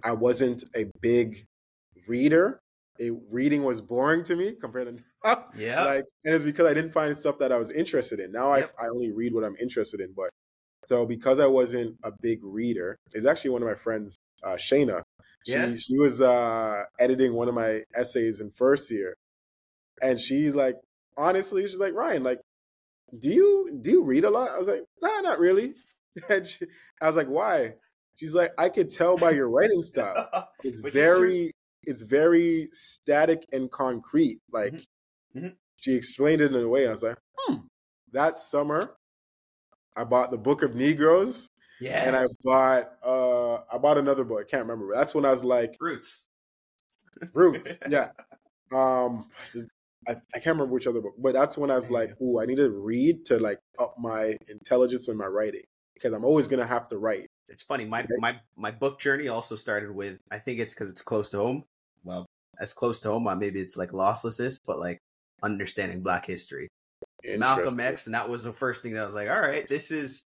I 0.03 0.11
wasn't 0.11 0.63
a 0.75 0.85
big 1.01 1.45
reader. 2.07 2.61
It, 2.97 3.13
reading 3.31 3.63
was 3.63 3.79
boring 3.79 4.23
to 4.25 4.35
me 4.35 4.53
compared 4.59 4.87
to 4.87 5.01
now. 5.23 5.45
Yeah. 5.55 5.85
Like, 5.85 6.03
and 6.25 6.35
it's 6.35 6.43
because 6.43 6.67
I 6.67 6.73
didn't 6.73 6.91
find 6.91 7.17
stuff 7.17 7.39
that 7.39 7.51
I 7.51 7.57
was 7.57 7.71
interested 7.71 8.19
in. 8.19 8.31
Now 8.31 8.55
yep. 8.55 8.73
I, 8.79 8.85
I 8.85 8.89
only 8.89 9.11
read 9.11 9.33
what 9.33 9.43
I'm 9.43 9.55
interested 9.61 10.01
in. 10.01 10.13
But 10.15 10.29
so 10.85 11.05
because 11.05 11.39
I 11.39 11.45
wasn't 11.45 11.97
a 12.03 12.11
big 12.21 12.39
reader, 12.43 12.97
it's 13.13 13.25
actually 13.25 13.51
one 13.51 13.61
of 13.61 13.67
my 13.67 13.75
friends 13.75 14.17
uh, 14.43 14.55
Shayna. 14.55 15.03
She, 15.45 15.53
yes. 15.53 15.81
she 15.81 15.97
was 15.97 16.21
uh, 16.21 16.83
editing 16.99 17.33
one 17.33 17.47
of 17.47 17.55
my 17.55 17.81
essays 17.95 18.41
in 18.41 18.51
first 18.51 18.91
year, 18.91 19.15
and 20.01 20.19
she 20.19 20.51
like 20.51 20.75
honestly, 21.19 21.67
she's 21.67 21.79
like 21.79 21.93
Ryan, 21.93 22.23
like, 22.23 22.39
do 23.19 23.29
you 23.29 23.79
do 23.81 23.91
you 23.91 24.03
read 24.03 24.25
a 24.25 24.29
lot? 24.29 24.51
I 24.51 24.57
was 24.57 24.67
like, 24.67 24.83
nah, 25.01 25.21
not 25.21 25.39
really. 25.39 25.73
And 26.27 26.45
she, 26.45 26.65
I 27.01 27.07
was 27.07 27.15
like, 27.15 27.27
why? 27.27 27.75
She's 28.19 28.35
like, 28.35 28.51
I 28.57 28.69
could 28.69 28.89
tell 28.89 29.17
by 29.17 29.31
your 29.31 29.49
writing 29.49 29.83
style. 29.83 30.49
It's 30.63 30.81
very, 30.81 31.51
it's 31.83 32.01
very 32.01 32.67
static 32.71 33.45
and 33.53 33.71
concrete. 33.71 34.39
Like, 34.51 34.73
mm-hmm. 34.73 35.39
Mm-hmm. 35.39 35.47
she 35.77 35.95
explained 35.95 36.41
it 36.41 36.53
in 36.53 36.61
a 36.61 36.67
way. 36.67 36.87
I 36.87 36.91
was 36.91 37.03
like, 37.03 37.17
hmm. 37.37 37.55
That 38.11 38.37
summer, 38.37 38.95
I 39.95 40.03
bought 40.03 40.31
the 40.31 40.37
Book 40.37 40.63
of 40.63 40.75
Negroes 40.75 41.49
yeah. 41.79 42.05
And 42.05 42.15
I 42.15 42.27
bought 42.43 42.91
uh 43.03 43.55
I 43.73 43.77
bought 43.77 43.97
another 43.97 44.23
book. 44.23 44.41
I 44.41 44.49
can't 44.49 44.67
remember. 44.67 44.93
That's 44.93 45.15
when 45.15 45.25
I 45.25 45.31
was 45.31 45.43
like 45.43 45.75
Roots. 45.79 46.27
Roots. 47.33 47.79
yeah. 47.89 48.09
Um 48.73 49.27
I, 50.07 50.11
I 50.11 50.39
can't 50.39 50.57
remember 50.57 50.73
which 50.73 50.87
other 50.87 51.01
book, 51.01 51.15
but 51.17 51.33
that's 51.33 51.57
when 51.57 51.69
I 51.69 51.75
was 51.75 51.91
like, 51.91 52.19
"Ooh, 52.21 52.39
I 52.39 52.45
need 52.45 52.55
to 52.55 52.71
read 52.71 53.25
to 53.27 53.37
like 53.37 53.59
up 53.77 53.95
my 53.97 54.37
intelligence 54.49 55.07
in 55.07 55.17
my 55.17 55.25
writing 55.25 55.63
because 55.93 56.13
I'm 56.13 56.25
always 56.25 56.47
gonna 56.47 56.65
have 56.65 56.87
to 56.87 56.97
write." 56.97 57.27
It's 57.49 57.63
funny. 57.63 57.85
My 57.85 58.05
my 58.19 58.39
my 58.55 58.71
book 58.71 58.99
journey 58.99 59.27
also 59.27 59.55
started 59.55 59.91
with. 59.91 60.19
I 60.31 60.39
think 60.39 60.59
it's 60.59 60.73
because 60.73 60.89
it's 60.89 61.01
close 61.01 61.29
to 61.31 61.37
home. 61.37 61.63
Well, 62.03 62.25
as 62.59 62.73
close 62.73 62.99
to 63.01 63.09
home, 63.09 63.27
uh, 63.27 63.35
maybe 63.35 63.59
it's 63.59 63.77
like 63.77 63.91
losslessness, 63.91 64.59
but 64.65 64.79
like 64.79 64.99
understanding 65.43 66.01
Black 66.01 66.25
history. 66.25 66.69
Malcolm 67.37 67.79
X, 67.79 68.05
and 68.05 68.15
that 68.15 68.29
was 68.29 68.43
the 68.43 68.53
first 68.53 68.81
thing 68.81 68.93
that 68.93 69.03
I 69.03 69.05
was 69.05 69.15
like, 69.15 69.29
"All 69.29 69.41
right, 69.41 69.67
this 69.67 69.91
is 69.91 70.23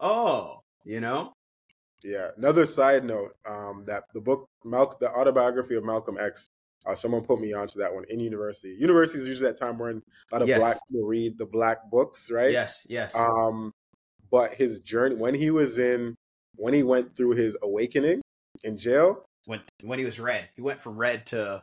oh, 0.00 0.60
you 0.84 1.00
know? 1.00 1.32
Yeah. 2.02 2.28
Another 2.36 2.66
side 2.66 3.04
note, 3.04 3.32
um, 3.46 3.84
that 3.86 4.04
the 4.12 4.20
book 4.20 4.46
Malcolm, 4.64 4.98
the 5.00 5.10
autobiography 5.10 5.74
of 5.74 5.84
Malcolm 5.84 6.18
X, 6.20 6.48
uh, 6.86 6.94
someone 6.94 7.22
put 7.22 7.40
me 7.40 7.52
onto 7.54 7.78
that 7.78 7.94
one 7.94 8.04
in 8.10 8.20
university. 8.20 8.76
University 8.78 9.20
is 9.20 9.26
usually 9.26 9.50
that 9.50 9.58
time 9.58 9.78
when 9.78 10.02
a 10.30 10.34
lot 10.34 10.42
of 10.42 10.48
yes. 10.48 10.58
black 10.58 10.76
people 10.88 11.06
read 11.06 11.38
the 11.38 11.46
black 11.46 11.78
books, 11.90 12.30
right? 12.30 12.52
Yes, 12.52 12.86
yes. 12.88 13.16
Um, 13.16 13.72
but 14.30 14.54
his 14.54 14.80
journey 14.80 15.16
when 15.16 15.34
he 15.34 15.50
was 15.50 15.78
in 15.78 16.14
when 16.56 16.74
he 16.74 16.82
went 16.82 17.16
through 17.16 17.36
his 17.36 17.56
awakening 17.62 18.20
in 18.62 18.76
jail. 18.76 19.24
When 19.46 19.60
when 19.82 19.98
he 19.98 20.04
was 20.04 20.18
red, 20.18 20.48
he 20.56 20.62
went 20.62 20.80
from 20.80 20.96
red 20.96 21.26
to 21.26 21.62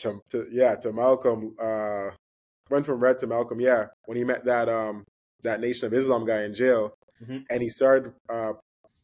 to, 0.00 0.20
to 0.30 0.46
yeah 0.50 0.74
to 0.76 0.92
Malcolm. 0.92 1.56
Uh, 1.60 2.10
went 2.68 2.86
from 2.86 3.00
red 3.00 3.18
to 3.18 3.26
Malcolm. 3.26 3.60
Yeah, 3.60 3.86
when 4.06 4.16
he 4.18 4.24
met 4.24 4.44
that 4.44 4.68
um 4.68 5.04
that 5.42 5.60
Nation 5.60 5.86
of 5.86 5.94
Islam 5.94 6.26
guy 6.26 6.42
in 6.42 6.54
jail, 6.54 6.94
mm-hmm. 7.22 7.38
and 7.48 7.62
he 7.62 7.70
started 7.70 8.12
uh, 8.28 8.52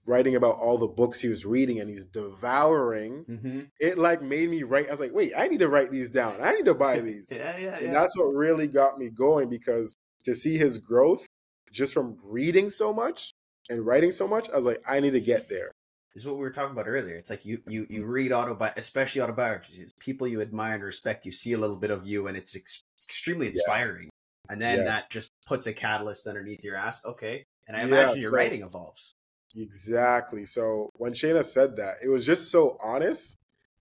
writing 0.07 0.37
about 0.37 0.59
all 0.59 0.79
the 0.79 0.87
books 0.87 1.21
he 1.21 1.29
was 1.29 1.47
reading 1.47 1.81
and 1.81 1.89
he's 1.89 2.05
devouring. 2.05 3.25
Mm-hmm. 3.25 3.61
It 3.81 3.99
like 3.99 4.23
made 4.23 4.51
me 4.51 4.63
write. 4.63 4.89
I 4.89 4.91
was 4.91 5.01
like, 5.01 5.15
wait, 5.15 5.33
I 5.37 5.49
need 5.49 5.61
to 5.61 5.69
write 5.69 5.91
these 5.91 6.11
down. 6.11 6.35
I 6.43 6.53
need 6.53 6.67
to 6.67 6.75
buy 6.75 7.01
these. 7.01 7.33
yeah, 7.35 7.57
yeah, 7.59 7.79
and 7.79 7.95
that's 7.95 8.17
what 8.17 8.27
really 8.27 8.67
got 8.67 8.99
me 8.99 9.09
going 9.09 9.49
because 9.49 9.97
to 10.25 10.35
see 10.35 10.59
his 10.59 10.79
growth 10.79 11.27
just 11.73 11.95
from 11.95 12.17
reading 12.25 12.71
so 12.71 12.93
much 12.93 13.33
and 13.69 13.85
writing 13.85 14.13
so 14.13 14.27
much, 14.27 14.51
I 14.51 14.57
was 14.57 14.67
like, 14.67 14.83
I 14.87 15.01
need 15.01 15.13
to 15.13 15.21
get 15.21 15.49
there. 15.49 15.73
This 16.15 16.23
is 16.23 16.29
what 16.29 16.37
we 16.37 16.43
were 16.43 16.51
talking 16.51 16.73
about 16.73 16.89
earlier. 16.89 17.17
It's 17.17 17.29
like 17.29 17.45
you 17.45 17.61
you 17.69 17.87
you 17.91 18.07
read 18.07 18.31
autobi 18.31 18.75
especially 18.77 19.21
autobiographies, 19.21 19.93
people 20.01 20.27
you 20.27 20.41
admire 20.41 20.75
and 20.75 20.83
respect. 20.83 21.27
You 21.27 21.33
see 21.33 21.53
a 21.53 21.59
little 21.59 21.77
bit 21.77 21.91
of 21.91 22.07
you, 22.07 22.27
and 22.27 22.37
it's 22.37 22.57
ex- 22.57 22.85
extremely 23.05 23.49
inspiring. 23.49 24.05
Yes. 24.05 24.11
And 24.49 24.61
then 24.61 24.79
yes. 24.79 24.87
that 24.87 25.11
just 25.11 25.31
puts 25.47 25.67
a 25.67 25.75
catalyst 25.75 26.27
underneath 26.27 26.65
your 26.65 26.77
ass. 26.77 27.05
Okay, 27.05 27.45
and 27.69 27.77
I 27.77 27.83
imagine 27.83 28.17
yeah, 28.17 28.23
your 28.23 28.31
so, 28.31 28.37
writing 28.37 28.63
evolves. 28.63 29.15
Exactly. 29.55 30.47
So 30.47 30.91
when 30.95 31.13
Shayna 31.13 31.45
said 31.45 31.77
that, 31.77 31.97
it 32.03 32.09
was 32.09 32.25
just 32.25 32.51
so 32.51 32.79
honest, 32.83 33.37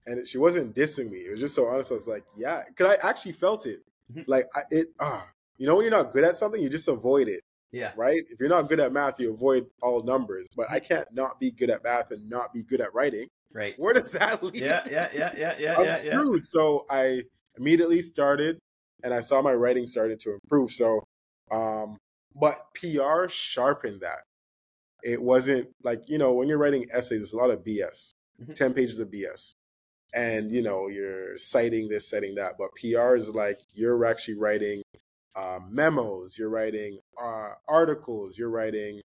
and 0.05 0.27
she 0.27 0.37
wasn't 0.37 0.75
dissing 0.75 1.11
me. 1.11 1.19
It 1.19 1.31
was 1.31 1.39
just 1.39 1.55
so 1.55 1.67
honest. 1.67 1.91
I 1.91 1.95
was 1.95 2.07
like, 2.07 2.23
yeah, 2.35 2.63
because 2.67 2.97
I 2.97 3.07
actually 3.07 3.33
felt 3.33 3.65
it. 3.65 3.79
Mm-hmm. 4.11 4.23
Like 4.27 4.47
I, 4.53 4.63
it, 4.71 4.87
ah, 4.99 5.25
you 5.57 5.67
know, 5.67 5.75
when 5.75 5.83
you're 5.83 5.91
not 5.91 6.11
good 6.11 6.25
at 6.25 6.35
something, 6.35 6.61
you 6.61 6.69
just 6.69 6.89
avoid 6.89 7.29
it. 7.29 7.41
Yeah. 7.75 7.91
Right. 7.97 8.23
If 8.29 8.39
you're 8.39 8.47
not 8.47 8.69
good 8.69 8.79
at 8.79 8.93
math, 8.93 9.19
you 9.19 9.33
avoid 9.33 9.65
all 9.81 10.01
numbers. 10.01 10.47
But 10.55 10.71
I 10.71 10.79
can't 10.79 11.07
not 11.11 11.41
be 11.41 11.51
good 11.51 11.69
at 11.69 11.83
math 11.83 12.11
and 12.11 12.29
not 12.29 12.53
be 12.53 12.63
good 12.63 12.79
at 12.79 12.93
writing. 12.93 13.27
Right. 13.53 13.73
Where 13.77 13.93
does 13.93 14.11
that 14.13 14.41
lead? 14.41 14.55
Yeah, 14.55 14.83
yeah, 14.89 15.09
yeah, 15.13 15.33
yeah, 15.37 15.55
yeah. 15.59 15.75
I'm 15.77 15.85
yeah, 15.85 15.95
screwed. 15.95 16.41
Yeah. 16.41 16.45
So 16.45 16.85
I 16.89 17.23
immediately 17.57 18.01
started, 18.01 18.59
and 19.03 19.13
I 19.13 19.19
saw 19.19 19.41
my 19.41 19.53
writing 19.53 19.87
started 19.87 20.21
to 20.21 20.37
improve. 20.43 20.71
So, 20.71 21.03
um, 21.51 21.97
but 22.33 22.59
PR 22.75 23.27
sharpened 23.27 24.01
that. 24.01 24.19
It 25.03 25.21
wasn't 25.21 25.69
like 25.83 26.01
you 26.07 26.17
know 26.17 26.33
when 26.33 26.47
you're 26.47 26.57
writing 26.57 26.85
essays, 26.93 27.21
it's 27.21 27.33
a 27.33 27.37
lot 27.37 27.51
of 27.51 27.63
BS, 27.63 28.13
mm-hmm. 28.41 28.53
ten 28.53 28.73
pages 28.73 28.99
of 28.99 29.09
BS, 29.09 29.53
and 30.15 30.51
you 30.51 30.61
know 30.61 30.87
you're 30.87 31.37
citing 31.37 31.89
this, 31.89 32.09
citing 32.09 32.35
that. 32.35 32.53
But 32.57 32.69
PR 32.75 33.15
is 33.15 33.29
like 33.29 33.57
you're 33.73 34.05
actually 34.05 34.35
writing 34.35 34.81
uh, 35.35 35.59
memos, 35.69 36.37
you're 36.37 36.49
writing 36.49 36.99
uh, 37.21 37.49
articles, 37.67 38.37
you're 38.37 38.49
writing 38.49 39.01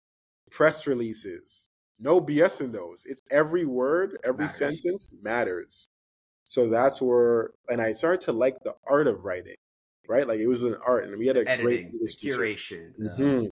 press 0.52 0.86
releases. 0.88 1.70
No 2.00 2.22
BS 2.22 2.62
in 2.62 2.72
those. 2.72 3.04
It's 3.06 3.22
every 3.30 3.66
word, 3.66 4.18
every 4.24 4.46
matters. 4.46 4.58
sentence 4.58 5.14
matters. 5.22 5.90
So 6.46 6.70
that's 6.70 7.02
where, 7.02 7.52
and 7.68 7.82
I 7.82 7.92
started 7.92 8.22
to 8.22 8.32
like 8.32 8.56
the 8.64 8.76
art 8.88 9.08
of 9.08 9.24
writing, 9.26 9.56
right? 10.08 10.28
Like 10.28 10.40
it 10.40 10.48
was 10.48 10.64
an 10.64 10.78
art, 10.86 11.06
and 11.06 11.18
we 11.18 11.28
had 11.28 11.38
a 11.38 11.42
Editing, 11.42 11.66
great 11.66 11.86
English 11.88 12.18
curation. 12.18 12.94
Mm-hmm. 13.00 13.48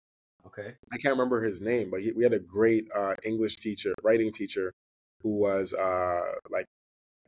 Okay. 0.47 0.75
I 0.93 0.97
can't 0.97 1.13
remember 1.13 1.41
his 1.41 1.59
name, 1.59 1.89
but 1.89 2.01
he, 2.01 2.11
we 2.11 2.23
had 2.23 2.33
a 2.33 2.39
great 2.39 2.87
uh, 2.95 3.15
English 3.23 3.57
teacher, 3.57 3.93
writing 4.03 4.31
teacher, 4.31 4.73
who 5.21 5.39
was 5.39 5.73
uh, 5.73 6.21
like 6.49 6.65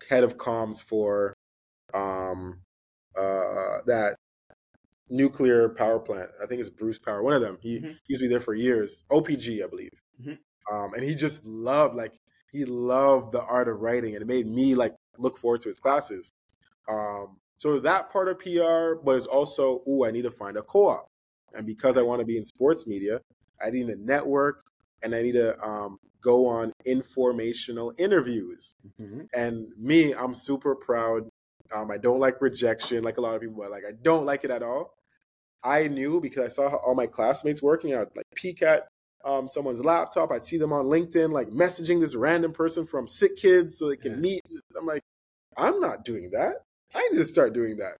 head 0.09 0.23
of 0.23 0.37
comms 0.37 0.81
for 0.81 1.33
um, 1.93 2.59
uh, 3.17 3.81
that 3.87 4.15
nuclear 5.09 5.69
power 5.69 5.99
plant. 5.99 6.29
I 6.41 6.45
think 6.45 6.61
it's 6.61 6.69
Bruce 6.69 6.99
Power, 6.99 7.23
one 7.23 7.33
of 7.33 7.41
them. 7.41 7.57
He, 7.61 7.77
mm-hmm. 7.77 7.87
he 7.87 7.93
used 8.07 8.21
to 8.21 8.25
be 8.25 8.29
there 8.29 8.39
for 8.39 8.53
years. 8.53 9.03
OPG, 9.11 9.63
I 9.63 9.67
believe. 9.67 9.91
Mm-hmm. 10.21 10.75
Um, 10.75 10.93
and 10.93 11.03
he 11.03 11.15
just 11.15 11.45
loved 11.45 11.95
like 11.95 12.13
he 12.51 12.65
loved 12.65 13.33
the 13.33 13.41
art 13.41 13.67
of 13.67 13.79
writing, 13.79 14.15
and 14.15 14.21
it 14.21 14.27
made 14.27 14.47
me 14.47 14.75
like 14.75 14.95
look 15.17 15.37
forward 15.37 15.61
to 15.61 15.69
his 15.69 15.79
classes. 15.79 16.33
Um, 16.89 17.37
so 17.57 17.79
that 17.79 18.11
part 18.11 18.27
of 18.27 18.39
PR, 18.39 18.99
but 19.03 19.15
it's 19.15 19.27
also, 19.27 19.81
oh, 19.87 20.05
I 20.05 20.11
need 20.11 20.23
to 20.23 20.31
find 20.31 20.57
a 20.57 20.61
co-op, 20.61 21.09
and 21.53 21.65
because 21.65 21.97
I 21.97 22.01
want 22.01 22.19
to 22.19 22.25
be 22.25 22.37
in 22.37 22.45
sports 22.45 22.85
media, 22.87 23.19
I 23.63 23.69
need 23.69 23.89
a 23.89 23.95
network, 23.95 24.63
and 25.03 25.15
I 25.15 25.21
need 25.21 25.33
to 25.33 25.59
um, 25.61 25.99
go 26.21 26.45
on 26.45 26.71
informational 26.85 27.93
interviews. 27.97 28.75
Mm-hmm. 29.01 29.21
And 29.33 29.69
me, 29.77 30.13
I'm 30.13 30.35
super 30.35 30.75
proud. 30.75 31.29
Um, 31.73 31.91
I 31.91 31.97
don't 31.97 32.19
like 32.19 32.41
rejection, 32.41 33.03
like 33.03 33.17
a 33.17 33.21
lot 33.21 33.35
of 33.35 33.41
people, 33.41 33.57
but 33.57 33.71
like 33.71 33.83
I 33.87 33.91
don't 34.01 34.25
like 34.25 34.43
it 34.43 34.51
at 34.51 34.63
all. 34.63 34.96
I 35.63 35.87
knew 35.87 36.21
because 36.21 36.45
I 36.45 36.47
saw 36.47 36.75
all 36.75 36.95
my 36.95 37.07
classmates 37.07 37.61
working. 37.61 37.95
I'd 37.95 38.15
like 38.15 38.25
peek 38.35 38.61
at 38.61 38.87
um, 39.25 39.49
someone's 39.49 39.83
laptop. 39.83 40.31
I'd 40.31 40.45
see 40.45 40.57
them 40.57 40.71
on 40.73 40.85
LinkedIn, 40.85 41.31
like 41.31 41.49
messaging 41.49 41.99
this 41.99 42.15
random 42.15 42.51
person 42.53 42.85
from 42.85 43.07
Sick 43.07 43.35
Kids 43.35 43.77
so 43.77 43.89
they 43.89 43.97
can 43.97 44.13
yeah. 44.13 44.17
meet. 44.19 44.41
I'm 44.77 44.85
like, 44.85 45.01
I'm 45.57 45.79
not 45.79 46.05
doing 46.05 46.29
that. 46.33 46.63
I 46.95 47.07
need 47.11 47.17
to 47.17 47.25
start 47.25 47.53
doing 47.53 47.77
that. 47.77 47.97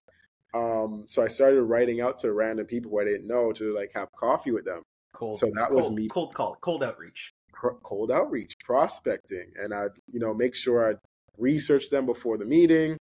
Um, 0.54 1.04
so 1.06 1.22
I 1.22 1.28
started 1.28 1.62
writing 1.62 2.00
out 2.00 2.18
to 2.18 2.32
random 2.32 2.66
people 2.66 2.90
who 2.90 3.00
I 3.00 3.04
didn't 3.04 3.26
know 3.26 3.52
to 3.52 3.74
like 3.74 3.90
have 3.94 4.08
coffee 4.12 4.50
with 4.50 4.64
them. 4.64 4.82
Cold. 5.12 5.38
So 5.38 5.50
that 5.54 5.68
cold, 5.68 5.74
was 5.74 5.90
me. 5.90 6.08
Cold 6.08 6.34
call, 6.34 6.56
cold 6.60 6.82
outreach. 6.82 7.32
Cold 7.82 8.12
outreach, 8.12 8.54
prospecting, 8.64 9.52
and 9.60 9.74
I'd 9.74 9.90
you 10.12 10.20
know 10.20 10.32
make 10.32 10.54
sure 10.54 10.88
I'd 10.88 10.98
research 11.36 11.90
them 11.90 12.06
before 12.06 12.38
the 12.38 12.44
meeting. 12.44 12.96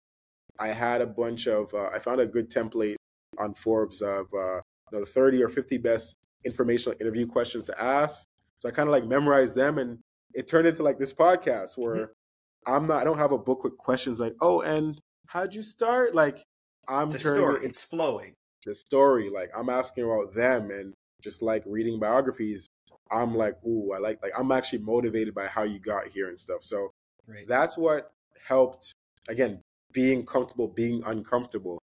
I 0.57 0.69
had 0.69 1.01
a 1.01 1.07
bunch 1.07 1.45
of. 1.45 1.73
Uh, 1.73 1.89
I 1.93 1.99
found 1.99 2.21
a 2.21 2.25
good 2.25 2.49
template 2.49 2.95
on 3.39 3.53
Forbes 3.53 4.01
of 4.01 4.27
uh, 4.33 4.55
you 4.91 4.93
know, 4.93 4.99
the 5.01 5.05
30 5.05 5.43
or 5.43 5.49
50 5.49 5.77
best 5.77 6.17
informational 6.45 6.97
interview 7.01 7.25
questions 7.25 7.65
to 7.67 7.81
ask. 7.81 8.27
So 8.59 8.69
I 8.69 8.71
kind 8.71 8.87
of 8.87 8.91
like 8.91 9.05
memorized 9.05 9.55
them, 9.55 9.77
and 9.77 9.99
it 10.33 10.47
turned 10.47 10.67
into 10.67 10.83
like 10.83 10.99
this 10.99 11.13
podcast 11.13 11.71
mm-hmm. 11.71 11.81
where 11.81 11.95
mm-hmm. 11.95 12.73
I'm 12.73 12.87
not. 12.87 13.01
I 13.01 13.03
don't 13.03 13.17
have 13.17 13.31
a 13.31 13.37
book 13.37 13.63
with 13.63 13.77
questions 13.77 14.19
like, 14.19 14.35
oh, 14.41 14.61
and 14.61 14.99
how'd 15.27 15.53
you 15.53 15.61
start? 15.61 16.15
Like 16.15 16.43
I'm 16.87 17.07
it's 17.07 17.23
turning 17.23 17.39
story. 17.39 17.65
it's 17.65 17.83
flowing. 17.83 18.33
The 18.65 18.73
story, 18.73 19.29
like 19.29 19.51
I'm 19.55 19.69
asking 19.69 20.05
about 20.05 20.33
them, 20.33 20.71
and 20.71 20.93
just 21.21 21.41
like 21.41 21.63
reading 21.65 21.99
biographies, 21.99 22.67
I'm 23.11 23.35
like, 23.35 23.55
ooh, 23.65 23.93
I 23.93 23.99
like 23.99 24.21
like 24.23 24.31
I'm 24.37 24.51
actually 24.51 24.79
motivated 24.79 25.35
by 25.35 25.47
how 25.47 25.63
you 25.63 25.79
got 25.79 26.07
here 26.07 26.27
and 26.27 26.39
stuff. 26.39 26.63
So 26.63 26.91
right. 27.27 27.47
that's 27.47 27.77
what 27.77 28.11
helped. 28.47 28.93
Again, 29.27 29.61
being 29.91 30.25
comfortable, 30.25 30.67
being 30.67 31.03
uncomfortable 31.05 31.79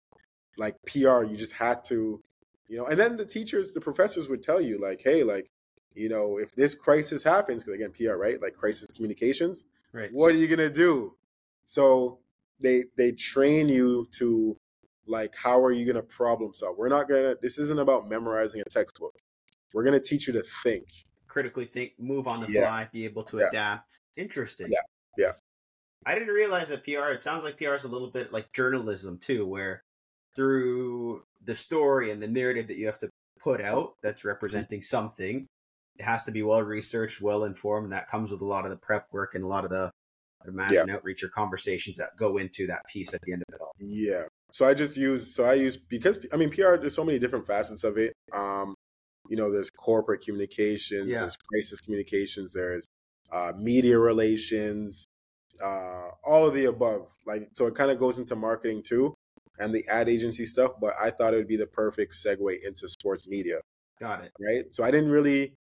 like 0.58 0.76
PR, 0.86 1.22
you 1.22 1.36
just 1.36 1.52
had 1.52 1.84
to, 1.84 2.22
you 2.68 2.76
know, 2.76 2.86
and 2.86 2.98
then 2.98 3.16
the 3.16 3.24
teachers, 3.24 3.72
the 3.72 3.80
professors 3.80 4.28
would 4.28 4.42
tell 4.42 4.60
you, 4.60 4.78
like, 4.78 5.00
hey, 5.02 5.22
like, 5.22 5.50
you 5.94 6.08
know, 6.08 6.38
if 6.38 6.54
this 6.54 6.74
crisis 6.74 7.24
happens, 7.24 7.64
because 7.64 7.80
again, 7.80 7.92
PR, 7.92 8.16
right? 8.16 8.40
Like 8.40 8.54
crisis 8.54 8.88
communications, 8.88 9.64
right? 9.92 10.10
What 10.12 10.34
are 10.34 10.38
you 10.38 10.46
gonna 10.46 10.70
do? 10.70 11.14
So 11.64 12.18
they 12.60 12.84
they 12.96 13.12
train 13.12 13.68
you 13.68 14.06
to 14.18 14.56
like 15.06 15.34
how 15.34 15.62
are 15.62 15.72
you 15.72 15.86
gonna 15.86 16.02
problem 16.02 16.54
solve? 16.54 16.76
We're 16.76 16.88
not 16.88 17.08
gonna. 17.08 17.36
This 17.40 17.58
isn't 17.58 17.80
about 17.80 18.08
memorizing 18.08 18.60
a 18.60 18.70
textbook. 18.70 19.16
We're 19.72 19.84
gonna 19.84 20.00
teach 20.00 20.26
you 20.26 20.32
to 20.34 20.44
think, 20.62 20.86
critically 21.26 21.64
think, 21.64 21.92
move 21.98 22.28
on 22.28 22.40
the 22.40 22.50
yeah. 22.50 22.62
fly, 22.62 22.88
be 22.92 23.04
able 23.04 23.24
to 23.24 23.38
yeah. 23.38 23.48
adapt. 23.48 24.00
Interesting. 24.16 24.68
Yeah, 24.70 24.78
yeah. 25.16 25.32
I 26.06 26.14
didn't 26.14 26.34
realize 26.34 26.68
that 26.68 26.84
PR. 26.84 27.10
It 27.10 27.22
sounds 27.22 27.42
like 27.42 27.58
PR 27.58 27.74
is 27.74 27.84
a 27.84 27.88
little 27.88 28.10
bit 28.10 28.32
like 28.32 28.52
journalism 28.52 29.18
too, 29.18 29.46
where 29.46 29.82
through 30.38 31.24
the 31.44 31.54
story 31.54 32.12
and 32.12 32.22
the 32.22 32.28
narrative 32.28 32.68
that 32.68 32.76
you 32.76 32.86
have 32.86 32.98
to 33.00 33.10
put 33.40 33.60
out 33.60 33.94
that's 34.04 34.24
representing 34.24 34.80
something. 34.80 35.46
It 35.98 36.04
has 36.04 36.24
to 36.26 36.30
be 36.30 36.44
well 36.44 36.62
researched, 36.62 37.20
well 37.20 37.42
informed. 37.42 37.86
And 37.86 37.92
that 37.92 38.06
comes 38.06 38.30
with 38.30 38.40
a 38.40 38.44
lot 38.44 38.62
of 38.64 38.70
the 38.70 38.76
prep 38.76 39.08
work 39.10 39.34
and 39.34 39.42
a 39.42 39.48
lot 39.48 39.64
of 39.64 39.70
the 39.70 39.90
imagine 40.46 40.84
yeah. 40.86 40.94
outreach 40.94 41.24
or 41.24 41.28
conversations 41.28 41.96
that 41.96 42.10
go 42.16 42.36
into 42.36 42.68
that 42.68 42.86
piece 42.86 43.12
at 43.12 43.20
the 43.22 43.32
end 43.32 43.42
of 43.48 43.54
it 43.56 43.60
all. 43.60 43.72
Yeah. 43.80 44.22
So 44.52 44.68
I 44.68 44.74
just 44.74 44.96
use 44.96 45.34
so 45.34 45.44
I 45.44 45.54
use 45.54 45.76
because 45.76 46.18
I 46.32 46.36
mean 46.36 46.50
PR. 46.50 46.76
There's 46.76 46.94
so 46.94 47.04
many 47.04 47.18
different 47.18 47.44
facets 47.44 47.82
of 47.82 47.98
it. 47.98 48.12
Um, 48.32 48.76
you 49.28 49.36
know, 49.36 49.50
there's 49.50 49.70
corporate 49.70 50.22
communications, 50.22 51.08
yeah. 51.08 51.20
there's 51.20 51.36
crisis 51.36 51.80
communications, 51.80 52.52
there's 52.52 52.86
uh, 53.32 53.52
media 53.58 53.98
relations, 53.98 55.04
uh, 55.62 56.10
all 56.24 56.46
of 56.46 56.54
the 56.54 56.66
above. 56.66 57.08
Like 57.26 57.50
so, 57.54 57.66
it 57.66 57.74
kind 57.74 57.90
of 57.90 57.98
goes 57.98 58.20
into 58.20 58.36
marketing 58.36 58.82
too 58.86 59.14
and 59.58 59.74
the 59.74 59.84
ad 59.90 60.08
agency 60.08 60.44
stuff, 60.44 60.72
but 60.80 60.94
I 61.00 61.10
thought 61.10 61.34
it 61.34 61.36
would 61.36 61.48
be 61.48 61.56
the 61.56 61.66
perfect 61.66 62.14
segue 62.14 62.56
into 62.66 62.88
sports 62.88 63.26
media. 63.28 63.56
Got 64.00 64.24
it. 64.24 64.32
Right. 64.40 64.64
So 64.70 64.84
I 64.84 64.90
didn't 64.90 65.10
really. 65.10 65.54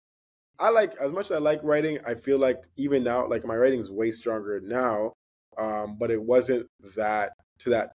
I 0.58 0.70
like 0.70 0.94
as 1.00 1.12
much 1.12 1.26
as 1.26 1.32
I 1.32 1.38
like 1.38 1.60
writing. 1.62 1.98
I 2.06 2.14
feel 2.14 2.38
like 2.38 2.62
even 2.76 3.04
now, 3.04 3.28
like 3.28 3.44
my 3.44 3.54
writing 3.54 3.80
is 3.80 3.90
way 3.90 4.10
stronger 4.10 4.60
now, 4.62 5.12
um, 5.58 5.96
but 5.98 6.10
it 6.10 6.22
wasn't 6.22 6.66
that 6.96 7.32
to 7.60 7.70
that 7.70 7.92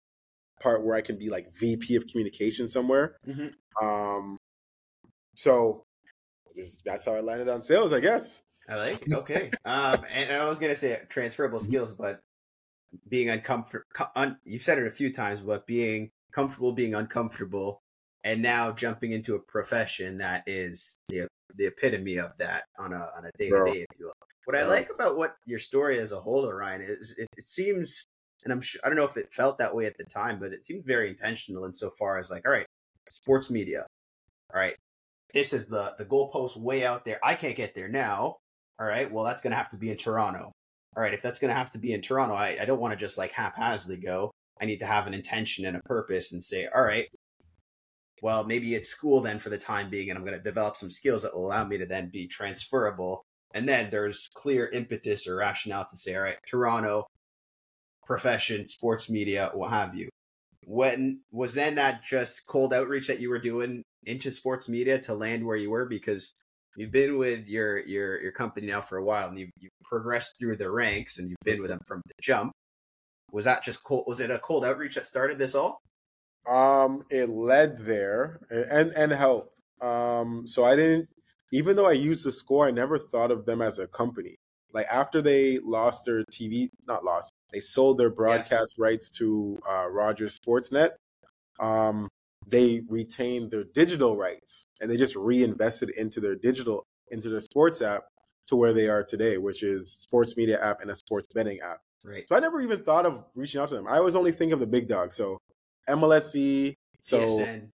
part 0.62 0.84
where 0.84 0.96
I 0.96 1.02
can 1.02 1.18
be 1.18 1.30
like 1.30 1.54
VP 1.54 1.96
of 1.96 2.08
communication 2.08 2.68
somewhere. 2.68 3.18
Mm-hmm. 3.28 3.86
Um, 3.86 4.38
so 5.36 5.84
that's 6.84 7.06
how 7.06 7.14
I 7.14 7.20
landed 7.20 7.50
on 7.50 7.62
sales, 7.62 7.94
I 7.94 8.00
guess. 8.00 8.42
I 8.68 8.78
like 8.78 9.08
it. 9.08 9.14
Okay. 9.14 9.52
um, 9.66 10.04
and 10.12 10.32
I 10.32 10.50
was 10.50 10.60
gonna 10.60 10.76
say 10.76 11.00
transferable 11.10 11.60
skills, 11.60 11.94
but 11.94 12.20
being 13.10 13.30
uncomfortable. 13.30 13.86
Un- 14.16 14.38
you 14.44 14.60
said 14.60 14.78
it 14.78 14.88
a 14.88 14.92
few 14.92 15.12
times, 15.12 15.42
but 15.42 15.66
being 15.66 16.12
comfortable 16.32 16.72
being 16.72 16.96
uncomfortable, 16.96 17.82
and 18.24 18.42
now 18.42 18.72
jumping 18.72 19.12
into 19.12 19.36
a 19.36 19.40
profession 19.40 20.18
that 20.20 20.44
is 20.48 20.98
the 21.08 21.28
the 21.56 21.66
epitome 21.66 22.18
of 22.18 22.36
that 22.38 22.66
on 22.78 22.94
a 22.94 23.10
on 23.18 23.26
a 23.26 23.32
day 23.38 23.50
to 23.50 23.66
day. 23.66 23.86
If 23.90 24.00
you 24.00 24.06
will. 24.06 24.14
What 24.46 24.58
I 24.58 24.66
like 24.66 24.90
about 24.90 25.18
what 25.18 25.36
your 25.46 25.60
story 25.60 26.00
as 26.00 26.14
a 26.14 26.22
whole, 26.22 26.46
Orion, 26.46 26.82
is 26.82 27.16
it, 27.18 27.28
it 27.36 27.48
seems, 27.48 28.06
and 28.46 28.54
I'm 28.54 28.62
sure 28.62 28.80
I 28.84 28.88
don't 28.88 28.96
know 28.96 29.04
if 29.04 29.18
it 29.18 29.34
felt 29.34 29.58
that 29.58 29.76
way 29.76 29.86
at 29.88 29.98
the 29.98 30.06
time, 30.06 30.40
but 30.40 30.54
it 30.54 30.64
seems 30.64 30.86
very 30.86 31.10
intentional 31.10 31.66
insofar 31.66 32.18
as 32.18 32.32
like, 32.32 32.48
all 32.48 32.54
right, 32.54 32.66
sports 33.10 33.52
media, 33.52 33.86
all 34.54 34.60
right, 34.60 34.76
this 35.34 35.52
is 35.52 35.66
the 35.66 35.96
the 35.98 36.06
goalpost 36.06 36.56
way 36.56 36.86
out 36.86 37.04
there. 37.04 37.20
I 37.24 37.34
can't 37.36 37.58
get 37.58 37.76
there 37.76 37.90
now. 37.90 38.38
All 38.80 38.88
right, 38.88 39.12
well 39.12 39.26
that's 39.26 39.42
going 39.42 39.52
to 39.52 39.58
have 39.58 39.70
to 39.70 39.78
be 39.78 39.90
in 39.90 39.98
Toronto 39.98 40.54
all 40.98 41.04
right, 41.04 41.14
if 41.14 41.22
that's 41.22 41.38
going 41.38 41.50
to 41.50 41.58
have 41.58 41.70
to 41.70 41.78
be 41.78 41.94
in 41.94 42.02
Toronto, 42.02 42.34
I, 42.34 42.58
I 42.60 42.66
don't 42.66 42.80
want 42.80 42.92
to 42.92 42.98
just 42.98 43.20
like 43.20 43.32
haphazardly 43.32 43.98
go. 43.98 44.32
I 44.60 44.66
need 44.66 44.80
to 44.80 44.88
have 44.88 45.06
an 45.06 45.14
intention 45.14 45.68
and 45.68 45.78
a 45.78 45.82
purpose 45.82 46.32
and 46.32 46.44
say, 46.44 46.68
all 46.76 46.82
right, 46.82 47.08
well, 48.24 48.44
maybe 48.44 48.74
it's 48.74 48.90
school 48.90 49.22
then 49.22 49.38
for 49.38 49.50
the 49.50 49.60
time 49.60 49.92
being, 49.92 50.10
and 50.10 50.18
I'm 50.18 50.26
going 50.26 50.36
to 50.36 50.44
develop 50.44 50.76
some 50.76 50.90
skills 50.90 51.22
that 51.22 51.36
will 51.36 51.46
allow 51.46 51.66
me 51.66 51.78
to 51.78 51.86
then 51.86 52.10
be 52.10 52.26
transferable. 52.26 53.22
And 53.54 53.70
then 53.70 53.92
there's 53.92 54.28
clear 54.34 54.70
impetus 54.70 55.28
or 55.28 55.36
rationale 55.36 55.86
to 55.88 55.98
say, 55.98 56.16
all 56.16 56.24
right, 56.24 56.38
Toronto, 56.48 57.06
profession, 58.04 58.68
sports 58.68 59.08
media, 59.08 59.52
what 59.54 59.70
have 59.70 59.94
you. 59.94 60.10
When 60.66 61.22
was 61.32 61.54
then 61.54 61.76
that 61.76 62.02
just 62.04 62.48
cold 62.48 62.74
outreach 62.74 63.06
that 63.08 63.20
you 63.20 63.30
were 63.30 63.40
doing 63.40 63.84
into 64.04 64.32
sports 64.32 64.68
media 64.68 64.98
to 65.00 65.14
land 65.14 65.46
where 65.46 65.56
you 65.56 65.70
were? 65.70 65.86
Because 65.86 66.34
you've 66.78 66.92
been 66.92 67.18
with 67.18 67.50
your 67.50 67.80
your 67.80 68.22
your 68.22 68.32
company 68.32 68.68
now 68.68 68.80
for 68.80 68.98
a 68.98 69.04
while 69.04 69.28
and 69.28 69.38
you've, 69.38 69.52
you've 69.60 69.72
progressed 69.84 70.36
through 70.40 70.56
the 70.56 70.70
ranks 70.70 71.18
and 71.18 71.30
you've 71.30 71.38
been 71.44 71.62
with 71.62 71.70
them 71.70 71.82
from 71.86 72.02
the 72.06 72.14
jump 72.22 72.54
was 73.34 73.44
that 73.44 73.62
just 73.64 73.84
cold 73.84 74.06
was 74.08 74.22
it 74.22 74.32
a 74.32 74.40
cold 74.40 74.64
outreach 74.64 74.96
that 74.96 75.06
started 75.06 75.38
this 75.38 75.56
all 75.56 75.82
um 76.48 77.04
it 77.10 77.28
led 77.28 77.78
there 77.80 78.40
and 78.50 78.92
and 78.92 79.12
helped 79.12 79.54
um 79.82 80.48
so 80.48 80.64
i 80.64 80.76
didn't 80.76 81.10
even 81.52 81.76
though 81.76 81.88
i 81.88 81.92
used 81.92 82.26
theScore 82.26 82.68
i 82.68 82.72
never 82.72 82.98
thought 82.98 83.32
of 83.32 83.46
them 83.46 83.62
as 83.62 83.80
a 83.80 83.88
company 83.88 84.36
like 84.74 84.86
after 84.92 85.22
they 85.22 85.60
lost 85.60 86.06
their 86.06 86.24
TV, 86.26 86.70
not 86.88 87.04
lost, 87.04 87.32
they 87.52 87.60
sold 87.60 87.98
their 87.98 88.10
broadcast 88.10 88.76
yes. 88.76 88.80
rights 88.80 89.10
to 89.12 89.58
uh, 89.68 89.88
Rogers 89.88 90.38
Sportsnet. 90.38 90.92
Um, 91.60 92.10
they 92.48 92.82
retained 92.90 93.52
their 93.52 93.66
digital 93.66 94.16
rights 94.16 94.68
and 94.82 94.90
they 94.90 94.98
just 94.98 95.16
reinvested 95.16 95.90
into 95.92 96.20
their 96.20 96.36
digital 96.36 96.84
into 97.12 97.30
their 97.30 97.40
sports 97.40 97.82
app 97.82 98.04
to 98.48 98.56
where 98.56 98.74
they 98.74 98.88
are 98.88 99.04
today, 99.04 99.38
which 99.38 99.64
is 99.64 99.92
sports 99.92 100.36
media 100.38 100.62
app 100.64 100.82
and 100.82 100.90
a 100.90 100.96
sports 100.96 101.28
betting 101.34 101.60
app. 101.60 101.80
Right. 102.04 102.28
So 102.28 102.36
I 102.36 102.40
never 102.40 102.62
even 102.62 102.80
thought 102.80 103.06
of 103.06 103.26
reaching 103.36 103.60
out 103.60 103.70
to 103.70 103.76
them. 103.76 103.88
I 103.88 103.98
always 103.98 104.16
only 104.16 104.32
think 104.32 104.54
of 104.54 104.60
the 104.60 104.68
big 104.68 104.88
dogs. 104.88 105.16
So 105.16 105.38
MLSE, 105.90 106.74
so 107.00 107.20
TSN. 107.20 107.70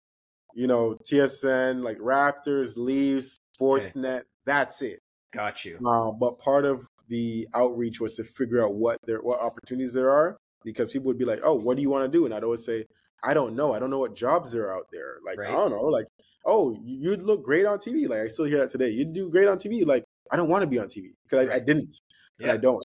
you 0.54 0.66
know 0.66 0.96
TSN, 1.04 1.82
like 1.82 1.98
Raptors, 1.98 2.76
Leafs, 2.76 3.38
Sportsnet. 3.58 4.18
Okay. 4.18 4.26
That's 4.46 4.82
it. 4.82 4.98
Got 5.32 5.64
you. 5.64 5.78
Um, 5.86 6.18
but 6.18 6.38
part 6.38 6.64
of 6.64 6.86
the 7.08 7.46
outreach 7.54 8.00
was 8.00 8.16
to 8.16 8.24
figure 8.24 8.64
out 8.64 8.74
what 8.74 8.96
there 9.06 9.20
what 9.20 9.40
opportunities 9.40 9.92
there 9.92 10.10
are 10.10 10.36
because 10.64 10.90
people 10.92 11.06
would 11.08 11.18
be 11.18 11.24
like, 11.24 11.40
"Oh, 11.42 11.54
what 11.54 11.76
do 11.76 11.82
you 11.82 11.90
want 11.90 12.10
to 12.10 12.18
do?" 12.18 12.24
And 12.24 12.34
I'd 12.34 12.44
always 12.44 12.64
say, 12.64 12.86
"I 13.22 13.34
don't 13.34 13.54
know. 13.54 13.74
I 13.74 13.78
don't 13.78 13.90
know 13.90 13.98
what 13.98 14.14
jobs 14.14 14.54
are 14.54 14.72
out 14.72 14.86
there. 14.92 15.18
Like 15.24 15.38
right. 15.38 15.48
I 15.48 15.52
don't 15.52 15.70
know. 15.70 15.82
Like 15.82 16.06
oh, 16.44 16.76
you'd 16.82 17.22
look 17.22 17.44
great 17.44 17.66
on 17.66 17.78
TV. 17.78 18.08
Like 18.08 18.20
I 18.20 18.28
still 18.28 18.44
hear 18.44 18.58
that 18.58 18.70
today. 18.70 18.90
You'd 18.90 19.12
do 19.12 19.30
great 19.30 19.48
on 19.48 19.58
TV. 19.58 19.86
Like 19.86 20.04
I 20.30 20.36
don't 20.36 20.48
want 20.48 20.62
to 20.62 20.68
be 20.68 20.78
on 20.78 20.88
TV 20.88 21.10
because 21.24 21.48
I, 21.48 21.56
I, 21.56 21.58
didn't. 21.58 22.00
Yeah. 22.38 22.44
And 22.44 22.52
I 22.52 22.56
don't. 22.56 22.82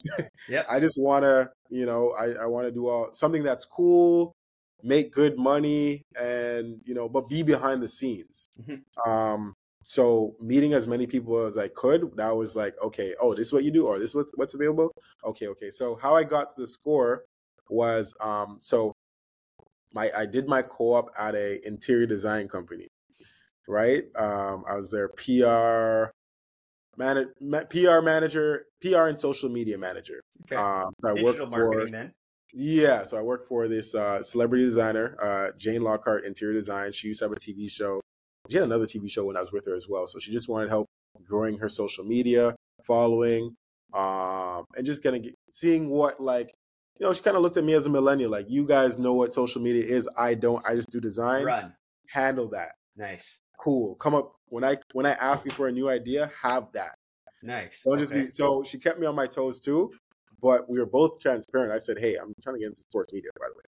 yeah. 0.48 0.64
I 0.68 0.80
just 0.80 1.00
want 1.00 1.22
to, 1.24 1.50
you 1.70 1.86
know, 1.86 2.10
I, 2.10 2.32
I 2.42 2.46
want 2.46 2.66
to 2.66 2.72
do 2.72 2.88
all 2.88 3.12
something 3.12 3.42
that's 3.42 3.64
cool, 3.64 4.34
make 4.82 5.12
good 5.12 5.38
money, 5.38 6.02
and 6.20 6.80
you 6.84 6.94
know, 6.94 7.08
but 7.08 7.28
be 7.28 7.42
behind 7.42 7.82
the 7.82 7.88
scenes. 7.88 8.48
Mm-hmm. 8.60 9.10
Um, 9.10 9.54
so 9.82 10.34
meeting 10.40 10.72
as 10.72 10.88
many 10.88 11.06
people 11.06 11.46
as 11.46 11.56
I 11.56 11.68
could, 11.68 12.10
that 12.16 12.34
was 12.34 12.56
like, 12.56 12.74
okay, 12.82 13.14
oh, 13.20 13.34
this 13.34 13.48
is 13.48 13.52
what 13.52 13.62
you 13.62 13.70
do, 13.70 13.86
or 13.86 14.00
this 14.00 14.10
is 14.10 14.16
what's, 14.16 14.32
what's 14.34 14.54
available. 14.54 14.92
Okay, 15.24 15.46
okay. 15.46 15.70
So 15.70 15.96
how 16.02 16.16
I 16.16 16.24
got 16.24 16.56
to 16.56 16.62
theScore 16.62 17.18
was, 17.68 18.12
um, 18.20 18.56
so 18.58 18.92
my 19.92 20.10
I 20.16 20.26
did 20.26 20.48
my 20.48 20.62
co-op 20.62 21.10
at 21.18 21.34
a 21.34 21.66
interior 21.66 22.06
design 22.06 22.48
company, 22.48 22.88
right? 23.68 24.04
Um, 24.16 24.64
I 24.68 24.74
was 24.74 24.90
their 24.90 25.08
PR 25.08 26.10
man, 26.96 27.32
PR 27.70 28.00
manager, 28.00 28.66
PR 28.82 29.06
and 29.06 29.18
social 29.18 29.48
media 29.48 29.78
manager. 29.78 30.20
Okay. 30.44 30.56
Um, 30.56 30.92
I 31.04 31.14
Digital 31.14 31.48
marketing 31.48 31.86
for, 31.86 31.90
then. 31.90 32.12
Yeah, 32.52 33.04
so 33.04 33.18
I 33.18 33.22
work 33.22 33.46
for 33.46 33.68
this 33.68 33.94
uh, 33.94 34.22
celebrity 34.22 34.64
designer, 34.64 35.16
uh, 35.22 35.52
Jane 35.58 35.82
Lockhart, 35.82 36.24
interior 36.24 36.54
design. 36.54 36.92
She 36.92 37.08
used 37.08 37.20
to 37.20 37.26
have 37.26 37.32
a 37.32 37.40
TV 37.40 37.70
show. 37.70 38.00
She 38.48 38.56
had 38.56 38.64
another 38.64 38.86
TV 38.86 39.10
show 39.10 39.24
when 39.24 39.36
I 39.36 39.40
was 39.40 39.52
with 39.52 39.66
her 39.66 39.74
as 39.74 39.88
well. 39.88 40.06
So 40.06 40.18
she 40.18 40.32
just 40.32 40.48
wanted 40.48 40.68
help 40.68 40.86
growing 41.28 41.58
her 41.58 41.68
social 41.68 42.04
media 42.04 42.54
following, 42.84 43.56
um, 43.92 44.64
and 44.76 44.86
just 44.86 45.02
kind 45.02 45.16
of 45.16 45.32
seeing 45.50 45.88
what 45.88 46.20
like 46.20 46.54
you 46.98 47.06
know. 47.06 47.12
She 47.12 47.22
kind 47.22 47.36
of 47.36 47.42
looked 47.42 47.56
at 47.56 47.64
me 47.64 47.74
as 47.74 47.86
a 47.86 47.90
millennial, 47.90 48.30
like 48.30 48.46
you 48.48 48.66
guys 48.66 48.98
know 48.98 49.14
what 49.14 49.32
social 49.32 49.62
media 49.62 49.84
is. 49.84 50.08
I 50.16 50.34
don't. 50.34 50.64
I 50.66 50.74
just 50.74 50.90
do 50.90 51.00
design. 51.00 51.44
Run. 51.44 51.74
Handle 52.08 52.48
that. 52.50 52.72
Nice. 52.96 53.42
Cool. 53.58 53.94
Come 53.96 54.14
up 54.14 54.32
when 54.48 54.64
I 54.64 54.76
when 54.92 55.06
I 55.06 55.12
ask 55.12 55.44
you 55.44 55.52
for 55.52 55.68
a 55.68 55.72
new 55.72 55.88
idea, 55.88 56.30
have 56.42 56.70
that. 56.72 56.94
Nice. 57.42 57.82
Don't 57.86 57.98
just 57.98 58.12
be 58.12 58.30
so 58.30 58.62
she 58.62 58.78
kept 58.78 58.98
me 58.98 59.06
on 59.06 59.14
my 59.14 59.26
toes 59.26 59.60
too, 59.60 59.92
but 60.42 60.68
we 60.68 60.78
were 60.78 60.86
both 60.86 61.20
transparent. 61.20 61.72
I 61.72 61.78
said, 61.78 61.98
Hey, 61.98 62.16
I'm 62.16 62.32
trying 62.42 62.56
to 62.56 62.60
get 62.60 62.68
into 62.68 62.80
sports 62.80 63.12
media, 63.12 63.30
by 63.38 63.46
the 63.48 63.54
way. 63.54 63.64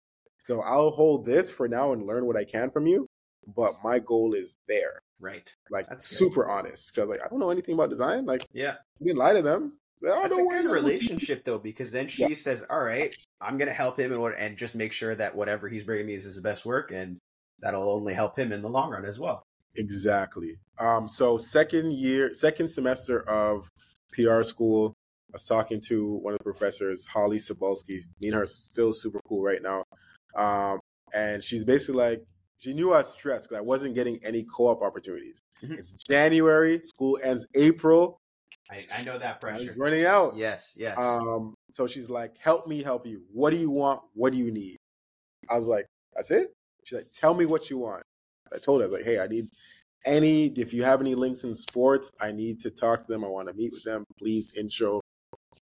So 0.45 0.61
I'll 0.61 0.91
hold 0.91 1.27
this 1.27 1.51
for 1.51 1.67
now 1.69 1.93
and 1.93 2.07
learn 2.07 2.27
what 2.27 2.37
I 2.37 2.45
can 2.45 2.71
from 2.71 2.87
you. 2.87 3.09
But 3.57 3.75
my 3.83 3.99
goal 3.99 4.35
is 4.35 4.59
there. 4.69 5.01
Right. 5.21 5.55
Like 5.71 5.89
That's 5.89 6.07
super 6.07 6.45
good. 6.45 6.51
honest. 6.51 6.95
Cause 6.95 7.09
like 7.09 7.21
I 7.25 7.29
don't 7.29 7.39
know 7.39 7.51
anything 7.51 7.75
about 7.75 7.91
design. 7.91 8.27
Like 8.27 8.47
yeah. 8.53 8.75
You 9.01 9.07
didn't 9.07 9.19
lie 9.19 9.35
to 9.35 9.43
them. 9.43 9.79
That's 10.03 10.37
a 10.37 10.43
good 10.43 10.67
relationship 10.67 11.45
though, 11.45 11.59
because 11.59 11.93
then 11.93 12.07
she 12.07 12.23
yeah. 12.23 12.35
says, 12.35 12.65
"All 12.69 12.83
right, 12.83 13.15
I'm 13.41 13.57
gonna 13.59 13.73
help 13.73 13.99
him 13.99 14.13
and 14.13 14.21
what, 14.21 14.37
and 14.37 14.57
just 14.57 14.75
make 14.75 14.93
sure 14.93 15.15
that 15.15 15.35
whatever 15.35 15.69
he's 15.69 15.85
bringing 15.85 16.07
me 16.07 16.15
is 16.15 16.25
his 16.25 16.41
best 16.41 16.67
work, 16.67 16.93
and 16.93 17.19
that'll 17.61 17.91
only 17.91 18.15
help 18.15 18.39
him 18.39 18.53
in 18.53 18.63
the 18.63 18.69
long 18.69 18.91
run 18.91 19.05
as 19.05 19.19
well." 19.19 19.43
Exactly. 19.77 20.57
Um, 20.79 21.09
so 21.09 21.39
second 21.39 21.93
year, 21.93 22.35
second 22.35 22.69
semester 22.69 23.21
of 23.29 23.71
PR 24.13 24.43
school, 24.43 24.95
I 25.31 25.33
was 25.33 25.47
talking 25.47 25.81
to 25.89 26.17
one 26.19 26.35
of 26.35 26.39
the 26.39 26.45
professors, 26.45 27.07
Holly 27.07 27.39
Sobolski. 27.39 28.01
Me 28.21 28.29
and 28.29 28.35
her 28.35 28.47
still 28.47 28.93
super 28.93 29.21
cool 29.29 29.43
right 29.43 29.63
now. 29.63 29.85
Um, 30.35 30.81
and 31.15 31.43
she's 31.43 31.65
basically 31.65 32.03
like, 32.03 32.25
she 32.59 32.73
knew 32.73 32.93
I 32.93 32.99
was 32.99 33.13
stressed 33.13 33.49
because 33.49 33.59
I 33.59 33.63
wasn't 33.63 33.95
getting 33.95 34.19
any 34.25 34.45
co-op 34.45 34.83
opportunities. 34.83 35.41
Mm-hmm. 35.63 35.75
It's 35.75 35.93
January, 35.93 36.81
school 36.83 37.19
ends 37.23 37.47
April. 37.55 38.21
I, 38.71 38.85
I 38.99 39.03
know 39.05 39.19
that 39.19 39.41
pressure. 39.41 39.75
running 39.77 40.05
out. 40.05 40.37
Yes, 40.37 40.75
yes. 40.77 40.97
Um, 40.99 41.55
so 41.73 41.87
she's 41.87 42.11
like, 42.11 42.37
help 42.39 42.67
me 42.67 42.83
help 42.83 43.07
you. 43.07 43.23
What 43.33 43.51
do 43.51 43.57
you 43.57 43.71
want? 43.71 44.01
What 44.15 44.33
do 44.33 44.39
you 44.39 44.51
need? 44.51 44.77
I 45.49 45.55
was 45.55 45.69
like, 45.69 45.87
that's 46.15 46.31
it? 46.31 46.53
She's 46.85 46.97
like, 46.97 47.11
tell 47.13 47.35
me 47.35 47.47
what 47.47 47.71
you 47.71 47.79
want. 47.79 48.03
I 48.53 48.59
told 48.59 48.81
her, 48.81 48.87
I 48.87 48.91
was 48.91 48.93
like, 48.93 49.05
hey, 49.05 49.21
I 49.21 49.27
need 49.27 49.49
any, 50.05 50.47
if 50.47 50.73
you 50.73 50.85
have 50.85 51.01
any 51.01 51.15
links 51.15 51.45
in 51.45 51.57
sports, 51.57 52.11
I 52.21 52.33
need 52.33 52.61
to 52.61 52.71
talk 52.71 53.07
to 53.07 53.13
them. 53.13 53.25
I 53.25 53.29
want 53.29 53.49
to 53.49 53.55
meet 53.55 53.73
with 53.73 53.83
them. 53.83 54.05
Please 54.19 54.53
intro 54.57 55.01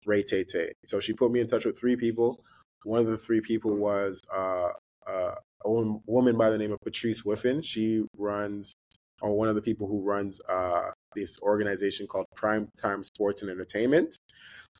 Ray 0.06 0.22
Tay 0.22 0.44
Tay. 0.44 0.72
So 0.86 1.00
she 1.00 1.12
put 1.12 1.30
me 1.30 1.40
in 1.40 1.46
touch 1.46 1.64
with 1.64 1.78
three 1.78 1.96
people. 1.96 2.42
One 2.84 3.00
of 3.00 3.06
the 3.06 3.18
three 3.18 3.40
people 3.40 3.76
was 3.76 4.22
uh, 4.34 4.68
uh, 5.06 5.34
a 5.64 5.70
woman 6.06 6.38
by 6.38 6.48
the 6.48 6.58
name 6.58 6.72
of 6.72 6.78
Patrice 6.80 7.24
Whiffen. 7.24 7.60
She 7.60 8.06
runs, 8.16 8.74
or 9.20 9.36
one 9.36 9.48
of 9.48 9.54
the 9.54 9.62
people 9.62 9.86
who 9.86 10.02
runs 10.02 10.40
uh, 10.48 10.90
this 11.14 11.40
organization 11.40 12.06
called 12.06 12.26
Prime 12.34 12.68
Time 12.76 13.02
Sports 13.02 13.42
and 13.42 13.50
Entertainment, 13.50 14.18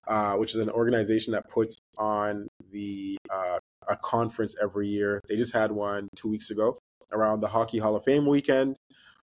uh, 0.07 0.35
which 0.35 0.55
is 0.55 0.61
an 0.61 0.71
organization 0.71 1.33
that 1.33 1.49
puts 1.49 1.79
on 1.99 2.49
the 2.73 3.17
uh, 3.31 3.59
a 3.89 3.97
conference 3.97 4.55
every 4.61 4.89
year. 4.89 5.21
They 5.29 5.37
just 5.37 5.53
had 5.53 5.73
one 5.73 6.09
two 6.17 6.31
weeks 6.31 6.51
ago 6.51 6.79
around 7.13 7.41
the 7.41 7.49
Hockey 7.49 7.79
Hall 7.79 7.97
of 7.97 8.05
Fame 8.05 8.27
weekend. 8.27 8.77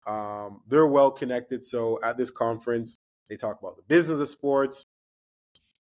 Um, 0.07 0.63
they're 0.69 0.87
well 0.87 1.11
connected. 1.11 1.65
So 1.65 1.99
at 2.03 2.17
this 2.17 2.31
conference, 2.31 2.99
they 3.29 3.37
talk 3.37 3.61
about 3.61 3.77
the 3.77 3.83
business 3.83 4.21
of 4.21 4.29
sports, 4.29 4.85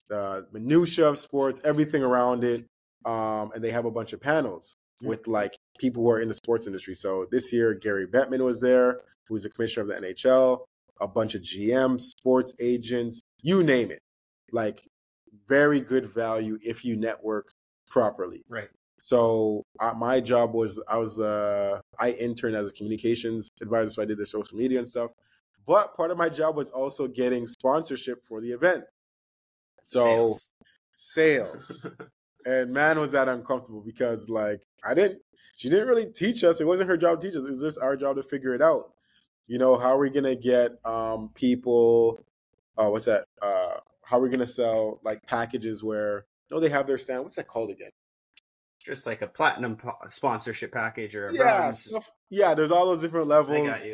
the 0.08 0.46
minutia 0.52 1.08
of 1.08 1.18
sports, 1.18 1.60
everything 1.64 2.02
around 2.02 2.44
it. 2.44 2.66
Um, 3.04 3.52
and 3.52 3.62
they 3.62 3.70
have 3.70 3.84
a 3.84 3.90
bunch 3.90 4.12
of 4.12 4.20
panels 4.20 4.76
with 5.02 5.26
like 5.26 5.56
people 5.78 6.02
who 6.02 6.10
are 6.10 6.20
in 6.20 6.28
the 6.28 6.34
sports 6.34 6.66
industry. 6.66 6.94
So 6.94 7.26
this 7.30 7.52
year, 7.52 7.74
Gary 7.74 8.06
Bettman 8.06 8.40
was 8.40 8.60
there, 8.60 9.00
who's 9.28 9.42
the 9.42 9.50
commissioner 9.50 9.82
of 9.82 9.88
the 9.88 10.08
NHL, 10.08 10.64
a 11.00 11.08
bunch 11.08 11.34
of 11.34 11.42
GMs, 11.42 12.02
sports 12.02 12.54
agents, 12.60 13.22
you 13.42 13.62
name 13.62 13.90
it. 13.90 14.00
Like 14.52 14.88
very 15.48 15.80
good 15.80 16.06
value 16.06 16.58
if 16.62 16.84
you 16.84 16.96
network 16.96 17.52
properly. 17.90 18.44
Right. 18.48 18.68
So 19.00 19.64
my 19.96 20.18
job 20.20 20.54
was 20.54 20.80
I 20.88 20.96
was 20.96 21.20
uh, 21.20 21.80
I 21.98 22.12
interned 22.12 22.56
as 22.56 22.70
a 22.70 22.72
communications 22.72 23.50
advisor, 23.60 23.90
so 23.90 24.02
I 24.02 24.06
did 24.06 24.16
the 24.16 24.24
social 24.24 24.56
media 24.56 24.78
and 24.78 24.88
stuff. 24.88 25.10
But 25.66 25.94
part 25.94 26.10
of 26.10 26.16
my 26.16 26.30
job 26.30 26.56
was 26.56 26.70
also 26.70 27.06
getting 27.06 27.46
sponsorship 27.46 28.24
for 28.24 28.40
the 28.40 28.50
event. 28.50 28.84
So 29.82 30.00
sales, 30.00 30.52
sales. 30.94 31.96
and 32.46 32.72
man, 32.72 32.98
was 32.98 33.12
that 33.12 33.28
uncomfortable 33.28 33.82
because 33.82 34.30
like 34.30 34.62
I 34.84 34.94
didn't. 34.94 35.20
She 35.56 35.68
didn't 35.68 35.86
really 35.86 36.06
teach 36.06 36.42
us. 36.42 36.60
It 36.60 36.66
wasn't 36.66 36.90
her 36.90 36.96
job 36.96 37.20
to 37.20 37.26
teach 37.28 37.36
us. 37.36 37.46
It 37.46 37.50
was 37.50 37.60
just 37.60 37.78
our 37.78 37.96
job 37.96 38.16
to 38.16 38.24
figure 38.24 38.54
it 38.54 38.62
out. 38.62 38.90
You 39.46 39.58
know, 39.58 39.78
how 39.78 39.90
are 39.90 39.98
we 39.98 40.10
gonna 40.10 40.36
get 40.36 40.72
um, 40.84 41.30
people? 41.34 42.24
Oh, 42.76 42.90
what's 42.90 43.04
that? 43.04 43.24
Uh, 43.40 43.76
how 44.02 44.18
are 44.18 44.22
we 44.22 44.30
gonna 44.30 44.46
sell 44.46 45.00
like 45.04 45.22
packages 45.26 45.84
where 45.84 46.26
no, 46.50 46.60
they 46.60 46.68
have 46.68 46.86
their 46.86 46.98
stand. 46.98 47.22
What's 47.22 47.36
that 47.36 47.48
called 47.48 47.70
again? 47.70 47.90
just 48.84 49.06
like 49.06 49.22
a 49.22 49.26
platinum 49.26 49.78
sponsorship 50.06 50.70
package 50.72 51.16
or 51.16 51.28
a 51.28 51.32
yeah, 51.32 51.72
yeah. 52.30 52.54
There's 52.54 52.70
all 52.70 52.86
those 52.86 53.00
different 53.00 53.28
levels. 53.28 53.88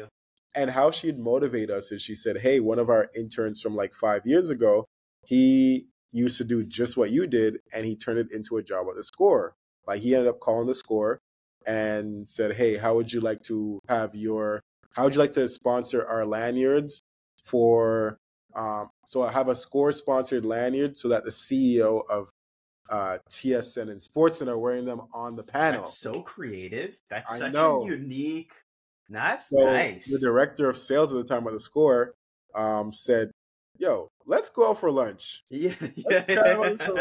And 0.57 0.69
how 0.69 0.91
she'd 0.91 1.19
motivate 1.19 1.71
us 1.71 1.93
is 1.93 2.03
she 2.03 2.17
said, 2.17 2.39
"Hey, 2.39 2.59
one 2.59 2.81
of 2.81 2.91
our 2.91 3.09
interns 3.17 3.61
from 3.61 3.77
like 3.77 3.95
five 3.95 4.27
years 4.27 4.51
ago, 4.51 4.85
he 5.25 5.87
used 6.11 6.39
to 6.39 6.45
do 6.45 6.65
just 6.65 6.97
what 6.97 7.11
you 7.11 7.29
did, 7.29 7.59
and 7.73 7.87
he 7.87 7.95
turned 7.95 8.19
it 8.19 8.33
into 8.33 8.57
a 8.57 8.63
job 8.63 8.87
at 8.89 8.97
theScore. 8.97 9.51
Like 9.87 10.01
he 10.01 10.15
ended 10.15 10.29
up 10.29 10.41
calling 10.41 10.67
theScore 10.67 11.19
and 11.65 12.29
said, 12.29 12.55
"Hey, 12.55 12.79
how 12.79 12.97
would 12.97 13.13
you 13.13 13.21
like 13.21 13.43
to 13.43 13.79
have 13.89 14.17
your? 14.17 14.61
How 15.01 15.05
would 15.05 15.15
you 15.15 15.21
like 15.21 15.33
to 15.33 15.49
sponsor 15.49 16.07
our 16.07 16.27
lanyards 16.27 17.03
for?" 17.43 18.19
Um, 18.55 18.91
so 19.07 19.23
I 19.23 19.33
have 19.33 19.49
a 19.49 19.55
score 19.55 19.93
sponsored 19.93 20.45
lanyard 20.45 20.99
so 20.99 21.09
that 21.09 21.25
the 21.25 21.31
CEO 21.31 22.03
of 22.11 22.29
uh, 22.91 23.17
TSN 23.31 23.91
and 23.91 23.99
Sportsnet 23.99 24.49
are 24.49 24.59
wearing 24.59 24.85
them 24.85 25.01
on 25.15 25.37
the 25.37 25.43
panel. 25.43 25.81
That's 25.81 25.97
so 25.97 26.21
creative. 26.21 27.01
That's 27.09 27.33
I 27.33 27.39
such 27.39 27.55
know. 27.55 27.85
a 27.85 27.87
unique. 27.87 28.53
That's 29.09 29.49
so 29.49 29.65
nice. 29.65 30.13
The 30.13 30.19
director 30.19 30.69
of 30.69 30.77
sales 30.77 31.11
at 31.15 31.17
the 31.17 31.25
time 31.25 31.47
of 31.47 31.55
theScore 31.55 32.09
um, 32.55 32.93
said, 32.93 33.31
"Yo, 33.79 34.11
let's 34.27 34.51
go 34.51 34.69
out 34.69 34.81
for 34.81 34.91
lunch." 34.91 35.45
Yeah, 35.51 35.73
yeah. 35.95 36.57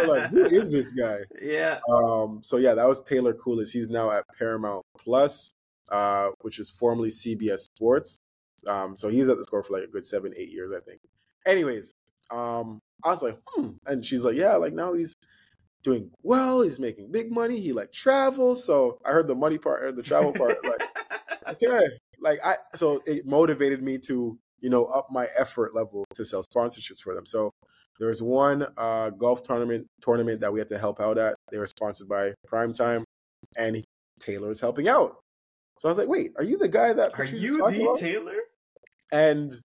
like, 0.07 0.29
who 0.29 0.45
is 0.45 0.71
this 0.71 0.93
guy? 0.93 1.17
Yeah. 1.41 1.79
Um. 1.91 2.39
So 2.43 2.55
yeah, 2.55 2.75
that 2.75 2.87
was 2.87 3.01
Taylor 3.01 3.33
Coolidge. 3.33 3.73
He's 3.73 3.89
now 3.89 4.09
at 4.09 4.23
Paramount 4.37 4.85
Plus, 4.97 5.51
uh, 5.91 6.29
which 6.41 6.59
is 6.59 6.69
formerly 6.69 7.09
CBS 7.09 7.59
Sports. 7.75 8.19
Um. 8.67 8.95
So 8.95 9.09
he 9.09 9.19
was 9.19 9.29
at 9.29 9.37
theScore 9.37 9.65
for 9.65 9.73
like 9.73 9.83
a 9.83 9.87
good 9.87 10.05
seven, 10.05 10.33
eight 10.37 10.51
years, 10.51 10.71
I 10.71 10.79
think. 10.81 10.99
Anyways, 11.45 11.93
Um, 12.31 12.79
I 13.03 13.09
was 13.11 13.23
like, 13.23 13.37
hmm. 13.47 13.69
And 13.85 14.03
she's 14.03 14.25
like, 14.25 14.35
yeah, 14.35 14.55
like 14.55 14.73
now 14.73 14.93
he's 14.93 15.15
doing 15.83 16.11
well. 16.23 16.61
He's 16.61 16.79
making 16.79 17.11
big 17.11 17.31
money. 17.31 17.59
He 17.59 17.71
like 17.73 17.91
travels. 17.91 18.63
So 18.65 18.99
I 19.05 19.11
heard 19.11 19.27
the 19.27 19.35
money 19.35 19.57
part, 19.57 19.81
heard 19.81 19.95
the 19.95 20.03
travel 20.03 20.33
part. 20.33 20.57
Like, 20.65 20.83
okay, 21.63 21.87
like 22.19 22.39
I. 22.43 22.55
So 22.75 23.01
it 23.05 23.25
motivated 23.25 23.81
me 23.81 23.97
to 23.99 24.37
you 24.59 24.69
know 24.69 24.85
up 24.85 25.07
my 25.11 25.27
effort 25.37 25.73
level 25.73 26.05
to 26.15 26.25
sell 26.25 26.43
sponsorships 26.43 26.99
for 26.99 27.15
them. 27.15 27.25
So 27.25 27.51
there 27.99 28.09
was 28.09 28.21
one 28.21 28.67
uh, 28.77 29.11
golf 29.11 29.43
tournament 29.43 29.87
tournament 30.01 30.41
that 30.41 30.51
we 30.53 30.59
had 30.59 30.69
to 30.69 30.77
help 30.77 30.99
out 30.99 31.17
at. 31.17 31.35
They 31.51 31.57
were 31.57 31.67
sponsored 31.67 32.09
by 32.09 32.33
Primetime, 32.51 33.03
and 33.57 33.83
Taylor 34.19 34.49
was 34.49 34.61
helping 34.61 34.87
out. 34.89 35.17
So 35.79 35.87
I 35.87 35.91
was 35.91 35.97
like, 35.97 36.09
"Wait, 36.09 36.33
are 36.37 36.43
you 36.43 36.57
the 36.57 36.67
guy 36.67 36.93
that 36.93 37.17
are 37.17 37.23
you 37.23 37.57
the 37.57 37.65
about? 37.65 37.97
Taylor?" 37.97 38.37
And 39.11 39.55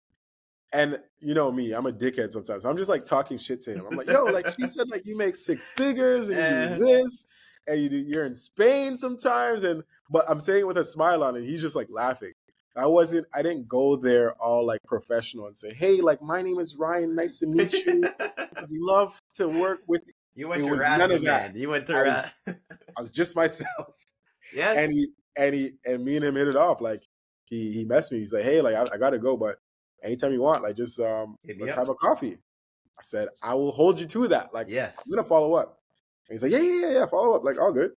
and 0.72 1.00
you 1.20 1.34
know 1.34 1.50
me, 1.50 1.72
I'm 1.72 1.86
a 1.86 1.92
dickhead 1.92 2.30
sometimes. 2.30 2.64
I'm 2.64 2.76
just 2.76 2.88
like 2.88 3.04
talking 3.04 3.36
shit 3.36 3.62
to 3.62 3.74
him. 3.74 3.86
I'm 3.90 3.96
like, 3.96 4.08
"Yo, 4.08 4.24
like 4.24 4.46
she 4.58 4.66
said, 4.66 4.88
like 4.88 5.06
you 5.06 5.18
make 5.18 5.36
six 5.36 5.68
figures 5.68 6.30
and 6.30 6.70
you 6.70 6.78
do 6.78 6.84
this, 7.02 7.24
and 7.66 7.82
you 7.82 7.88
do, 7.88 7.96
you're 7.96 8.24
in 8.24 8.34
Spain 8.34 8.96
sometimes." 8.96 9.64
And 9.64 9.82
but 10.08 10.24
I'm 10.28 10.40
saying 10.40 10.60
it 10.60 10.66
with 10.66 10.78
a 10.78 10.84
smile 10.84 11.24
on 11.24 11.36
it. 11.36 11.44
He's 11.44 11.60
just 11.60 11.76
like 11.76 11.88
laughing. 11.90 12.32
I 12.76 12.86
wasn't. 12.86 13.26
I 13.32 13.42
didn't 13.42 13.68
go 13.68 13.96
there 13.96 14.34
all 14.34 14.64
like 14.64 14.80
professional 14.86 15.46
and 15.46 15.56
say, 15.56 15.74
"Hey, 15.74 16.00
like 16.00 16.22
my 16.22 16.42
name 16.42 16.60
is 16.60 16.76
Ryan. 16.76 17.16
Nice 17.16 17.40
to 17.40 17.46
meet 17.46 17.72
you. 17.72 18.04
I'd 18.20 18.66
love 18.70 19.18
to 19.34 19.48
work 19.48 19.82
with." 19.88 20.02
You 20.36 20.48
went 20.48 20.62
it 20.62 20.68
to 20.68 20.76
none 20.76 21.12
of 21.12 21.22
that. 21.22 21.54
You 21.56 21.68
went 21.68 21.86
to. 21.86 21.94
I 21.94 22.02
was, 22.02 22.56
I 22.96 23.00
was 23.00 23.10
just 23.10 23.36
myself. 23.36 23.68
Yes. 24.54 24.76
And 24.76 24.92
he 24.92 25.08
and 25.36 25.54
he 25.54 25.72
and 25.84 26.04
me 26.04 26.16
and 26.16 26.24
him 26.24 26.36
hit 26.36 26.48
it 26.48 26.56
off. 26.56 26.80
Like 26.80 27.02
he 27.44 27.72
he 27.72 27.84
messed 27.84 28.12
me. 28.12 28.18
He's 28.18 28.32
like, 28.32 28.44
hey, 28.44 28.60
like 28.60 28.74
I, 28.74 28.94
I 28.94 28.98
gotta 28.98 29.18
go, 29.18 29.36
but 29.36 29.58
anytime 30.02 30.32
you 30.32 30.40
want, 30.40 30.62
like 30.62 30.76
just 30.76 30.98
um 31.00 31.36
let's 31.58 31.74
have 31.74 31.88
a 31.88 31.94
coffee. 31.94 32.38
I 32.98 33.02
said, 33.02 33.28
I 33.42 33.54
will 33.54 33.72
hold 33.72 33.98
you 33.98 34.06
to 34.06 34.28
that. 34.28 34.54
Like 34.54 34.68
yes, 34.68 35.06
I'm 35.06 35.16
gonna 35.16 35.28
follow 35.28 35.54
up. 35.54 35.78
And 36.28 36.34
he's 36.38 36.42
like, 36.42 36.52
yeah, 36.52 36.66
yeah, 36.66 36.88
yeah, 36.88 36.98
yeah, 37.00 37.06
follow 37.06 37.34
up. 37.34 37.44
Like 37.44 37.60
all 37.60 37.72
good. 37.72 37.92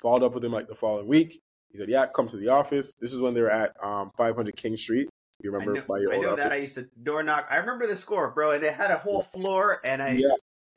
Followed 0.00 0.22
up 0.22 0.34
with 0.34 0.44
him 0.44 0.52
like 0.52 0.68
the 0.68 0.74
following 0.74 1.08
week. 1.08 1.40
He 1.70 1.78
said, 1.78 1.88
yeah, 1.88 2.06
come 2.06 2.28
to 2.28 2.36
the 2.36 2.48
office. 2.48 2.94
This 2.94 3.12
is 3.12 3.20
when 3.20 3.34
they 3.34 3.40
were 3.40 3.50
at 3.50 3.72
um 3.82 4.10
500 4.16 4.54
King 4.56 4.76
Street. 4.76 5.08
You 5.40 5.50
remember 5.50 5.72
I 5.72 5.80
know, 5.80 5.86
by 5.88 5.98
your 5.98 6.14
I 6.14 6.18
know 6.18 6.32
office? 6.32 6.44
that 6.44 6.52
I 6.52 6.56
used 6.56 6.74
to 6.76 6.88
door 7.02 7.22
knock. 7.22 7.46
I 7.50 7.56
remember 7.56 7.86
theScore, 7.86 8.34
bro, 8.34 8.52
and 8.52 8.62
it 8.62 8.74
had 8.74 8.90
a 8.90 8.98
whole 8.98 9.22
floor. 9.22 9.80
And 9.84 10.02
I 10.02 10.12
yeah. 10.12 10.28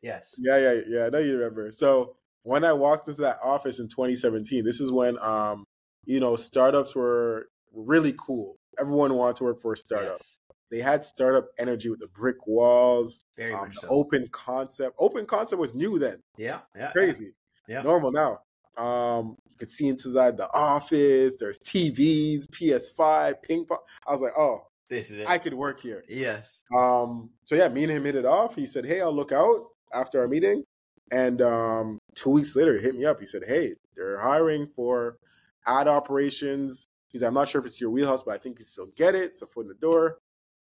yes, 0.01 0.35
yeah, 0.39 0.57
yeah, 0.57 0.81
yeah. 0.87 1.05
I 1.05 1.09
know 1.09 1.19
you 1.19 1.37
remember. 1.37 1.71
So 1.71 2.16
when 2.47 2.63
I 2.63 2.71
walked 2.71 3.09
into 3.09 3.21
that 3.21 3.39
office 3.43 3.79
in 3.79 3.89
2017, 3.89 4.63
this 4.63 4.79
is 4.79 4.91
when 4.91 5.19
um 5.19 5.65
you 6.05 6.21
know, 6.21 6.37
startups 6.37 6.95
were 6.95 7.49
really 7.73 8.13
cool. 8.17 8.55
Everyone 8.79 9.13
wanted 9.15 9.35
to 9.37 9.43
work 9.43 9.61
for 9.61 9.73
a 9.73 9.77
startup. 9.77 10.15
Yes. 10.17 10.39
They 10.71 10.79
had 10.79 11.03
startup 11.03 11.47
energy 11.59 11.89
with 11.89 11.99
the 11.99 12.07
brick 12.07 12.47
walls, 12.47 13.25
um, 13.53 13.71
so. 13.71 13.87
open 13.89 14.27
concept. 14.31 14.95
Open 14.99 15.25
concept 15.25 15.59
was 15.59 15.75
new 15.75 15.99
then. 15.99 16.21
Yeah, 16.37 16.59
yeah, 16.75 16.91
crazy. 16.91 17.33
Yeah, 17.67 17.81
normal 17.81 18.11
now. 18.11 18.39
Um, 18.81 19.37
you 19.49 19.57
could 19.57 19.69
see 19.69 19.87
inside 19.87 20.37
the 20.37 20.49
office. 20.53 21.37
There's 21.37 21.59
TVs, 21.59 22.47
PS5, 22.47 23.41
ping 23.41 23.65
pong. 23.65 23.79
I 24.05 24.11
was 24.13 24.21
like, 24.21 24.33
oh, 24.37 24.67
this 24.89 25.11
is 25.11 25.19
it. 25.19 25.29
I 25.29 25.37
could 25.37 25.53
work 25.53 25.81
here. 25.81 26.03
Yes. 26.07 26.63
Um. 26.75 27.31
So 27.45 27.55
yeah, 27.55 27.67
me 27.69 27.83
and 27.83 27.91
him 27.91 28.05
hit 28.05 28.15
it 28.15 28.25
off. 28.25 28.55
He 28.55 28.65
said, 28.65 28.85
"Hey, 28.85 29.01
I'll 29.01 29.13
look 29.13 29.31
out 29.31 29.65
after 29.93 30.21
our 30.21 30.27
meeting." 30.27 30.63
And 31.11 31.41
um, 31.41 31.99
two 32.15 32.31
weeks 32.31 32.55
later, 32.55 32.75
he 32.75 32.81
hit 32.81 32.95
me 32.95 33.05
up. 33.05 33.19
He 33.19 33.25
said, 33.25 33.43
"Hey, 33.47 33.75
they're 33.95 34.19
hiring 34.19 34.67
for 34.67 35.17
ad 35.65 35.87
operations. 35.87 36.87
He's 37.11 37.23
I'm 37.23 37.33
not 37.33 37.47
sure 37.47 37.59
if 37.59 37.65
it's 37.65 37.79
your 37.79 37.89
wheelhouse, 37.89 38.23
but 38.23 38.35
I 38.35 38.37
think 38.37 38.59
you 38.59 38.65
still 38.65 38.89
get 38.95 39.15
it. 39.15 39.23
It's 39.23 39.41
a 39.41 39.47
foot 39.47 39.61
in 39.61 39.67
the 39.69 39.75
door. 39.75 40.19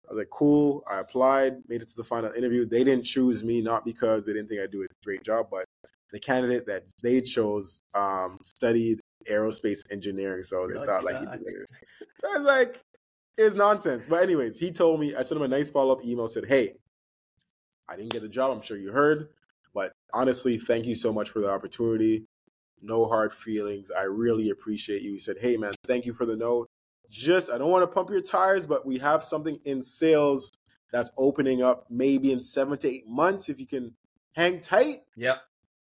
I 0.09 0.13
was 0.13 0.19
like, 0.19 0.29
cool. 0.29 0.83
I 0.89 0.99
applied, 0.99 1.57
made 1.67 1.81
it 1.81 1.89
to 1.89 1.95
the 1.95 2.03
final 2.03 2.31
interview. 2.31 2.65
They 2.65 2.83
didn't 2.83 3.03
choose 3.03 3.43
me, 3.43 3.61
not 3.61 3.85
because 3.85 4.25
they 4.25 4.33
didn't 4.33 4.49
think 4.49 4.61
I'd 4.61 4.71
do 4.71 4.81
a 4.83 4.87
great 5.03 5.23
job, 5.23 5.47
but 5.51 5.65
the 6.11 6.19
candidate 6.19 6.65
that 6.65 6.85
they 7.03 7.21
chose 7.21 7.83
um, 7.93 8.39
studied 8.43 9.01
aerospace 9.29 9.79
engineering. 9.91 10.41
So 10.43 10.67
they 10.67 10.79
oh, 10.79 10.85
thought 10.85 11.03
God. 11.03 11.03
like, 11.03 11.15
I 11.15 12.37
was 12.37 12.41
like, 12.41 12.81
it's 13.37 13.55
nonsense. 13.55 14.07
But 14.07 14.23
anyways, 14.23 14.57
he 14.59 14.71
told 14.71 14.99
me, 14.99 15.13
I 15.13 15.21
sent 15.21 15.39
him 15.39 15.43
a 15.43 15.47
nice 15.47 15.69
follow 15.69 15.93
up 15.93 16.03
email, 16.03 16.27
said, 16.27 16.45
hey, 16.47 16.73
I 17.87 17.95
didn't 17.95 18.11
get 18.11 18.23
a 18.23 18.29
job. 18.29 18.51
I'm 18.51 18.61
sure 18.61 18.77
you 18.77 18.91
heard. 18.91 19.29
Honestly, 20.14 20.57
thank 20.57 20.86
you 20.86 20.95
so 20.95 21.14
much 21.14 21.30
for 21.30 21.39
the 21.39 21.49
opportunity 21.49 22.26
no 22.82 23.07
hard 23.07 23.34
feelings. 23.34 23.91
I 23.91 24.03
really 24.03 24.49
appreciate 24.49 25.01
you. 25.01 25.12
He 25.12 25.20
said, 25.20 25.38
Hey, 25.39 25.57
man, 25.57 25.74
thank 25.86 26.05
you 26.05 26.14
for 26.14 26.26
the 26.26 26.36
note. 26.36 26.70
Just, 27.10 27.49
I 27.49 27.57
don't 27.57 27.72
want 27.72 27.84
to 27.84 27.88
pump 27.88 28.10
your 28.10 28.22
tires, 28.22 28.66
but 28.66 28.86
we 28.86 28.99
have 28.99 29.24
something 29.24 29.60
in 29.66 29.82
sales 29.82 30.51
that's 30.91 31.12
opening 31.18 31.62
up 31.62 31.86
maybe 31.89 32.32
in 32.32 32.39
seven 32.39 32.78
to 32.80 32.88
eight 32.88 33.07
months 33.07 33.49
if 33.49 33.60
you 33.60 33.66
can 33.66 33.93
hang 34.34 34.60
tight. 34.60 34.99
Yep. 35.16 35.38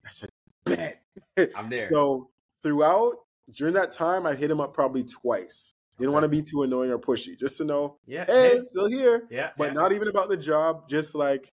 I 0.05 0.09
said, 0.09 0.29
Bet. 0.65 1.01
I'm 1.55 1.69
there. 1.69 1.89
so 1.91 2.29
throughout, 2.61 3.15
during 3.53 3.73
that 3.73 3.91
time, 3.91 4.25
I 4.25 4.35
hit 4.35 4.49
him 4.49 4.61
up 4.61 4.73
probably 4.73 5.03
twice. 5.03 5.73
Didn't 5.97 6.09
okay. 6.09 6.13
want 6.13 6.23
to 6.23 6.29
be 6.29 6.41
too 6.41 6.63
annoying 6.63 6.91
or 6.91 6.99
pushy, 6.99 7.37
just 7.37 7.57
to 7.57 7.65
know, 7.65 7.97
yeah, 8.05 8.25
hey, 8.25 8.57
hey. 8.57 8.63
still 8.63 8.87
here. 8.87 9.27
Yeah. 9.31 9.49
But 9.57 9.69
yeah. 9.69 9.73
not 9.73 9.91
even 9.93 10.07
about 10.07 10.29
the 10.29 10.37
job, 10.37 10.87
just 10.87 11.15
like 11.15 11.51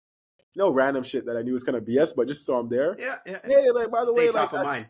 no 0.56 0.70
random 0.70 1.02
shit 1.02 1.26
that 1.26 1.36
I 1.36 1.42
knew 1.42 1.52
was 1.52 1.64
kind 1.64 1.76
of 1.76 1.84
BS, 1.84 2.14
but 2.16 2.28
just 2.28 2.44
so 2.44 2.58
I'm 2.58 2.68
there. 2.68 2.96
Yeah, 2.98 3.16
yeah. 3.26 3.38
Hey, 3.44 3.70
like 3.70 3.90
by 3.90 4.00
the 4.00 4.06
Stay 4.06 4.28
way, 4.28 4.30
like 4.30 4.52
mind. 4.52 4.88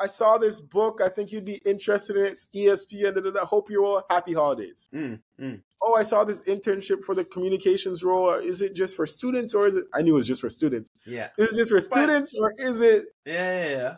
I 0.00 0.06
saw 0.06 0.38
this 0.38 0.60
book. 0.60 1.00
I 1.02 1.08
think 1.08 1.32
you'd 1.32 1.44
be 1.44 1.60
interested 1.66 2.16
in 2.16 2.24
it. 2.26 2.32
It's 2.32 2.46
ESPN. 2.54 3.36
I 3.36 3.44
hope 3.44 3.68
you're 3.68 3.84
all 3.84 4.02
happy 4.08 4.32
holidays. 4.32 4.88
Mm, 4.94 5.18
mm. 5.40 5.60
Oh, 5.82 5.96
I 5.96 6.04
saw 6.04 6.22
this 6.22 6.44
internship 6.44 7.04
for 7.04 7.16
the 7.16 7.24
communications 7.24 8.04
role. 8.04 8.30
Is 8.34 8.62
it 8.62 8.74
just 8.74 8.94
for 8.94 9.06
students 9.06 9.54
or 9.54 9.66
is 9.66 9.76
it? 9.76 9.86
I 9.92 10.02
knew 10.02 10.14
it 10.14 10.18
was 10.18 10.26
just 10.28 10.40
for 10.40 10.50
students. 10.50 10.90
Yeah. 11.04 11.30
Is 11.36 11.52
it 11.52 11.56
just 11.56 11.72
for 11.72 11.80
students 11.80 12.32
or 12.38 12.54
is 12.58 12.80
it? 12.80 13.06
Yeah, 13.26 13.64
yeah, 13.64 13.70
yeah. 13.70 13.94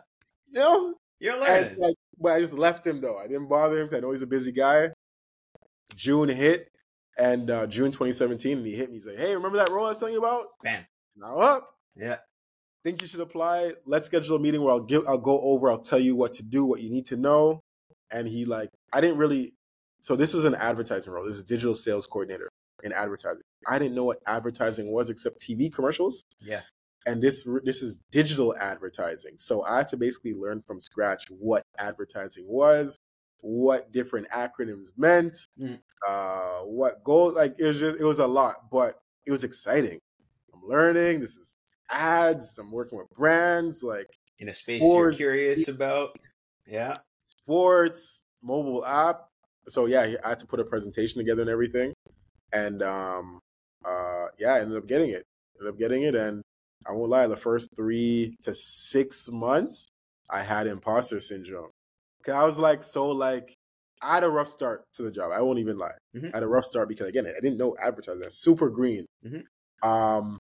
You 0.51 0.59
know, 0.59 0.93
you're 1.19 1.39
learning. 1.39 1.75
Like, 1.77 1.95
but 2.19 2.33
I 2.33 2.39
just 2.39 2.53
left 2.53 2.85
him 2.85 2.99
though. 2.99 3.17
I 3.17 3.27
didn't 3.27 3.47
bother 3.47 3.81
him. 3.81 3.89
I 3.93 3.99
know 3.99 4.11
he's 4.11 4.23
a 4.23 4.27
busy 4.27 4.51
guy. 4.51 4.89
June 5.95 6.29
hit, 6.29 6.71
and 7.17 7.49
uh, 7.51 7.67
June 7.67 7.91
2017, 7.91 8.57
and 8.57 8.65
he 8.65 8.75
hit 8.75 8.89
me. 8.89 8.95
He's 8.95 9.05
like, 9.05 9.17
"Hey, 9.17 9.35
remember 9.35 9.57
that 9.57 9.69
role 9.69 9.85
I 9.85 9.89
was 9.89 9.99
telling 9.99 10.13
you 10.13 10.19
about?" 10.19 10.47
Bam. 10.63 10.85
Now 11.15 11.37
up. 11.37 11.75
Yeah 11.95 12.17
think 12.83 13.01
you 13.01 13.07
should 13.07 13.19
apply. 13.19 13.73
Let's 13.85 14.05
schedule 14.05 14.37
a 14.37 14.39
meeting 14.39 14.63
where 14.63 14.73
I'll 14.73 14.79
give 14.79 15.07
I'll 15.07 15.17
go 15.17 15.39
over, 15.41 15.71
I'll 15.71 15.79
tell 15.79 15.99
you 15.99 16.15
what 16.15 16.33
to 16.33 16.43
do, 16.43 16.65
what 16.65 16.81
you 16.81 16.89
need 16.89 17.05
to 17.07 17.17
know. 17.17 17.61
And 18.11 18.27
he 18.27 18.45
like 18.45 18.69
I 18.91 19.01
didn't 19.01 19.17
really 19.17 19.53
so 20.01 20.15
this 20.15 20.33
was 20.33 20.45
an 20.45 20.55
advertising 20.55 21.13
role. 21.13 21.25
This 21.25 21.35
is 21.35 21.43
digital 21.43 21.75
sales 21.75 22.07
coordinator 22.07 22.49
in 22.83 22.91
advertising. 22.91 23.43
I 23.67 23.77
didn't 23.77 23.95
know 23.95 24.05
what 24.05 24.17
advertising 24.25 24.91
was 24.91 25.09
except 25.09 25.39
TV 25.39 25.71
commercials. 25.71 26.23
Yeah. 26.39 26.61
And 27.05 27.21
this 27.21 27.47
this 27.63 27.81
is 27.81 27.95
digital 28.11 28.55
advertising. 28.57 29.37
So 29.37 29.63
I 29.63 29.77
had 29.77 29.87
to 29.89 29.97
basically 29.97 30.33
learn 30.33 30.61
from 30.61 30.81
scratch 30.81 31.25
what 31.29 31.63
advertising 31.77 32.45
was, 32.47 32.99
what 33.41 33.91
different 33.91 34.29
acronyms 34.29 34.87
meant, 34.97 35.35
mm. 35.59 35.79
uh, 36.07 36.59
what 36.65 37.03
goal 37.03 37.33
like 37.33 37.55
it 37.59 37.65
was 37.65 37.79
just 37.79 37.99
it 37.99 38.03
was 38.03 38.19
a 38.19 38.27
lot, 38.27 38.69
but 38.71 38.99
it 39.25 39.31
was 39.31 39.43
exciting. 39.43 39.99
I'm 40.61 40.69
learning. 40.69 41.19
This 41.19 41.35
is 41.35 41.55
ads. 41.89 42.57
I'm 42.57 42.71
working 42.71 42.97
with 42.97 43.09
brands 43.09 43.83
like 43.83 44.07
in 44.39 44.49
a 44.49 44.53
space 44.53 44.83
sports, 44.83 45.19
you're 45.19 45.33
curious 45.33 45.67
about. 45.67 46.15
Yeah, 46.67 46.95
sports, 47.23 48.23
mobile 48.43 48.85
app. 48.85 49.27
So 49.67 49.85
yeah, 49.85 50.15
I 50.23 50.29
had 50.29 50.39
to 50.39 50.47
put 50.47 50.59
a 50.59 50.65
presentation 50.65 51.19
together 51.19 51.41
and 51.41 51.49
everything, 51.49 51.93
and 52.53 52.81
um, 52.81 53.39
uh, 53.85 54.27
yeah, 54.39 54.53
I 54.53 54.59
ended 54.59 54.77
up 54.77 54.87
getting 54.87 55.09
it. 55.09 55.23
Ended 55.59 55.73
up 55.73 55.79
getting 55.79 56.03
it, 56.03 56.15
and 56.15 56.41
I 56.87 56.93
won't 56.93 57.11
lie, 57.11 57.27
the 57.27 57.35
first 57.35 57.69
three 57.75 58.35
to 58.41 58.55
six 58.55 59.29
months, 59.31 59.87
I 60.29 60.41
had 60.41 60.67
imposter 60.67 61.19
syndrome. 61.19 61.69
Cause 62.25 62.35
I 62.35 62.43
was 62.43 62.57
like 62.59 62.83
so 62.83 63.09
like 63.09 63.55
I 64.01 64.15
had 64.15 64.23
a 64.23 64.29
rough 64.29 64.47
start 64.47 64.83
to 64.93 65.03
the 65.03 65.11
job. 65.11 65.31
I 65.31 65.41
won't 65.41 65.59
even 65.59 65.77
lie. 65.77 65.93
Mm-hmm. 66.15 66.27
I 66.33 66.37
had 66.37 66.43
a 66.43 66.47
rough 66.47 66.65
start 66.65 66.87
because 66.87 67.07
again, 67.07 67.25
I 67.25 67.39
didn't 67.39 67.57
know 67.57 67.75
advertising. 67.81 68.23
Super 68.29 68.69
green. 68.69 69.05
Mm-hmm. 69.25 69.87
Um, 69.87 70.39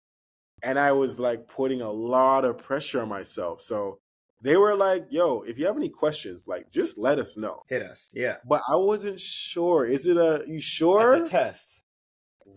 and 0.62 0.78
I 0.78 0.92
was 0.92 1.18
like 1.18 1.48
putting 1.48 1.80
a 1.80 1.90
lot 1.90 2.44
of 2.44 2.58
pressure 2.58 3.02
on 3.02 3.08
myself. 3.08 3.60
So 3.60 3.98
they 4.40 4.56
were 4.56 4.74
like, 4.74 5.06
"Yo, 5.10 5.42
if 5.42 5.58
you 5.58 5.66
have 5.66 5.76
any 5.76 5.88
questions, 5.88 6.46
like 6.46 6.70
just 6.70 6.98
let 6.98 7.18
us 7.18 7.36
know. 7.36 7.62
Hit 7.68 7.82
us." 7.82 8.10
Yeah. 8.12 8.36
But 8.46 8.62
I 8.68 8.76
wasn't 8.76 9.20
sure. 9.20 9.86
Is 9.86 10.06
it 10.06 10.16
a 10.16 10.44
you 10.46 10.60
sure? 10.60 11.16
It's 11.16 11.28
a 11.28 11.30
test. 11.30 11.82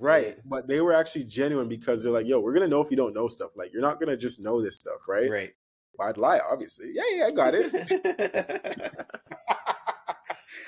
Right. 0.01 0.35
Yeah. 0.37 0.41
But 0.45 0.67
they 0.67 0.81
were 0.81 0.93
actually 0.93 1.25
genuine 1.25 1.67
because 1.69 2.03
they're 2.03 2.13
like, 2.13 2.27
"Yo, 2.27 2.39
we're 2.39 2.53
going 2.53 2.63
to 2.63 2.69
know 2.69 2.81
if 2.81 2.89
you 2.91 2.97
don't 2.97 3.13
know 3.13 3.27
stuff. 3.27 3.51
Like 3.55 3.71
you're 3.73 3.81
not 3.81 3.99
going 3.99 4.09
to 4.09 4.17
just 4.17 4.41
know 4.41 4.61
this 4.61 4.75
stuff, 4.75 5.07
right?" 5.07 5.29
Right. 5.29 5.51
I'd 5.99 6.17
lie, 6.17 6.41
obviously. 6.51 6.91
Yeah, 6.93 7.03
yeah, 7.13 7.25
I 7.27 7.31
got 7.31 7.53
it. 7.55 7.71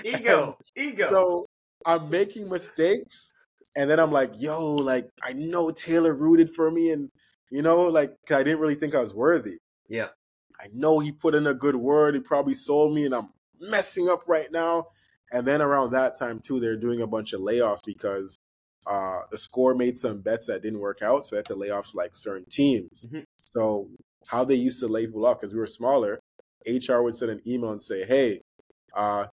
ego. 0.03 0.57
Ego. 0.75 1.09
So 1.09 1.45
I'm 1.85 2.09
making 2.09 2.49
mistakes 2.49 3.33
and 3.75 3.89
then 3.89 3.99
I'm 3.99 4.11
like, 4.11 4.31
yo, 4.35 4.75
like 4.75 5.09
I 5.23 5.33
know 5.33 5.71
Taylor 5.71 6.13
rooted 6.13 6.49
for 6.53 6.71
me 6.71 6.91
and 6.91 7.09
you 7.49 7.61
know, 7.61 7.83
like 7.83 8.15
I 8.29 8.43
didn't 8.43 8.59
really 8.59 8.75
think 8.75 8.95
I 8.95 9.01
was 9.01 9.13
worthy. 9.13 9.57
Yeah. 9.87 10.07
I 10.59 10.67
know 10.73 10.99
he 10.99 11.11
put 11.11 11.35
in 11.35 11.47
a 11.47 11.53
good 11.53 11.75
word. 11.75 12.15
He 12.15 12.21
probably 12.21 12.55
sold 12.55 12.93
me, 12.93 13.05
and 13.05 13.13
I'm 13.13 13.29
messing 13.59 14.09
up 14.09 14.23
right 14.27 14.51
now. 14.51 14.87
And 15.31 15.45
then 15.45 15.61
around 15.61 15.91
that 15.91 16.17
time 16.17 16.39
too, 16.39 16.59
they're 16.59 16.77
doing 16.77 17.01
a 17.01 17.07
bunch 17.07 17.33
of 17.33 17.41
layoffs 17.41 17.81
because 17.85 18.39
uh, 18.89 19.21
theScore 19.31 19.77
made 19.77 19.97
some 19.97 20.21
bets 20.21 20.47
that 20.47 20.63
didn't 20.63 20.79
work 20.79 21.01
out, 21.01 21.25
so 21.25 21.35
they 21.35 21.39
had 21.39 21.45
to 21.47 21.55
lay 21.55 21.69
off 21.69 21.93
like 21.93 22.15
certain 22.15 22.45
teams. 22.49 23.07
Mm-hmm. 23.07 23.21
So 23.37 23.89
how 24.29 24.45
they 24.45 24.55
used 24.55 24.79
to 24.79 24.87
label 24.87 25.25
off 25.25 25.39
because 25.39 25.53
we 25.53 25.59
were 25.59 25.67
smaller, 25.67 26.19
HR 26.65 27.01
would 27.01 27.15
send 27.15 27.31
an 27.31 27.41
email 27.45 27.71
and 27.71 27.83
say, 27.83 28.05
"Hey, 28.05 28.41
uh, 28.95 29.27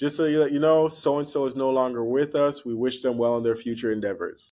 just 0.00 0.16
so 0.16 0.24
you, 0.24 0.46
you 0.46 0.60
know, 0.60 0.88
so 0.88 1.18
and 1.18 1.28
so 1.28 1.44
is 1.44 1.56
no 1.56 1.70
longer 1.70 2.04
with 2.04 2.34
us. 2.34 2.64
We 2.64 2.74
wish 2.74 3.02
them 3.02 3.18
well 3.18 3.36
in 3.36 3.44
their 3.44 3.56
future 3.56 3.92
endeavors." 3.92 4.52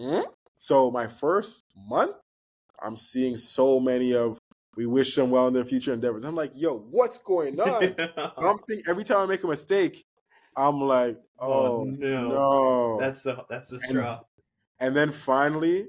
Mm-hmm. 0.00 0.30
So 0.58 0.90
my 0.90 1.06
first 1.06 1.64
month, 1.88 2.16
I'm 2.82 2.96
seeing 2.96 3.36
so 3.36 3.80
many 3.80 4.14
of 4.14 4.38
we 4.76 4.86
wish 4.86 5.14
them 5.16 5.30
well 5.30 5.48
in 5.48 5.54
their 5.54 5.64
future 5.64 5.92
endeavors. 5.92 6.22
I'm 6.24 6.36
like, 6.36 6.52
yo, 6.54 6.78
what's 6.78 7.18
going 7.18 7.58
on? 7.60 7.96
I'm 8.36 8.58
thinking 8.68 8.84
every 8.88 9.04
time 9.04 9.18
I 9.18 9.26
make 9.26 9.42
a 9.42 9.48
mistake, 9.48 10.04
I'm 10.56 10.80
like, 10.80 11.18
oh, 11.38 11.52
oh 11.52 11.84
no. 11.84 12.28
no. 12.28 12.98
That's 13.00 13.22
the 13.22 13.44
that's 13.48 13.70
the 13.70 13.80
straw. 13.80 14.20
And, 14.80 14.88
and 14.88 14.96
then 14.96 15.10
finally, 15.10 15.88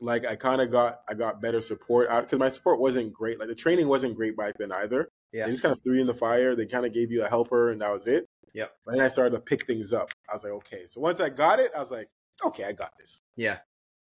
like 0.00 0.26
I 0.26 0.36
kind 0.36 0.60
of 0.60 0.70
got 0.70 0.98
I 1.08 1.14
got 1.14 1.40
better 1.40 1.60
support 1.60 2.10
out 2.10 2.24
because 2.24 2.38
my 2.38 2.48
support 2.48 2.80
wasn't 2.80 3.12
great. 3.12 3.38
Like 3.38 3.48
the 3.48 3.54
training 3.54 3.88
wasn't 3.88 4.16
great 4.16 4.36
back 4.36 4.54
then 4.58 4.72
either. 4.72 5.08
Yeah. 5.32 5.46
They 5.46 5.52
just 5.52 5.62
kind 5.62 5.74
of 5.74 5.82
threw 5.82 5.94
you 5.94 6.00
in 6.02 6.06
the 6.06 6.14
fire. 6.14 6.54
They 6.54 6.66
kind 6.66 6.84
of 6.84 6.92
gave 6.92 7.10
you 7.10 7.24
a 7.24 7.28
helper 7.28 7.70
and 7.70 7.80
that 7.80 7.90
was 7.90 8.06
it. 8.06 8.26
Yep. 8.54 8.70
And 8.86 8.98
then 8.98 9.06
I 9.06 9.08
started 9.08 9.34
to 9.34 9.40
pick 9.40 9.66
things 9.66 9.94
up. 9.94 10.10
I 10.28 10.34
was 10.34 10.44
like, 10.44 10.52
okay. 10.52 10.84
So 10.88 11.00
once 11.00 11.20
I 11.20 11.30
got 11.30 11.58
it, 11.58 11.70
I 11.74 11.80
was 11.80 11.90
like, 11.90 12.08
okay, 12.46 12.64
I 12.64 12.72
got 12.72 12.92
this. 12.98 13.20
Yeah. 13.36 13.58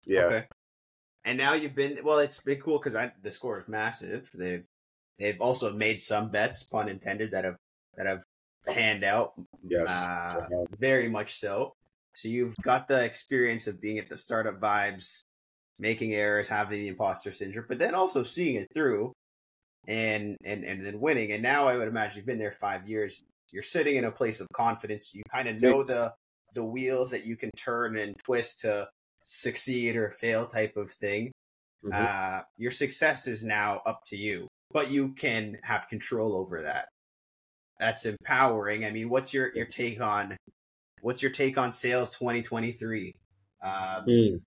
Yeah. 0.06 0.20
Okay. 0.22 0.44
And 1.24 1.38
now 1.38 1.54
you've 1.54 1.74
been 1.74 1.98
well. 2.02 2.18
It's 2.18 2.40
been 2.40 2.60
cool 2.60 2.78
because 2.78 2.94
theScore 2.94 3.60
is 3.60 3.68
massive. 3.68 4.30
They've 4.34 4.66
they've 5.18 5.40
also 5.40 5.72
made 5.72 6.02
some 6.02 6.30
bets, 6.30 6.64
pun 6.64 6.88
intended, 6.88 7.30
that 7.30 7.44
have 7.44 7.56
that 7.96 8.06
have 8.06 8.24
panned 8.66 9.04
out. 9.04 9.34
Yes. 9.62 9.88
Uh, 9.88 10.64
very 10.78 11.08
much 11.08 11.38
so. 11.38 11.74
So 12.14 12.28
you've 12.28 12.56
got 12.62 12.88
the 12.88 13.04
experience 13.04 13.66
of 13.66 13.80
being 13.80 13.98
at 13.98 14.08
the 14.08 14.16
startup 14.16 14.60
vibes 14.60 15.22
making 15.78 16.14
errors, 16.14 16.48
having 16.48 16.80
the 16.80 16.88
imposter 16.88 17.32
syndrome, 17.32 17.66
but 17.68 17.78
then 17.78 17.94
also 17.94 18.22
seeing 18.22 18.56
it 18.56 18.68
through 18.74 19.12
and 19.88 20.36
and 20.44 20.64
and 20.64 20.84
then 20.84 21.00
winning. 21.00 21.32
And 21.32 21.42
now 21.42 21.68
I 21.68 21.76
would 21.76 21.88
imagine 21.88 22.18
you've 22.18 22.26
been 22.26 22.38
there 22.38 22.52
five 22.52 22.88
years. 22.88 23.22
You're 23.52 23.62
sitting 23.62 23.96
in 23.96 24.04
a 24.04 24.10
place 24.10 24.40
of 24.40 24.48
confidence. 24.52 25.12
You 25.14 25.22
kind 25.30 25.48
of 25.48 25.60
know 25.62 25.82
the 25.82 26.12
the 26.54 26.64
wheels 26.64 27.10
that 27.10 27.24
you 27.24 27.36
can 27.36 27.50
turn 27.56 27.98
and 27.98 28.14
twist 28.24 28.60
to 28.60 28.88
succeed 29.22 29.96
or 29.96 30.10
fail 30.10 30.46
type 30.46 30.76
of 30.76 30.90
thing. 30.90 31.32
Mm-hmm. 31.84 31.92
Uh, 31.94 32.42
your 32.56 32.70
success 32.70 33.26
is 33.26 33.44
now 33.44 33.80
up 33.86 34.00
to 34.06 34.16
you, 34.16 34.46
but 34.72 34.90
you 34.90 35.12
can 35.14 35.58
have 35.62 35.88
control 35.88 36.36
over 36.36 36.62
that. 36.62 36.88
That's 37.78 38.06
empowering. 38.06 38.84
I 38.84 38.90
mean, 38.90 39.08
what's 39.08 39.34
your 39.34 39.50
your 39.54 39.66
take 39.66 40.00
on 40.00 40.36
what's 41.00 41.22
your 41.22 41.32
take 41.32 41.58
on 41.58 41.72
sales 41.72 42.10
2023? 42.10 43.12
Um, 43.62 43.72
mm 44.06 44.38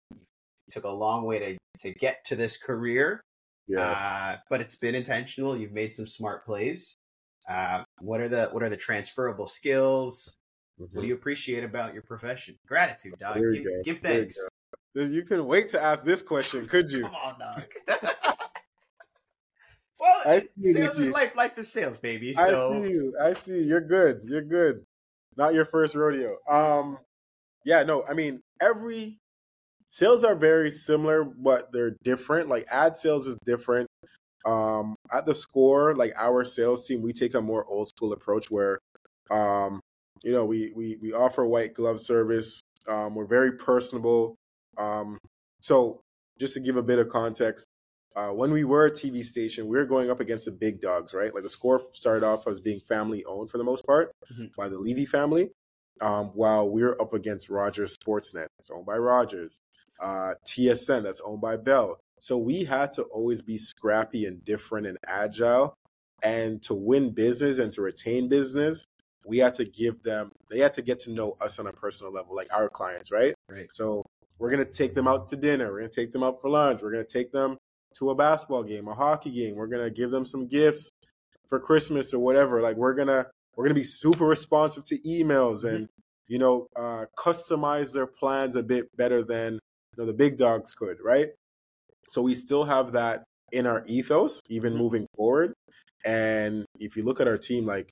took 0.72 0.84
a 0.84 0.90
long 0.90 1.26
way 1.26 1.40
to 1.40 1.58
to 1.80 1.94
get 1.94 2.24
to 2.26 2.36
this 2.36 2.58
career. 2.58 3.22
Yeah. 3.68 3.82
Uh, 3.82 4.38
but 4.50 4.62
it's 4.62 4.76
been 4.76 4.96
intentional. 4.96 5.58
You've 5.58 5.74
made 5.74 5.94
some 5.94 6.08
smart 6.08 6.46
plays. 6.46 6.96
Uh, 7.48 7.84
what 8.00 8.22
are 8.22 8.30
the 8.30 8.50
what 8.52 8.64
are 8.64 8.70
the 8.70 8.78
transferable 8.78 9.48
skills? 9.48 10.36
Mm-hmm. 10.76 10.84
What 10.84 10.92
do 10.92 10.98
mm-hmm. 11.00 11.08
you 11.08 11.16
appreciate 11.16 11.64
about 11.64 11.94
your 11.94 12.04
profession? 12.04 12.58
Gratitude, 12.68 13.14
dog. 13.20 13.38
Give, 13.38 13.84
give, 13.84 14.00
thanks. 14.00 14.38
You, 14.94 15.04
you, 15.04 15.24
couldn't 15.24 15.48
wait 15.48 15.70
to 15.70 15.82
ask 15.82 16.04
this 16.04 16.22
question, 16.22 16.68
could 16.68 16.92
you? 16.92 17.04
Come 17.06 17.16
on, 17.16 17.40
dog. 17.40 17.64
well, 20.00 20.42
sales 20.62 21.00
is 21.00 21.10
life. 21.12 21.36
Life 21.36 21.58
is 21.58 21.72
sales, 21.72 21.98
baby. 21.98 22.34
So. 22.34 22.74
I 22.74 22.82
see 22.82 22.90
you. 22.90 23.16
I 23.22 23.34
see 23.34 23.52
you. 23.52 23.62
You're 23.62 23.82
good. 23.82 24.22
You're 24.26 24.42
good. 24.42 24.86
Not 25.38 25.54
your 25.54 25.66
first 25.66 25.96
rodeo. 25.96 26.38
Um, 26.50 26.98
yeah, 27.64 27.84
no. 27.84 28.04
I 28.08 28.14
mean, 28.14 28.42
every 28.62 29.20
sales 29.90 30.26
are 30.26 30.36
very 30.36 30.72
similar, 30.72 31.24
but 31.24 31.72
they're 31.72 31.96
different. 32.04 32.50
Like 32.50 32.66
ad 32.70 32.98
sales 32.98 33.28
is 33.28 33.38
different. 33.46 33.88
Um, 34.46 34.96
at 35.12 35.26
theScore, 35.26 35.98
like 35.98 36.14
our 36.18 36.44
sales 36.44 36.86
team, 36.86 37.02
we 37.02 37.14
take 37.14 37.34
a 37.34 37.42
more 37.42 37.66
old 37.66 37.88
school 37.90 38.14
approach 38.14 38.52
where, 38.52 38.80
um, 39.32 39.82
you 40.26 40.34
know, 40.34 40.46
we 40.46 40.74
we 40.76 40.98
we 41.02 41.14
offer 41.14 41.46
white 41.46 41.74
glove 41.74 42.02
service. 42.02 42.62
Um, 42.88 43.16
we're 43.16 43.28
very 43.28 43.54
personable. 43.54 44.36
Um, 44.78 45.18
so 45.62 46.02
just 46.40 46.54
to 46.56 46.60
give 46.60 46.76
a 46.76 46.84
bit 46.84 47.00
of 47.00 47.10
context, 47.10 47.68
uh, 48.16 48.30
when 48.30 48.52
we 48.52 48.64
were 48.64 48.88
a 48.88 48.92
TV 48.92 49.24
station, 49.24 49.68
we 49.68 49.78
were 49.78 49.86
going 49.86 50.12
up 50.12 50.20
against 50.20 50.46
the 50.46 50.52
big 50.52 50.82
dogs, 50.82 51.14
right? 51.14 51.34
Like 51.34 51.44
the 51.44 51.50
score 51.50 51.82
started 51.94 52.26
off 52.26 52.48
as 52.48 52.60
being 52.60 52.80
family 52.80 53.24
owned 53.26 53.50
for 53.50 53.58
the 53.58 53.64
most 53.64 53.86
part 53.86 54.12
mm-hmm. 54.32 54.48
by 54.58 54.68
the 54.68 54.78
Levy 54.78 55.06
family, 55.06 55.52
um, 56.02 56.28
while 56.34 56.70
we're 56.70 57.00
up 57.00 57.14
against 57.14 57.50
Rogers 57.50 57.96
Sportsnet, 57.98 58.48
it's 58.60 58.70
owned 58.70 58.86
by 58.86 58.98
Rogers 58.98 59.62
uh, 60.02 60.34
TSN 60.48 61.04
that's 61.04 61.22
owned 61.26 61.42
by 61.42 61.58
Bell. 61.58 62.00
So 62.20 62.38
we 62.38 62.64
had 62.64 62.92
to 62.94 63.04
always 63.04 63.42
be 63.42 63.58
scrappy 63.58 64.26
and 64.26 64.44
different 64.44 64.88
and 64.88 64.98
agile. 65.08 65.74
And 66.24 66.62
to 66.64 66.74
win 66.74 67.12
business 67.12 67.60
and 67.60 67.72
to 67.74 67.82
retain 67.82 68.30
business, 68.30 68.86
we 69.26 69.40
had 69.40 69.54
to 69.56 69.66
give 69.66 70.04
them, 70.04 70.32
they 70.50 70.60
had 70.60 70.74
to 70.76 70.82
get 70.82 71.00
to 71.02 71.12
know 71.12 71.34
us 71.42 71.60
on 71.60 71.68
a 71.68 71.74
personal 71.74 72.14
level, 72.14 72.36
like 72.36 72.54
our 72.54 72.70
clients, 72.70 73.12
right? 73.12 73.34
Right. 73.50 73.68
So 73.74 74.04
we're 74.38 74.52
going 74.52 74.66
to 74.66 74.72
take 74.72 74.94
them 74.94 75.08
out 75.08 75.28
to 75.30 75.36
dinner. 75.36 75.72
We're 75.72 75.80
going 75.80 75.92
to 75.92 76.02
take 76.02 76.12
them 76.12 76.24
out 76.24 76.42
for 76.42 76.50
lunch. 76.50 76.82
We're 76.82 76.92
going 76.92 77.06
to 77.06 77.12
take 77.12 77.32
them 77.32 77.58
to 77.98 78.10
a 78.12 78.16
basketball 78.16 78.64
game, 78.64 78.88
a 78.88 78.94
hockey 78.94 79.32
game. 79.32 79.56
We're 79.56 79.68
going 79.68 79.84
to 79.84 79.90
give 79.90 80.12
them 80.12 80.26
some 80.26 80.48
gifts 80.48 80.92
for 81.50 81.60
Christmas 81.60 82.14
or 82.14 82.20
whatever. 82.20 82.62
Like 82.62 82.78
we're 82.78 82.94
going 82.94 83.08
to, 83.08 83.28
we're 83.56 83.64
going 83.64 83.76
to 83.76 83.80
be 83.80 83.86
super 83.86 84.26
responsive 84.26 84.84
to 84.86 84.98
emails 85.00 85.64
and, 85.64 85.86
mm-hmm. 85.86 86.34
you 86.34 86.40
know, 86.40 86.68
uh, 86.76 87.06
customize 87.18 87.94
their 87.94 88.08
plans 88.08 88.56
a 88.56 88.64
bit 88.64 88.96
better 88.96 89.24
than 89.24 89.54
you 89.54 89.60
know 89.98 90.06
the 90.06 90.14
big 90.14 90.38
dogs 90.38 90.74
could, 90.74 90.98
right? 91.04 91.30
So 92.10 92.22
we 92.22 92.34
still 92.34 92.66
have 92.66 92.92
that 92.92 93.24
in 93.52 93.66
our 93.66 93.84
ethos, 93.88 94.42
even 94.50 94.74
mm-hmm. 94.74 94.82
moving 94.82 95.08
forward. 95.16 95.54
And 96.06 96.66
if 96.80 96.96
you 96.96 97.04
look 97.04 97.20
at 97.20 97.28
our 97.28 97.38
team, 97.38 97.66
like 97.66 97.90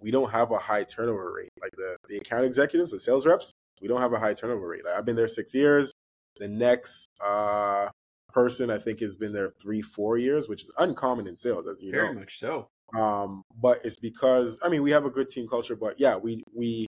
we 0.00 0.10
don't 0.10 0.30
have 0.30 0.50
a 0.50 0.58
high 0.58 0.84
turnover 0.84 1.32
rate. 1.32 1.50
Like 1.60 1.72
the, 1.72 1.96
the 2.08 2.16
account 2.18 2.44
executives, 2.44 2.90
the 2.90 2.98
sales 2.98 3.26
reps, 3.26 3.52
we 3.80 3.88
don't 3.88 4.00
have 4.00 4.12
a 4.12 4.18
high 4.18 4.34
turnover 4.34 4.68
rate. 4.68 4.84
Like 4.84 4.94
I've 4.94 5.04
been 5.04 5.16
there 5.16 5.28
six 5.28 5.54
years. 5.54 5.92
The 6.36 6.48
next 6.48 7.08
uh, 7.24 7.88
person 8.32 8.70
I 8.70 8.78
think 8.78 9.00
has 9.00 9.16
been 9.16 9.32
there 9.32 9.50
three, 9.50 9.82
four 9.82 10.16
years, 10.16 10.48
which 10.48 10.62
is 10.62 10.70
uncommon 10.78 11.26
in 11.26 11.36
sales, 11.36 11.66
as 11.66 11.82
you 11.82 11.90
Very 11.90 12.02
know. 12.02 12.08
Very 12.08 12.20
much 12.20 12.38
so. 12.38 12.68
Um, 12.98 13.42
but 13.60 13.78
it's 13.84 13.96
because 13.96 14.58
I 14.62 14.68
mean 14.68 14.82
we 14.82 14.90
have 14.90 15.04
a 15.04 15.10
good 15.10 15.28
team 15.30 15.48
culture, 15.48 15.76
but 15.76 16.00
yeah, 16.00 16.16
we 16.16 16.42
we 16.54 16.86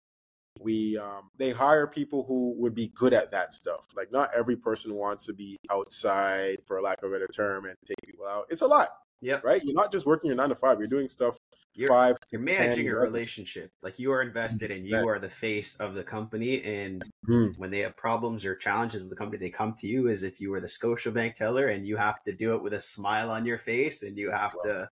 we 0.60 0.98
um, 0.98 1.30
they 1.38 1.50
hire 1.50 1.86
people 1.86 2.24
who 2.24 2.54
would 2.58 2.74
be 2.74 2.88
good 2.88 3.12
at 3.12 3.30
that 3.32 3.54
stuff. 3.54 3.86
Like 3.96 4.12
not 4.12 4.30
every 4.36 4.56
person 4.56 4.94
wants 4.94 5.26
to 5.26 5.32
be 5.32 5.56
outside, 5.70 6.58
for 6.66 6.80
lack 6.80 7.02
of 7.02 7.10
a 7.10 7.12
better 7.12 7.26
term, 7.28 7.64
and 7.66 7.74
take 7.86 7.96
people 8.04 8.26
out. 8.26 8.46
It's 8.50 8.62
a 8.62 8.66
lot. 8.66 8.88
Yep. 9.22 9.44
Right. 9.44 9.60
You're 9.64 9.74
not 9.74 9.92
just 9.92 10.06
working 10.06 10.28
your 10.28 10.36
nine 10.36 10.48
to 10.48 10.54
five. 10.54 10.78
You're 10.78 10.88
doing 10.88 11.08
stuff. 11.08 11.36
You're, 11.74 11.88
five. 11.88 12.16
You're 12.32 12.40
managing 12.40 12.86
10, 12.86 12.94
a 12.94 12.96
relationship. 12.96 13.70
Like 13.82 13.98
you 13.98 14.12
are 14.12 14.22
invested 14.22 14.70
and 14.70 14.86
you 14.86 14.96
are 15.08 15.18
the 15.18 15.30
face 15.30 15.76
of 15.76 15.94
the 15.94 16.02
company. 16.02 16.62
And 16.64 17.02
mm. 17.28 17.52
when 17.58 17.70
they 17.70 17.80
have 17.80 17.96
problems 17.96 18.44
or 18.44 18.56
challenges 18.56 19.02
with 19.02 19.10
the 19.10 19.16
company, 19.16 19.38
they 19.38 19.50
come 19.50 19.74
to 19.74 19.86
you 19.86 20.08
as 20.08 20.22
if 20.22 20.40
you 20.40 20.50
were 20.50 20.60
the 20.60 20.66
Scotiabank 20.66 21.34
teller, 21.34 21.66
and 21.66 21.86
you 21.86 21.96
have 21.96 22.22
to 22.22 22.32
do 22.32 22.54
it 22.54 22.62
with 22.62 22.74
a 22.74 22.80
smile 22.80 23.30
on 23.30 23.46
your 23.46 23.58
face, 23.58 24.02
and 24.02 24.16
you 24.18 24.30
have 24.30 24.54
to 24.64 24.88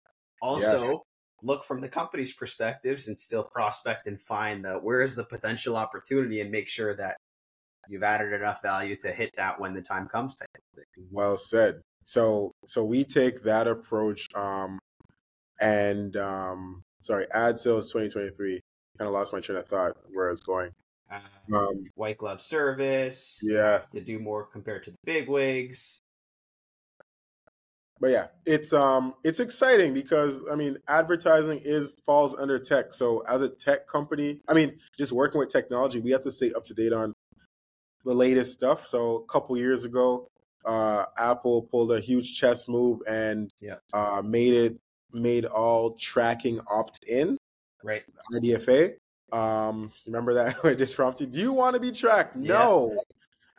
also 0.42 0.80
yes 0.80 0.98
look 1.44 1.64
from 1.64 1.82
the 1.82 1.90
company's 1.90 2.34
perspectives 2.34 3.08
and 3.08 3.20
still 3.20 3.44
prospect 3.44 4.08
and 4.08 4.20
find 4.20 4.66
the 4.66 4.76
where 4.76 5.02
is 5.02 5.16
the 5.16 5.26
potential 5.26 5.76
opportunity 5.76 6.40
and 6.42 6.50
make 6.50 6.70
sure 6.70 6.96
that 6.96 7.18
you've 7.90 8.04
added 8.04 8.34
enough 8.34 8.62
value 8.62 8.96
to 8.96 9.12
hit 9.12 9.30
that 9.36 9.60
when 9.60 9.74
the 9.74 9.82
time 9.82 10.08
comes 10.08 10.38
type 10.38 10.48
well 11.12 11.38
said 11.38 11.82
so 12.04 12.52
so 12.66 12.84
we 12.84 13.04
take 13.04 13.44
that 13.44 13.68
approach 13.68 14.28
um 14.36 14.80
and 15.60 16.16
um 16.18 16.84
sorry 17.02 17.26
ad 17.34 17.58
sales 17.58 17.92
2023 17.92 18.60
kind 18.98 19.08
of 19.08 19.14
lost 19.14 19.34
my 19.34 19.40
train 19.40 19.58
of 19.58 19.68
thought 19.68 19.96
where 20.14 20.28
i 20.28 20.30
was 20.30 20.42
going 20.42 20.72
um, 21.12 21.54
um, 21.54 21.84
white 21.96 22.18
glove 22.18 22.42
service 22.42 23.40
yeah 23.44 23.82
to 23.92 24.02
do 24.02 24.20
more 24.20 24.46
compared 24.46 24.84
to 24.84 24.92
the 24.92 24.98
big 25.06 25.28
wigs 25.28 26.02
but 28.04 28.12
yeah, 28.12 28.28
it's 28.46 28.74
um 28.74 29.14
it's 29.24 29.40
exciting 29.40 29.94
because 29.94 30.42
I 30.52 30.56
mean 30.56 30.78
advertising 30.90 31.62
is 31.64 31.98
falls 32.06 32.36
under 32.36 32.60
tech. 32.60 32.92
So 32.92 33.22
as 33.30 33.42
a 33.42 33.48
tech 33.48 33.88
company, 33.88 34.42
I 34.50 34.54
mean 34.54 34.78
just 34.98 35.14
working 35.14 35.40
with 35.40 35.48
technology, 35.48 36.02
we 36.02 36.12
have 36.12 36.24
to 36.24 36.32
stay 36.32 36.52
up 36.52 36.66
to 36.66 36.74
date 36.74 36.92
on 36.92 37.14
the 38.04 38.14
latest 38.14 38.52
stuff. 38.52 38.86
So 38.86 39.16
a 39.16 39.26
couple 39.32 39.56
years 39.58 39.86
ago, 39.86 40.28
uh, 40.66 41.06
Apple 41.18 41.64
pulled 41.64 41.92
a 41.92 42.00
huge 42.00 42.38
chess 42.38 42.68
move 42.68 43.00
and 43.08 43.52
yeah. 43.60 43.76
uh, 43.94 44.22
made 44.24 44.54
it 44.54 44.80
made 45.12 45.46
all 45.46 45.92
tracking 45.96 46.60
opt 46.72 47.04
in. 47.08 47.38
Right. 47.84 48.04
IDFA. 48.34 48.94
Um, 49.32 49.92
remember 50.06 50.34
that 50.36 50.56
I 50.64 50.74
just 50.74 50.96
prompted, 50.96 51.32
do 51.32 51.40
you 51.40 51.54
want 51.54 51.76
to 51.76 51.82
be 51.82 51.92
tracked? 51.92 52.36
Yeah. 52.36 52.54
No. 52.54 53.04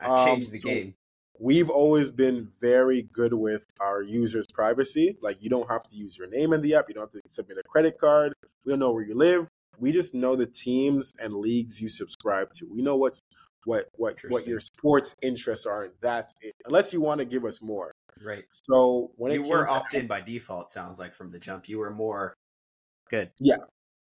I 0.00 0.24
changed 0.24 0.48
um, 0.48 0.52
the 0.52 0.58
so, 0.58 0.68
game 0.68 0.94
we've 1.38 1.70
always 1.70 2.12
been 2.12 2.48
very 2.60 3.02
good 3.02 3.34
with 3.34 3.66
our 3.80 4.02
users' 4.02 4.46
privacy. 4.52 5.16
Like 5.20 5.42
you 5.42 5.50
don't 5.50 5.70
have 5.70 5.82
to 5.84 5.94
use 5.94 6.16
your 6.16 6.28
name 6.28 6.52
in 6.52 6.62
the 6.62 6.74
app, 6.74 6.86
you 6.88 6.94
don't 6.94 7.12
have 7.12 7.22
to 7.22 7.28
submit 7.28 7.58
a 7.58 7.62
credit 7.64 7.98
card. 7.98 8.34
We 8.64 8.72
don't 8.72 8.78
know 8.78 8.92
where 8.92 9.04
you 9.04 9.14
live. 9.14 9.48
We 9.78 9.90
just 9.90 10.14
know 10.14 10.36
the 10.36 10.46
teams 10.46 11.14
and 11.20 11.34
leagues 11.34 11.82
you 11.82 11.88
subscribe 11.88 12.52
to. 12.54 12.66
We 12.70 12.80
know 12.80 12.96
what's 12.96 13.22
what 13.64 13.88
what 13.96 14.18
what 14.28 14.46
your 14.46 14.60
sports 14.60 15.14
interests 15.22 15.66
are, 15.66 15.84
and 15.84 15.92
that's 16.00 16.34
it. 16.40 16.54
Unless 16.66 16.92
you 16.92 17.00
want 17.00 17.20
to 17.20 17.24
give 17.24 17.44
us 17.44 17.62
more, 17.62 17.92
right? 18.22 18.44
So 18.50 19.10
when 19.16 19.32
it 19.32 19.44
you 19.44 19.48
were 19.50 19.68
opt 19.68 19.94
in 19.94 20.06
by 20.06 20.20
default, 20.20 20.70
sounds 20.70 20.98
like 20.98 21.12
from 21.12 21.30
the 21.30 21.38
jump, 21.38 21.68
you 21.68 21.78
were 21.78 21.90
more 21.90 22.34
good. 23.10 23.30
Yeah. 23.38 23.56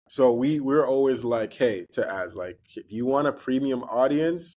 So 0.09 0.33
we 0.33 0.59
we're 0.59 0.87
always 0.87 1.23
like, 1.23 1.53
hey, 1.53 1.85
to 1.93 2.11
ads, 2.11 2.35
like 2.35 2.59
if 2.75 2.91
you 2.91 3.05
want 3.05 3.27
a 3.27 3.33
premium 3.33 3.83
audience, 3.83 4.55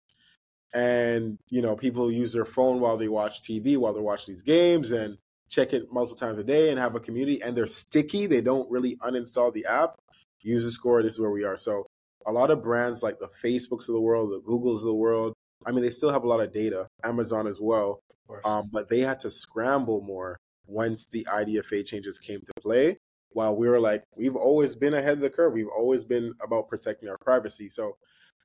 and 0.73 1.37
you 1.49 1.61
know 1.61 1.75
people 1.75 2.11
use 2.11 2.33
their 2.33 2.45
phone 2.45 2.79
while 2.79 2.97
they 2.97 3.09
watch 3.09 3.41
TV, 3.41 3.77
while 3.77 3.93
they 3.93 4.01
watch 4.01 4.25
these 4.25 4.41
games, 4.41 4.91
and 4.91 5.17
check 5.49 5.73
it 5.73 5.91
multiple 5.91 6.15
times 6.15 6.39
a 6.39 6.43
day, 6.43 6.69
and 6.69 6.79
have 6.79 6.95
a 6.95 6.99
community, 6.99 7.41
and 7.43 7.55
they're 7.55 7.65
sticky. 7.67 8.27
They 8.27 8.41
don't 8.41 8.69
really 8.71 8.95
uninstall 8.97 9.53
the 9.53 9.65
app. 9.65 9.95
User 10.43 10.71
score. 10.71 11.03
This 11.03 11.13
is 11.13 11.19
where 11.19 11.29
we 11.29 11.43
are. 11.43 11.57
So 11.57 11.85
a 12.25 12.31
lot 12.31 12.51
of 12.51 12.63
brands 12.63 13.03
like 13.03 13.19
the 13.19 13.29
Facebooks 13.43 13.87
of 13.87 13.93
the 13.93 14.01
world, 14.01 14.31
the 14.31 14.41
Googles 14.41 14.77
of 14.77 14.83
the 14.83 14.93
world, 14.93 15.33
I 15.65 15.71
mean, 15.71 15.83
they 15.83 15.89
still 15.89 16.11
have 16.11 16.23
a 16.23 16.27
lot 16.27 16.39
of 16.39 16.53
data, 16.53 16.87
Amazon 17.03 17.47
as 17.47 17.59
well, 17.61 18.01
um, 18.45 18.69
but 18.71 18.89
they 18.89 18.99
had 18.99 19.19
to 19.21 19.29
scramble 19.29 20.01
more 20.01 20.37
once 20.65 21.07
the 21.07 21.25
IDFA 21.29 21.85
changes 21.85 22.17
came 22.19 22.39
to 22.39 22.53
play. 22.61 22.97
While 23.33 23.55
we 23.55 23.69
were 23.69 23.79
like, 23.79 24.03
we've 24.15 24.35
always 24.35 24.75
been 24.75 24.93
ahead 24.93 25.13
of 25.13 25.21
the 25.21 25.29
curve. 25.29 25.53
We've 25.53 25.67
always 25.67 26.03
been 26.03 26.33
about 26.43 26.67
protecting 26.67 27.09
our 27.09 27.17
privacy. 27.21 27.69
So 27.69 27.95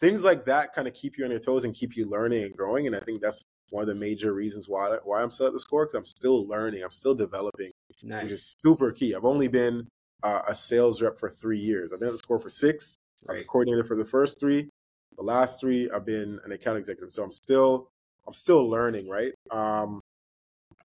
things 0.00 0.24
like 0.24 0.44
that 0.44 0.72
kind 0.74 0.86
of 0.86 0.94
keep 0.94 1.18
you 1.18 1.24
on 1.24 1.30
your 1.30 1.40
toes 1.40 1.64
and 1.64 1.74
keep 1.74 1.96
you 1.96 2.08
learning 2.08 2.44
and 2.44 2.56
growing. 2.56 2.86
And 2.86 2.94
I 2.94 3.00
think 3.00 3.20
that's 3.20 3.42
one 3.70 3.82
of 3.82 3.88
the 3.88 3.94
major 3.94 4.32
reasons 4.32 4.68
why 4.68 4.96
why 5.02 5.22
I'm 5.22 5.30
still 5.30 5.48
at 5.48 5.52
theScore 5.54 5.86
because 5.86 5.98
I'm 5.98 6.04
still 6.04 6.46
learning, 6.46 6.84
I'm 6.84 6.92
still 6.92 7.14
developing, 7.14 7.72
nice. 8.02 8.22
which 8.22 8.32
is 8.32 8.54
super 8.58 8.92
key. 8.92 9.14
I've 9.14 9.24
only 9.24 9.48
been 9.48 9.88
uh, 10.22 10.42
a 10.46 10.54
sales 10.54 11.02
rep 11.02 11.18
for 11.18 11.30
three 11.30 11.58
years. 11.58 11.92
I've 11.92 12.00
been 12.00 12.08
at 12.08 12.14
theScore 12.14 12.40
for 12.40 12.50
six. 12.50 12.98
Right. 13.24 13.28
I 13.28 13.38
was 13.38 13.40
a 13.42 13.44
coordinator 13.46 13.84
for 13.84 13.96
the 13.96 14.04
first 14.04 14.38
three. 14.40 14.68
The 15.16 15.22
last 15.22 15.60
three, 15.60 15.90
I've 15.90 16.04
been 16.04 16.40
an 16.44 16.52
account 16.52 16.78
executive. 16.78 17.10
So 17.12 17.22
I'm 17.24 17.30
still, 17.30 17.88
I'm 18.26 18.34
still 18.34 18.68
learning, 18.68 19.08
right? 19.08 19.32
Um, 19.50 20.00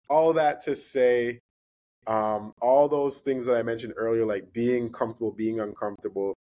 all 0.09 0.33
that 0.35 0.62
to 0.64 0.74
say, 0.76 1.41
um, 2.07 2.53
all 2.61 2.89
those 2.89 3.20
things 3.20 3.47
that 3.47 3.57
I 3.57 3.62
mentioned 3.62 3.95
earlier, 3.97 4.26
like 4.26 4.53
being 4.53 4.91
comfortable, 4.91 5.33
being 5.33 5.61
uncomfortable, 5.61 6.35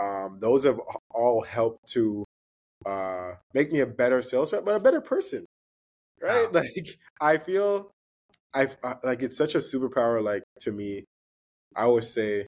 um, 0.00 0.38
those 0.40 0.64
have 0.64 0.80
all 1.10 1.42
helped 1.42 1.86
to 1.92 2.24
uh, 2.86 3.32
make 3.54 3.72
me 3.72 3.80
a 3.80 3.86
better 3.86 4.22
sales 4.22 4.52
rep, 4.52 4.64
but 4.64 4.74
a 4.76 4.80
better 4.80 5.00
person, 5.00 5.46
right? 6.22 6.52
Wow. 6.52 6.62
Like 6.62 6.98
I 7.20 7.38
feel, 7.38 7.90
I 8.54 8.68
like 9.04 9.22
it's 9.22 9.36
such 9.36 9.54
a 9.54 9.58
superpower. 9.58 10.22
Like 10.22 10.42
to 10.62 10.72
me, 10.72 11.04
I 11.76 11.84
always 11.84 12.08
say 12.12 12.46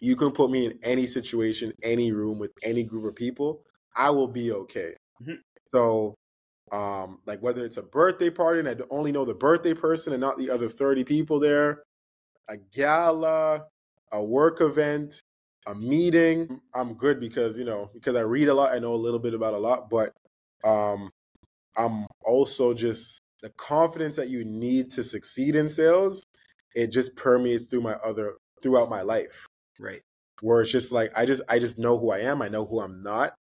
you 0.00 0.16
can 0.16 0.30
put 0.30 0.50
me 0.50 0.66
in 0.66 0.78
any 0.82 1.06
situation, 1.06 1.72
any 1.82 2.12
room 2.12 2.38
with 2.38 2.52
any 2.62 2.82
group 2.82 3.04
of 3.04 3.14
people, 3.14 3.62
I 3.94 4.10
will 4.10 4.28
be 4.28 4.52
okay. 4.52 4.94
Mm-hmm. 5.22 5.34
So, 5.66 6.14
um, 6.72 7.18
like 7.26 7.40
whether 7.42 7.64
it's 7.64 7.76
a 7.76 7.82
birthday 7.82 8.30
party 8.30 8.60
and 8.60 8.68
I 8.68 8.76
only 8.90 9.12
know 9.12 9.24
the 9.24 9.34
birthday 9.34 9.74
person 9.74 10.12
and 10.12 10.20
not 10.20 10.38
the 10.38 10.50
other 10.50 10.68
30 10.68 11.04
people 11.04 11.40
there, 11.40 11.82
a 12.48 12.56
gala, 12.56 13.64
a 14.12 14.24
work 14.24 14.60
event, 14.60 15.20
a 15.66 15.74
meeting, 15.74 16.60
I'm 16.74 16.94
good 16.94 17.20
because, 17.20 17.58
you 17.58 17.64
know, 17.64 17.90
because 17.92 18.16
I 18.16 18.20
read 18.20 18.48
a 18.48 18.54
lot, 18.54 18.72
I 18.72 18.78
know 18.78 18.94
a 18.94 18.96
little 18.96 19.18
bit 19.18 19.34
about 19.34 19.54
a 19.54 19.58
lot, 19.58 19.90
but 19.90 20.12
um, 20.64 21.10
I'm 21.76 22.06
also 22.24 22.72
just 22.72 23.18
the 23.42 23.50
confidence 23.50 24.16
that 24.16 24.28
you 24.28 24.44
need 24.44 24.90
to 24.92 25.04
succeed 25.04 25.56
in 25.56 25.68
sales, 25.68 26.24
it 26.74 26.92
just 26.92 27.16
permeates 27.16 27.66
through 27.66 27.80
my 27.82 27.94
other 28.04 28.34
throughout 28.62 28.90
my 28.90 29.02
life. 29.02 29.46
Right. 29.80 30.02
Where 30.42 30.60
it's 30.60 30.70
just 30.70 30.92
like 30.92 31.12
I 31.16 31.24
just 31.26 31.42
I 31.48 31.58
just 31.58 31.78
know 31.78 31.98
who 31.98 32.10
I 32.10 32.20
am. 32.20 32.42
I 32.42 32.48
know 32.48 32.64
who 32.64 32.80
I'm 32.80 33.02
not. 33.02 33.34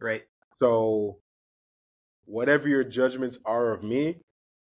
Right. 0.00 0.22
So 0.54 1.18
whatever 2.24 2.68
your 2.68 2.84
judgments 2.84 3.38
are 3.44 3.72
of 3.72 3.82
me, 3.82 4.20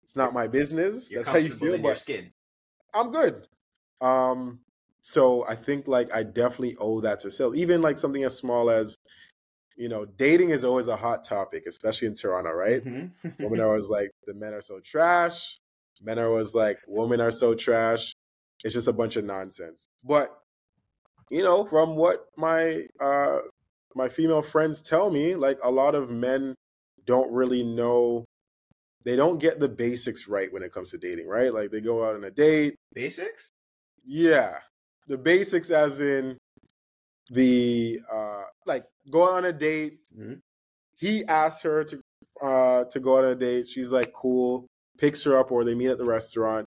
it's 0.03 0.17
not 0.17 0.33
my 0.33 0.47
business. 0.47 1.11
You're 1.11 1.23
That's 1.23 1.29
how 1.29 1.39
you 1.39 1.53
feel. 1.53 1.79
but 1.79 1.99
skin. 1.99 2.31
I'm 2.95 3.11
good. 3.11 3.47
Um, 4.01 4.61
so 5.01 5.47
I 5.47 5.55
think 5.55 5.89
like 5.89 6.13
I 6.15 6.23
definitely 6.23 6.77
owe 6.79 7.01
that 7.01 7.21
to 7.21 7.31
sales. 7.31 7.57
Even 7.57 7.83
like 7.83 7.99
something 7.99 8.25
as 8.25 8.37
small 8.37 8.71
as, 8.71 8.97
you 9.77 9.89
know, 9.89 10.05
dating 10.05 10.51
is 10.51 10.65
always 10.65 10.89
a 10.89 10.97
hot 10.97 11.25
topic, 11.25 11.65
especially 11.67 12.09
in 12.09 12.15
Toronto, 12.15 12.53
right? 12.53 12.85
Mm-hmm. 12.85 13.43
women 13.43 13.61
are 13.63 13.69
always 13.69 13.89
like 13.89 14.11
the 14.27 14.35
men 14.35 14.55
are 14.55 14.61
so 14.61 14.81
trash. 14.81 15.59
Men 16.03 16.19
are 16.19 16.29
always 16.29 16.55
like 16.55 16.79
women 16.87 17.21
are 17.21 17.31
so 17.31 17.55
trash. 17.55 18.13
It's 18.65 18.75
just 18.75 18.89
a 18.89 18.93
bunch 18.93 19.17
of 19.17 19.25
nonsense. 19.25 19.89
But 20.05 20.31
you 21.31 21.43
know, 21.43 21.65
from 21.65 21.97
what 21.97 22.27
my 22.37 22.87
uh 23.01 23.41
my 23.95 24.09
female 24.09 24.43
friends 24.43 24.83
tell 24.83 25.11
me, 25.11 25.35
like 25.35 25.59
a 25.63 25.71
lot 25.71 25.95
of 25.95 26.11
men 26.11 26.55
don't 27.07 27.33
really 27.33 27.63
know 27.63 28.25
they 29.05 29.15
don't 29.15 29.39
get 29.39 29.61
the 29.61 29.69
basics 29.69 30.27
right 30.27 30.53
when 30.53 30.65
it 30.65 30.73
comes 30.73 30.91
to 30.91 30.99
dating, 30.99 31.29
right? 31.29 31.55
Like 31.55 31.71
they 31.71 31.81
go 31.81 32.05
out 32.05 32.17
on 32.17 32.25
a 32.25 32.31
date. 32.31 32.75
Basics? 32.93 33.53
Yeah. 34.05 34.55
The 35.07 35.17
basics 35.17 35.71
as 35.71 36.01
in 36.01 36.37
the 37.31 38.01
uh 38.13 38.43
like 38.67 38.85
go 39.11 39.23
on 39.23 39.45
a 39.45 39.53
date. 39.53 40.01
Mm-hmm. 40.17 40.35
He 40.97 41.25
asks 41.27 41.63
her 41.63 41.85
to 41.85 42.01
uh 42.43 42.85
to 42.87 43.01
go 43.01 43.19
on 43.19 43.25
a 43.27 43.35
date. 43.37 43.69
She's 43.69 43.93
like 43.93 44.13
cool, 44.13 44.67
picks 44.99 45.23
her 45.25 45.39
up 45.39 45.53
or 45.53 45.63
they 45.63 45.75
meet 45.77 45.89
at 45.89 45.99
the 45.99 46.05
restaurant 46.05 46.67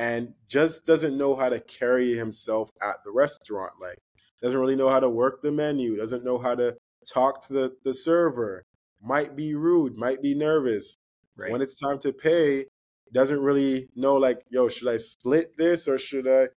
and 0.00 0.32
just 0.48 0.86
doesn't 0.86 1.18
know 1.18 1.36
how 1.36 1.50
to 1.50 1.60
carry 1.60 2.14
himself 2.14 2.70
at 2.80 2.96
the 3.04 3.10
restaurant. 3.10 3.72
Like, 3.78 3.98
doesn't 4.40 4.58
really 4.58 4.74
know 4.74 4.88
how 4.88 4.98
to 4.98 5.10
work 5.10 5.42
the 5.42 5.52
menu, 5.52 5.94
doesn't 5.94 6.24
know 6.24 6.38
how 6.38 6.54
to 6.54 6.74
talk 7.12 7.46
to 7.48 7.52
the, 7.52 7.76
the 7.84 7.92
server, 7.92 8.64
might 9.02 9.36
be 9.36 9.54
rude, 9.54 9.98
might 9.98 10.22
be 10.22 10.34
nervous. 10.34 10.96
Right. 11.36 11.52
When 11.52 11.60
it's 11.60 11.78
time 11.78 11.98
to 11.98 12.14
pay, 12.14 12.64
doesn't 13.12 13.42
really 13.42 13.88
know, 13.94 14.14
like, 14.16 14.40
yo, 14.48 14.70
should 14.70 14.88
I 14.88 14.96
split 14.96 15.58
this 15.58 15.86
or 15.86 15.98
should 15.98 16.26
I? 16.26 16.48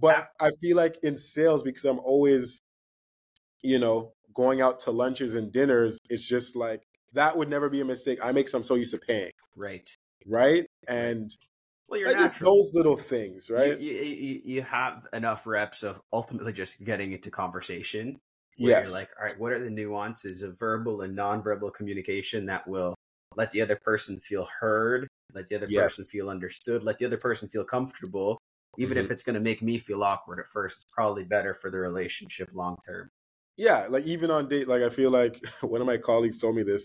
But 0.00 0.30
I 0.40 0.50
feel 0.60 0.76
like 0.76 0.98
in 1.04 1.16
sales, 1.16 1.62
because 1.62 1.84
I'm 1.84 2.00
always, 2.00 2.60
you 3.62 3.78
know, 3.78 4.14
going 4.34 4.60
out 4.60 4.80
to 4.80 4.90
lunches 4.90 5.36
and 5.36 5.52
dinners, 5.52 6.00
it's 6.10 6.26
just 6.26 6.56
like 6.56 6.82
that 7.12 7.38
would 7.38 7.48
never 7.48 7.70
be 7.70 7.80
a 7.80 7.84
mistake. 7.84 8.18
I 8.20 8.32
make 8.32 8.48
some 8.48 8.64
so 8.64 8.74
used 8.74 8.90
to 8.94 8.98
paying. 8.98 9.30
Right. 9.54 9.88
Right. 10.26 10.66
And 10.88 11.30
well, 11.88 12.00
you're 12.00 12.12
just 12.12 12.40
those 12.40 12.70
little 12.72 12.96
things, 12.96 13.50
right? 13.50 13.78
You, 13.78 13.92
you, 13.92 14.40
you, 14.44 14.62
have 14.62 15.06
enough 15.12 15.46
reps 15.46 15.82
of 15.82 16.00
ultimately 16.12 16.52
just 16.52 16.82
getting 16.84 17.12
into 17.12 17.30
conversation. 17.30 18.18
yes. 18.56 18.88
You're 18.88 18.94
like, 18.94 19.10
all 19.18 19.26
right, 19.26 19.38
what 19.38 19.52
are 19.52 19.58
the 19.58 19.70
nuances 19.70 20.42
of 20.42 20.58
verbal 20.58 21.02
and 21.02 21.16
nonverbal 21.16 21.74
communication 21.74 22.46
that 22.46 22.66
will 22.66 22.94
let 23.36 23.50
the 23.50 23.60
other 23.60 23.76
person 23.76 24.18
feel 24.20 24.48
heard, 24.60 25.08
let 25.34 25.48
the 25.48 25.56
other 25.56 25.66
yes. 25.68 25.82
person 25.82 26.04
feel 26.04 26.30
understood, 26.30 26.82
let 26.82 26.98
the 26.98 27.04
other 27.04 27.18
person 27.18 27.48
feel 27.48 27.64
comfortable. 27.64 28.38
Even 28.78 28.96
mm-hmm. 28.96 29.04
if 29.04 29.10
it's 29.10 29.22
going 29.22 29.34
to 29.34 29.40
make 29.40 29.62
me 29.62 29.78
feel 29.78 30.02
awkward 30.02 30.40
at 30.40 30.46
first, 30.46 30.82
it's 30.82 30.92
probably 30.92 31.24
better 31.24 31.54
for 31.54 31.70
the 31.70 31.78
relationship 31.78 32.48
long 32.54 32.76
term. 32.86 33.10
Yeah, 33.56 33.86
like 33.88 34.04
even 34.04 34.30
on 34.30 34.48
date, 34.48 34.66
like 34.66 34.82
I 34.82 34.88
feel 34.88 35.10
like 35.10 35.38
one 35.60 35.80
of 35.80 35.86
my 35.86 35.98
colleagues 35.98 36.40
told 36.40 36.56
me 36.56 36.62
this 36.62 36.84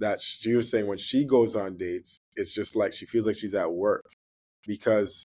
that 0.00 0.20
she 0.20 0.54
was 0.54 0.70
saying 0.70 0.86
when 0.86 0.96
she 0.96 1.24
goes 1.24 1.56
on 1.56 1.76
dates, 1.76 2.18
it's 2.36 2.54
just 2.54 2.76
like 2.76 2.92
she 2.92 3.04
feels 3.04 3.26
like 3.26 3.34
she's 3.34 3.56
at 3.56 3.70
work 3.70 4.06
because 4.66 5.24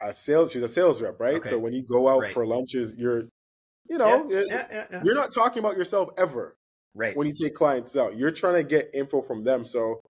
a 0.00 0.12
sales 0.12 0.52
she's 0.52 0.62
a 0.62 0.68
sales 0.68 1.02
rep, 1.02 1.18
right? 1.20 1.36
Okay. 1.36 1.50
So 1.50 1.58
when 1.58 1.72
you 1.72 1.84
go 1.84 2.08
out 2.08 2.22
right. 2.22 2.32
for 2.32 2.46
lunches, 2.46 2.96
you're 2.96 3.24
you 3.88 3.96
know, 3.96 4.28
yeah, 4.30 4.42
yeah, 4.46 4.66
yeah, 4.70 4.86
yeah, 4.90 5.02
you're 5.02 5.14
not 5.14 5.32
talking 5.32 5.60
about 5.60 5.76
yourself 5.76 6.10
ever. 6.18 6.54
Right. 6.94 7.16
When 7.16 7.26
you 7.26 7.32
take 7.32 7.54
clients 7.54 7.96
out, 7.96 8.16
you're 8.16 8.30
trying 8.30 8.54
to 8.54 8.64
get 8.64 8.90
info 8.92 9.22
from 9.22 9.44
them. 9.44 9.64
So 9.64 10.00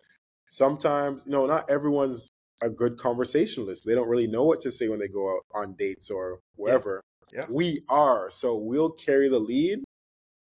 sometimes, 0.51 1.25
you 1.27 1.33
know, 1.33 1.47
not 1.47 1.69
everyone's 1.71 2.29
a 2.63 2.71
good 2.71 2.97
conversationalist. 2.97 3.85
They 3.87 3.95
don't 3.95 4.09
really 4.09 4.27
know 4.27 4.45
what 4.45 4.61
to 4.61 4.73
say 4.73 4.89
when 4.89 4.99
they 4.99 5.09
go 5.09 5.31
out 5.31 5.43
on 5.55 5.75
dates 5.75 6.11
or 6.11 6.41
wherever. 6.57 7.03
Yeah. 7.33 7.45
We 7.49 7.83
are. 7.89 8.31
So 8.31 8.57
we'll 8.57 8.91
carry 8.91 9.29
the 9.29 9.39
lead 9.39 9.81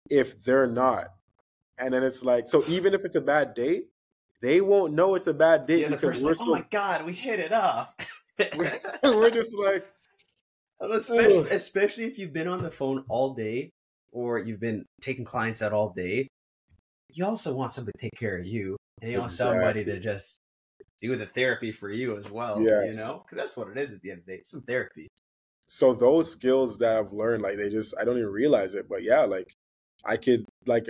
if 0.09 0.41
they're 0.43 0.67
not. 0.67 1.07
And 1.79 1.93
then 1.93 2.03
it's 2.03 2.23
like, 2.23 2.47
so 2.47 2.63
even 2.69 2.93
if 2.93 3.03
it's 3.03 3.15
a 3.15 3.21
bad 3.21 3.53
date, 3.53 3.87
they 4.41 4.61
won't 4.61 4.93
know 4.93 5.15
it's 5.15 5.27
a 5.27 5.33
bad 5.33 5.65
date 5.65 5.89
because 5.89 6.21
oh 6.21 6.25
we're 6.25 6.31
like, 6.31 6.37
so. 6.37 6.45
Oh 6.47 6.51
my 6.51 6.65
god, 6.71 7.05
we 7.05 7.13
hit 7.13 7.39
it 7.39 7.53
off. 7.53 7.95
we're 9.03 9.29
just 9.29 9.55
like, 9.55 9.85
especially, 10.81 11.49
especially 11.51 12.03
if 12.03 12.17
you've 12.17 12.33
been 12.33 12.49
on 12.49 12.61
the 12.61 12.69
phone 12.69 13.03
all 13.07 13.33
day 13.33 13.69
or 14.11 14.39
you've 14.39 14.59
been 14.59 14.85
taking 15.01 15.23
clients 15.23 15.61
out 15.61 15.71
all 15.71 15.91
day. 15.91 16.27
You 17.13 17.25
also 17.25 17.55
want 17.55 17.71
somebody 17.71 17.93
to 17.97 18.01
take 18.01 18.19
care 18.19 18.37
of 18.37 18.45
you, 18.45 18.75
and 19.01 19.09
you 19.11 19.21
exactly. 19.23 19.55
want 19.55 19.61
somebody 19.63 19.85
to 19.85 19.99
just 20.01 20.39
do 21.01 21.15
the 21.15 21.25
therapy 21.25 21.71
for 21.71 21.89
you 21.89 22.17
as 22.17 22.29
well. 22.29 22.61
Yes. 22.61 22.97
you 22.97 23.03
know, 23.03 23.23
because 23.23 23.37
that's 23.37 23.55
what 23.55 23.69
it 23.69 23.77
is 23.77 23.93
at 23.93 24.01
the 24.01 24.11
end 24.11 24.19
of 24.19 24.25
the 24.25 24.33
day. 24.33 24.37
It's 24.39 24.51
some 24.51 24.63
therapy. 24.63 25.07
So 25.67 25.93
those 25.93 26.31
skills 26.31 26.77
that 26.79 26.97
I've 26.97 27.13
learned, 27.13 27.41
like 27.41 27.57
they 27.57 27.69
just 27.69 27.93
I 27.99 28.03
don't 28.03 28.17
even 28.17 28.29
realize 28.29 28.75
it, 28.75 28.87
but 28.89 29.03
yeah, 29.03 29.21
like 29.21 29.53
I 30.05 30.17
could 30.17 30.45
like 30.65 30.87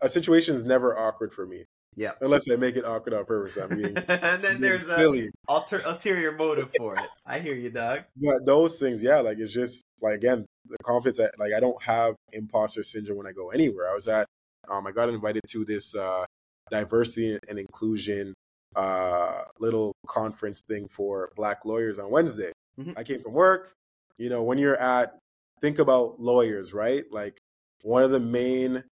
a 0.00 0.08
situation 0.08 0.54
is 0.54 0.64
never 0.64 0.98
awkward 0.98 1.32
for 1.32 1.46
me. 1.46 1.64
Yeah. 1.94 2.12
Unless 2.20 2.48
they 2.48 2.56
make 2.56 2.76
it 2.76 2.84
awkward 2.84 3.14
on 3.14 3.24
purpose. 3.24 3.58
I 3.58 3.66
mean, 3.66 3.96
and 4.08 4.42
then 4.42 4.60
there's 4.60 4.86
silly. 4.86 5.26
a 5.26 5.30
alter, 5.46 5.82
ulterior 5.84 6.32
motive 6.32 6.72
for 6.76 6.94
it. 6.94 7.06
I 7.26 7.38
hear 7.38 7.54
you, 7.54 7.70
dog. 7.70 8.04
But 8.16 8.46
those 8.46 8.78
things, 8.78 9.02
yeah, 9.02 9.20
like 9.20 9.38
it's 9.38 9.52
just 9.52 9.84
like 10.00 10.14
again 10.14 10.46
the 10.68 10.78
confidence. 10.84 11.18
That, 11.18 11.32
like 11.38 11.52
I 11.52 11.60
don't 11.60 11.80
have 11.82 12.14
imposter 12.32 12.82
syndrome 12.82 13.18
when 13.18 13.26
I 13.26 13.32
go 13.32 13.50
anywhere. 13.50 13.90
I 13.90 13.94
was 13.94 14.08
at 14.08 14.26
Um, 14.70 14.86
I 14.86 14.92
got 14.92 15.08
invited 15.08 15.42
to 15.50 15.64
this 15.64 15.94
uh, 15.94 16.24
diversity 16.70 17.38
and 17.48 17.58
inclusion 17.58 18.34
uh, 18.74 19.42
little 19.58 19.94
conference 20.06 20.62
thing 20.62 20.88
for 20.88 21.30
Black 21.36 21.64
lawyers 21.64 21.98
on 21.98 22.10
Wednesday. 22.10 22.52
Mm-hmm. 22.78 22.92
I 22.96 23.02
came 23.02 23.20
from 23.20 23.32
work. 23.32 23.72
You 24.18 24.30
know, 24.30 24.42
when 24.42 24.58
you're 24.58 24.80
at, 24.80 25.18
think 25.60 25.78
about 25.78 26.20
lawyers, 26.20 26.72
right? 26.72 27.04
Like 27.10 27.38
one 27.82 28.02
of 28.02 28.10
the 28.10 28.20
main, 28.20 28.84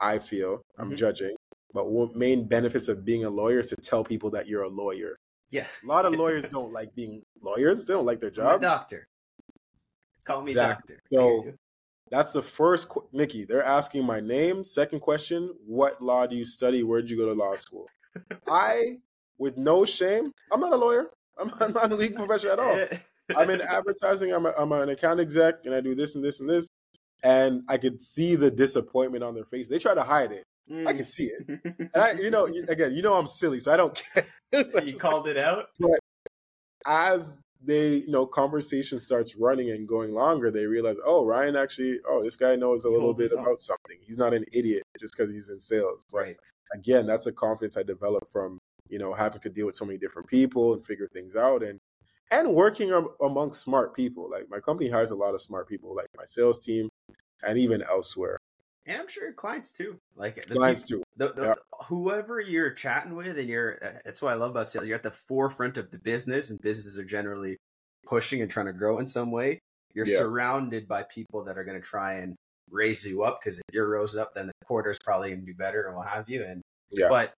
I 0.00 0.18
feel, 0.18 0.62
I'm 0.78 0.88
mm-hmm. 0.88 0.96
judging, 0.96 1.36
but 1.72 1.90
one 1.90 2.10
main 2.16 2.46
benefits 2.46 2.88
of 2.88 3.04
being 3.04 3.24
a 3.24 3.30
lawyer 3.30 3.60
is 3.60 3.70
to 3.70 3.76
tell 3.76 4.04
people 4.04 4.30
that 4.30 4.46
you're 4.46 4.62
a 4.62 4.68
lawyer. 4.68 5.18
Yeah. 5.50 5.66
a 5.84 5.86
lot 5.86 6.06
of 6.06 6.14
lawyers 6.14 6.44
don't 6.44 6.72
like 6.72 6.94
being 6.94 7.22
lawyers. 7.42 7.84
They 7.84 7.92
don't 7.94 8.06
like 8.06 8.20
their 8.20 8.30
job. 8.30 8.62
doctor. 8.62 9.08
Call 10.24 10.42
me 10.42 10.52
exactly. 10.52 10.96
doctor. 10.96 11.08
So 11.12 11.52
that's 12.10 12.32
the 12.32 12.42
first, 12.42 12.88
Mickey. 13.12 13.44
They're 13.44 13.64
asking 13.64 14.04
my 14.04 14.20
name. 14.20 14.64
Second 14.64 15.00
question: 15.00 15.54
What 15.66 16.00
law 16.02 16.26
do 16.26 16.36
you 16.36 16.44
study? 16.44 16.82
Where 16.82 17.00
did 17.00 17.10
you 17.10 17.16
go 17.16 17.26
to 17.26 17.32
law 17.32 17.54
school? 17.56 17.86
I, 18.48 18.98
with 19.38 19.56
no 19.56 19.84
shame, 19.84 20.32
I'm 20.52 20.60
not 20.60 20.72
a 20.72 20.76
lawyer. 20.76 21.10
I'm, 21.38 21.50
I'm 21.60 21.72
not 21.72 21.90
a 21.90 21.94
legal 21.94 22.18
profession 22.26 22.50
at 22.50 22.58
all. 22.58 22.84
I'm 23.36 23.50
in 23.50 23.62
advertising. 23.62 24.32
I'm, 24.32 24.46
a, 24.46 24.52
I'm 24.58 24.72
an 24.72 24.90
account 24.90 25.20
exec, 25.20 25.64
and 25.64 25.74
I 25.74 25.80
do 25.80 25.94
this 25.94 26.14
and 26.14 26.24
this 26.24 26.40
and 26.40 26.48
this. 26.48 26.68
And 27.24 27.62
I 27.68 27.78
could 27.78 28.02
see 28.02 28.36
the 28.36 28.50
disappointment 28.50 29.24
on 29.24 29.34
their 29.34 29.44
face. 29.44 29.68
They 29.68 29.78
try 29.78 29.94
to 29.94 30.02
hide 30.02 30.32
it. 30.32 30.44
Mm. 30.70 30.86
I 30.86 30.92
can 30.92 31.04
see 31.04 31.24
it. 31.24 31.60
And 31.66 31.90
I, 31.94 32.12
you 32.12 32.30
know, 32.30 32.46
again, 32.68 32.92
you 32.92 33.02
know, 33.02 33.14
I'm 33.14 33.26
silly, 33.26 33.60
so 33.60 33.72
I 33.72 33.76
don't 33.76 34.00
care. 34.14 34.84
you 34.84 34.96
called 34.96 35.28
it 35.28 35.36
out. 35.36 35.66
But 35.78 35.98
as 36.86 37.42
they, 37.64 37.96
you 37.96 38.10
know, 38.10 38.26
conversation 38.26 38.98
starts 38.98 39.36
running 39.36 39.70
and 39.70 39.86
going 39.86 40.12
longer, 40.12 40.50
they 40.50 40.66
realize, 40.66 40.96
oh, 41.04 41.24
Ryan 41.24 41.56
actually, 41.56 42.00
oh, 42.08 42.22
this 42.22 42.36
guy 42.36 42.56
knows 42.56 42.84
a 42.84 42.88
he 42.88 42.94
little 42.94 43.14
bit 43.14 43.32
about 43.32 43.62
something. 43.62 43.96
He's 44.00 44.18
not 44.18 44.34
an 44.34 44.44
idiot 44.52 44.82
just 45.00 45.16
because 45.16 45.32
he's 45.32 45.48
in 45.48 45.60
sales. 45.60 46.04
But 46.12 46.18
right. 46.18 46.36
again, 46.74 47.06
that's 47.06 47.26
a 47.26 47.32
confidence 47.32 47.76
I 47.76 47.82
developed 47.82 48.30
from, 48.30 48.58
you 48.88 48.98
know, 48.98 49.14
having 49.14 49.40
to 49.40 49.48
deal 49.48 49.66
with 49.66 49.76
so 49.76 49.84
many 49.84 49.98
different 49.98 50.28
people 50.28 50.74
and 50.74 50.84
figure 50.84 51.08
things 51.12 51.36
out 51.36 51.62
and 51.62 51.78
and 52.30 52.54
working 52.54 52.92
among 53.22 53.52
smart 53.52 53.94
people. 53.94 54.30
Like 54.30 54.48
my 54.48 54.58
company 54.58 54.88
hires 54.88 55.10
a 55.10 55.14
lot 55.14 55.34
of 55.34 55.42
smart 55.42 55.68
people, 55.68 55.94
like 55.94 56.06
my 56.16 56.24
sales 56.24 56.64
team 56.64 56.88
and 57.42 57.58
even 57.58 57.82
elsewhere. 57.82 58.38
And 58.86 59.00
I'm 59.00 59.08
sure 59.08 59.32
clients 59.32 59.72
too. 59.72 59.98
Like 60.16 60.46
the 60.46 60.54
clients 60.54 60.84
people, 60.84 61.04
too. 61.16 61.26
The, 61.26 61.32
the, 61.34 61.46
yeah. 61.48 61.54
whoever 61.86 62.40
you're 62.40 62.72
chatting 62.72 63.14
with, 63.14 63.38
and 63.38 63.48
you're 63.48 63.78
uh, 63.82 63.98
that's 64.04 64.20
what 64.20 64.32
I 64.32 64.36
love 64.36 64.50
about 64.50 64.70
sales. 64.70 64.86
You're 64.86 64.96
at 64.96 65.02
the 65.02 65.10
forefront 65.10 65.76
of 65.76 65.90
the 65.90 65.98
business, 65.98 66.50
and 66.50 66.60
businesses 66.60 66.98
are 66.98 67.04
generally 67.04 67.56
pushing 68.04 68.42
and 68.42 68.50
trying 68.50 68.66
to 68.66 68.72
grow 68.72 68.98
in 68.98 69.06
some 69.06 69.30
way. 69.30 69.60
You're 69.94 70.06
yeah. 70.06 70.18
surrounded 70.18 70.88
by 70.88 71.04
people 71.04 71.44
that 71.44 71.56
are 71.58 71.64
going 71.64 71.80
to 71.80 71.86
try 71.86 72.14
and 72.14 72.34
raise 72.70 73.04
you 73.04 73.22
up 73.22 73.40
because 73.40 73.58
if 73.58 73.64
you're 73.72 73.88
rose 73.88 74.16
up, 74.16 74.34
then 74.34 74.46
the 74.46 74.52
quarter's 74.66 74.98
probably 75.04 75.28
going 75.28 75.40
to 75.40 75.46
do 75.46 75.54
better 75.54 75.86
and 75.86 75.96
what 75.96 76.08
have 76.08 76.28
you. 76.28 76.44
And 76.44 76.62
yeah. 76.90 77.08
but 77.08 77.34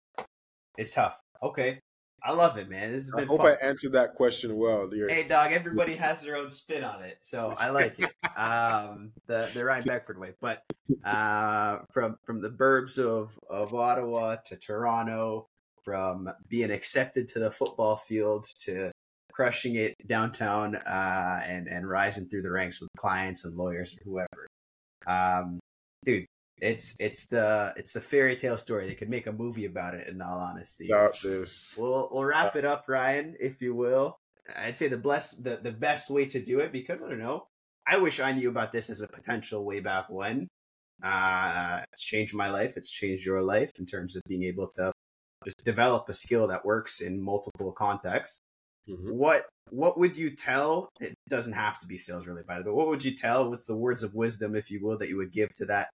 it's 0.78 0.94
tough. 0.94 1.18
Okay, 1.42 1.80
I 2.24 2.32
love 2.32 2.56
it, 2.56 2.68
man. 2.68 2.92
This 2.92 3.04
has 3.04 3.10
been 3.10 3.24
I 3.24 3.26
hope 3.26 3.40
fun. 3.40 3.56
I 3.60 3.66
answered 3.66 3.92
that 3.92 4.14
question 4.14 4.56
well. 4.56 4.88
Hey, 4.90 5.24
dog. 5.24 5.52
Everybody 5.52 5.96
has 5.96 6.22
their 6.22 6.36
own 6.36 6.48
spin 6.48 6.84
on 6.84 7.02
it, 7.02 7.18
so 7.20 7.54
I 7.58 7.70
like 7.78 7.98
it. 7.98 8.12
um, 8.36 9.12
the 9.26 9.50
the 9.54 9.64
Ryan 9.64 9.84
Beckford 9.84 10.18
way, 10.18 10.34
but 10.40 10.62
uh, 11.04 11.78
from 11.92 12.16
from 12.24 12.40
the 12.40 12.50
burbs 12.50 12.98
of 12.98 13.36
of 13.50 13.74
Ottawa 13.74 14.36
to 14.46 14.56
Toronto, 14.56 15.46
from 15.82 16.30
being 16.48 16.70
accepted 16.70 17.28
to 17.28 17.40
the 17.40 17.50
football 17.50 17.96
field 17.96 18.46
to 18.60 18.92
crushing 19.32 19.76
it 19.76 19.94
downtown, 20.06 20.76
uh, 20.76 21.42
and 21.44 21.66
and 21.66 21.88
rising 21.88 22.28
through 22.28 22.42
the 22.42 22.52
ranks 22.52 22.80
with 22.80 22.88
clients 22.96 23.44
and 23.44 23.56
lawyers 23.56 23.96
or 23.96 24.04
whoever. 24.04 24.46
Um, 25.06 25.58
dude, 26.04 26.26
it's 26.62 26.94
it's 27.00 27.26
the 27.26 27.74
it's 27.76 27.96
a 27.96 28.00
fairy 28.00 28.36
tale 28.36 28.56
story. 28.56 28.86
They 28.86 28.94
could 28.94 29.10
make 29.10 29.26
a 29.26 29.32
movie 29.32 29.64
about 29.64 29.94
it. 29.94 30.08
In 30.08 30.22
all 30.22 30.38
honesty, 30.38 30.88
about 30.90 31.20
this, 31.20 31.76
we'll 31.76 32.08
we'll 32.12 32.24
wrap 32.24 32.54
it 32.54 32.64
up, 32.64 32.84
Ryan, 32.86 33.34
if 33.40 33.60
you 33.60 33.74
will. 33.74 34.16
I'd 34.56 34.76
say 34.76 34.86
the 34.86 34.96
bless 34.96 35.32
the 35.32 35.58
the 35.60 35.72
best 35.72 36.08
way 36.08 36.24
to 36.26 36.40
do 36.40 36.60
it 36.60 36.72
because 36.72 37.02
I 37.02 37.08
don't 37.08 37.18
know. 37.18 37.46
I 37.84 37.98
wish 37.98 38.20
I 38.20 38.30
knew 38.30 38.48
about 38.48 38.70
this 38.70 38.90
as 38.90 39.00
a 39.00 39.08
potential 39.08 39.64
way 39.64 39.80
back 39.80 40.08
when. 40.08 40.46
Uh, 41.02 41.80
it's 41.92 42.04
changed 42.04 42.32
my 42.32 42.48
life. 42.48 42.76
It's 42.76 42.90
changed 42.90 43.26
your 43.26 43.42
life 43.42 43.72
in 43.80 43.86
terms 43.86 44.14
of 44.14 44.22
being 44.28 44.44
able 44.44 44.68
to 44.76 44.92
just 45.44 45.64
develop 45.64 46.08
a 46.08 46.14
skill 46.14 46.46
that 46.46 46.64
works 46.64 47.00
in 47.00 47.20
multiple 47.20 47.72
contexts. 47.72 48.38
Mm-hmm. 48.88 49.10
What 49.10 49.46
what 49.70 49.98
would 49.98 50.16
you 50.16 50.30
tell? 50.30 50.90
It 51.00 51.14
doesn't 51.28 51.54
have 51.54 51.80
to 51.80 51.88
be 51.88 51.98
sales 51.98 52.28
related, 52.28 52.46
by 52.46 52.54
the 52.54 52.60
way. 52.60 52.66
But 52.66 52.74
what 52.76 52.86
would 52.86 53.04
you 53.04 53.16
tell? 53.16 53.50
What's 53.50 53.66
the 53.66 53.76
words 53.76 54.04
of 54.04 54.14
wisdom, 54.14 54.54
if 54.54 54.70
you 54.70 54.80
will, 54.80 54.98
that 54.98 55.08
you 55.08 55.16
would 55.16 55.32
give 55.32 55.50
to 55.54 55.64
that 55.66 55.88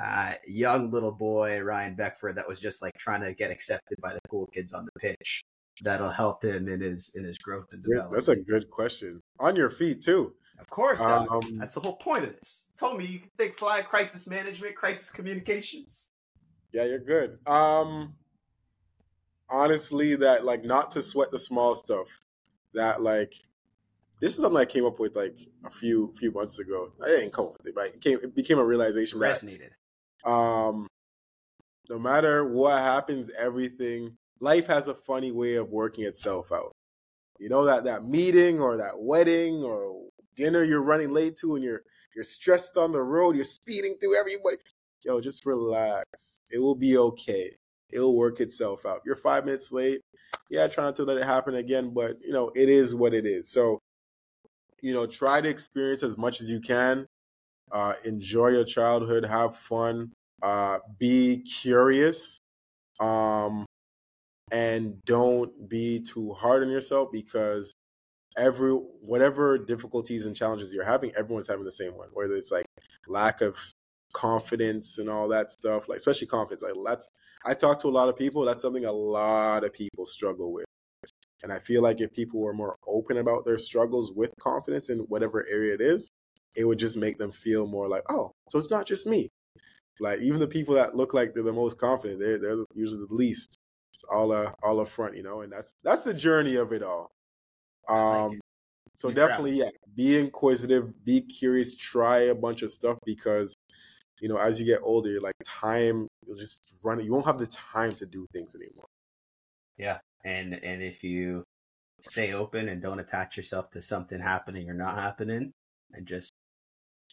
uh, 0.00 0.34
young 0.46 0.90
little 0.90 1.12
boy 1.12 1.60
Ryan 1.60 1.94
Beckford 1.94 2.36
that 2.36 2.48
was 2.48 2.60
just 2.60 2.82
like 2.82 2.94
trying 2.96 3.22
to 3.22 3.34
get 3.34 3.50
accepted 3.50 3.98
by 4.00 4.12
the 4.12 4.20
cool 4.28 4.46
kids 4.48 4.72
on 4.72 4.86
the 4.86 5.00
pitch. 5.00 5.44
That'll 5.82 6.10
help 6.10 6.44
him 6.44 6.68
in 6.68 6.80
his 6.80 7.12
in 7.14 7.24
his 7.24 7.38
growth 7.38 7.66
and 7.72 7.82
development. 7.82 8.14
That's 8.14 8.28
a 8.28 8.36
good 8.36 8.70
question. 8.70 9.20
On 9.40 9.56
your 9.56 9.70
feet 9.70 10.02
too. 10.02 10.34
Of 10.60 10.70
course, 10.70 11.00
um, 11.00 11.26
that's 11.58 11.74
the 11.74 11.80
whole 11.80 11.96
point 11.96 12.24
of 12.24 12.36
this. 12.36 12.68
Told 12.78 12.98
me 12.98 13.04
you 13.04 13.18
can 13.18 13.30
think 13.36 13.54
fly 13.54 13.82
crisis 13.82 14.28
management, 14.28 14.76
crisis 14.76 15.10
communications. 15.10 16.12
Yeah, 16.72 16.84
you're 16.84 17.00
good. 17.00 17.38
Um, 17.48 18.14
honestly, 19.48 20.14
that 20.16 20.44
like 20.44 20.64
not 20.64 20.92
to 20.92 21.02
sweat 21.02 21.32
the 21.32 21.38
small 21.38 21.74
stuff. 21.74 22.06
That 22.74 23.02
like 23.02 23.34
this 24.20 24.36
is 24.36 24.40
something 24.40 24.60
I 24.60 24.64
came 24.64 24.86
up 24.86 25.00
with 25.00 25.16
like 25.16 25.36
a 25.64 25.70
few 25.70 26.12
few 26.14 26.30
months 26.30 26.60
ago. 26.60 26.92
I 27.02 27.08
didn't 27.08 27.32
come 27.32 27.46
up 27.46 27.54
with 27.58 27.66
it, 27.66 27.74
but 27.74 27.86
it, 27.86 28.00
came, 28.00 28.18
it 28.22 28.34
became 28.34 28.58
a 28.58 28.64
realization. 28.64 29.18
That 29.18 29.34
resonated. 29.34 29.70
Um, 30.24 30.86
no 31.88 31.98
matter 31.98 32.44
what 32.44 32.80
happens, 32.80 33.30
everything 33.36 34.16
life 34.40 34.66
has 34.66 34.88
a 34.88 34.94
funny 34.94 35.32
way 35.32 35.56
of 35.56 35.70
working 35.70 36.04
itself 36.04 36.52
out. 36.52 36.72
You 37.38 37.48
know 37.48 37.64
that 37.64 37.84
that 37.84 38.04
meeting 38.04 38.60
or 38.60 38.76
that 38.76 39.00
wedding 39.00 39.62
or 39.62 40.08
dinner 40.36 40.62
you're 40.62 40.82
running 40.82 41.12
late 41.12 41.36
to, 41.38 41.54
and 41.54 41.64
you're 41.64 41.82
you're 42.14 42.24
stressed 42.24 42.76
on 42.76 42.92
the 42.92 43.02
road, 43.02 43.34
you're 43.34 43.44
speeding 43.44 43.96
through 44.00 44.18
everybody. 44.18 44.58
Yo, 45.04 45.20
just 45.20 45.44
relax. 45.44 46.38
It 46.52 46.58
will 46.58 46.76
be 46.76 46.96
okay. 46.96 47.56
It'll 47.90 48.16
work 48.16 48.40
itself 48.40 48.86
out. 48.86 49.00
You're 49.04 49.16
five 49.16 49.44
minutes 49.44 49.72
late. 49.72 50.00
Yeah, 50.48 50.68
try 50.68 50.84
not 50.84 50.96
to 50.96 51.04
let 51.04 51.18
it 51.18 51.24
happen 51.24 51.54
again, 51.54 51.92
but 51.92 52.16
you 52.22 52.32
know 52.32 52.50
it 52.54 52.68
is 52.68 52.94
what 52.94 53.14
it 53.14 53.26
is. 53.26 53.50
So, 53.50 53.80
you 54.80 54.94
know, 54.94 55.06
try 55.06 55.40
to 55.40 55.48
experience 55.48 56.02
as 56.02 56.16
much 56.16 56.40
as 56.40 56.50
you 56.50 56.60
can 56.60 57.06
uh, 57.72 57.94
enjoy 58.04 58.48
your 58.48 58.64
childhood, 58.64 59.24
have 59.24 59.56
fun, 59.56 60.12
uh, 60.42 60.78
be 60.98 61.42
curious, 61.42 62.38
um, 63.00 63.64
and 64.52 65.02
don't 65.04 65.68
be 65.68 66.00
too 66.00 66.32
hard 66.34 66.62
on 66.62 66.68
yourself 66.68 67.08
because 67.10 67.72
every 68.36 68.72
whatever 68.72 69.58
difficulties 69.58 70.26
and 70.26 70.36
challenges 70.36 70.74
you're 70.74 70.84
having, 70.84 71.12
everyone's 71.16 71.48
having 71.48 71.64
the 71.64 71.72
same 71.72 71.96
one. 71.96 72.08
Whether 72.12 72.34
it's 72.34 72.52
like 72.52 72.66
lack 73.06 73.40
of 73.40 73.58
confidence 74.12 74.98
and 74.98 75.08
all 75.08 75.28
that 75.28 75.50
stuff, 75.50 75.88
like 75.88 75.98
especially 75.98 76.26
confidence. 76.26 76.62
Like 76.62 76.74
that's 76.84 77.10
I 77.44 77.54
talk 77.54 77.80
to 77.80 77.88
a 77.88 77.90
lot 77.90 78.08
of 78.08 78.16
people. 78.16 78.44
That's 78.44 78.62
something 78.62 78.84
a 78.84 78.92
lot 78.92 79.64
of 79.64 79.72
people 79.72 80.06
struggle 80.06 80.52
with. 80.52 80.66
And 81.42 81.52
I 81.52 81.58
feel 81.58 81.82
like 81.82 82.00
if 82.00 82.12
people 82.12 82.40
were 82.40 82.54
more 82.54 82.76
open 82.86 83.16
about 83.16 83.44
their 83.44 83.58
struggles 83.58 84.12
with 84.12 84.30
confidence 84.38 84.90
in 84.90 85.00
whatever 85.00 85.44
area 85.50 85.74
it 85.74 85.80
is, 85.80 86.08
it 86.56 86.64
would 86.64 86.78
just 86.78 86.96
make 86.96 87.18
them 87.18 87.32
feel 87.32 87.66
more 87.66 87.88
like, 87.88 88.02
oh, 88.08 88.32
so 88.48 88.58
it's 88.58 88.70
not 88.70 88.86
just 88.86 89.06
me. 89.06 89.28
Like 90.00 90.20
even 90.20 90.40
the 90.40 90.48
people 90.48 90.74
that 90.74 90.96
look 90.96 91.14
like 91.14 91.34
they're 91.34 91.42
the 91.42 91.52
most 91.52 91.78
confident, 91.78 92.18
they're 92.18 92.38
they're 92.38 92.64
usually 92.74 93.06
the 93.08 93.14
least. 93.14 93.56
It's 93.94 94.04
all 94.04 94.32
a 94.32 94.54
all 94.62 94.80
up 94.80 94.88
front, 94.88 95.16
you 95.16 95.22
know, 95.22 95.42
and 95.42 95.52
that's 95.52 95.74
that's 95.84 96.04
the 96.04 96.14
journey 96.14 96.56
of 96.56 96.72
it 96.72 96.82
all. 96.82 97.10
Um, 97.88 98.40
so 98.96 99.08
you 99.08 99.14
definitely, 99.14 99.58
yeah, 99.58 99.70
be 99.94 100.18
inquisitive, 100.18 100.92
be 101.04 101.20
curious, 101.20 101.76
try 101.76 102.18
a 102.18 102.34
bunch 102.34 102.62
of 102.62 102.70
stuff 102.70 102.98
because 103.04 103.54
you 104.20 104.28
know 104.28 104.38
as 104.38 104.60
you 104.60 104.66
get 104.66 104.80
older, 104.82 105.20
like 105.20 105.34
time, 105.44 106.08
you'll 106.26 106.36
just 106.38 106.80
run. 106.84 107.02
You 107.04 107.12
won't 107.12 107.26
have 107.26 107.38
the 107.38 107.46
time 107.46 107.92
to 107.96 108.06
do 108.06 108.26
things 108.32 108.54
anymore. 108.54 108.86
Yeah, 109.76 109.98
and 110.24 110.54
and 110.54 110.82
if 110.82 111.04
you 111.04 111.44
stay 112.00 112.32
open 112.32 112.68
and 112.68 112.82
don't 112.82 112.98
attach 112.98 113.36
yourself 113.36 113.70
to 113.70 113.82
something 113.82 114.20
happening 114.20 114.68
or 114.68 114.74
not 114.74 114.94
happening, 114.94 115.52
and 115.92 116.06
just 116.06 116.32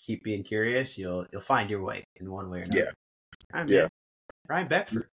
keep 0.06 0.24
being 0.24 0.44
curious, 0.44 0.98
you'll 0.98 1.26
you'll 1.32 1.42
find 1.42 1.70
your 1.70 1.84
way 1.84 2.04
in 2.16 2.30
one 2.32 2.50
way 2.50 2.60
or 2.60 2.64
another. 2.64 2.80
Yeah. 2.80 2.92
Right, 3.54 3.70
yeah. 3.70 3.88
Ryan 4.48 4.68
Beckford. 4.68 5.08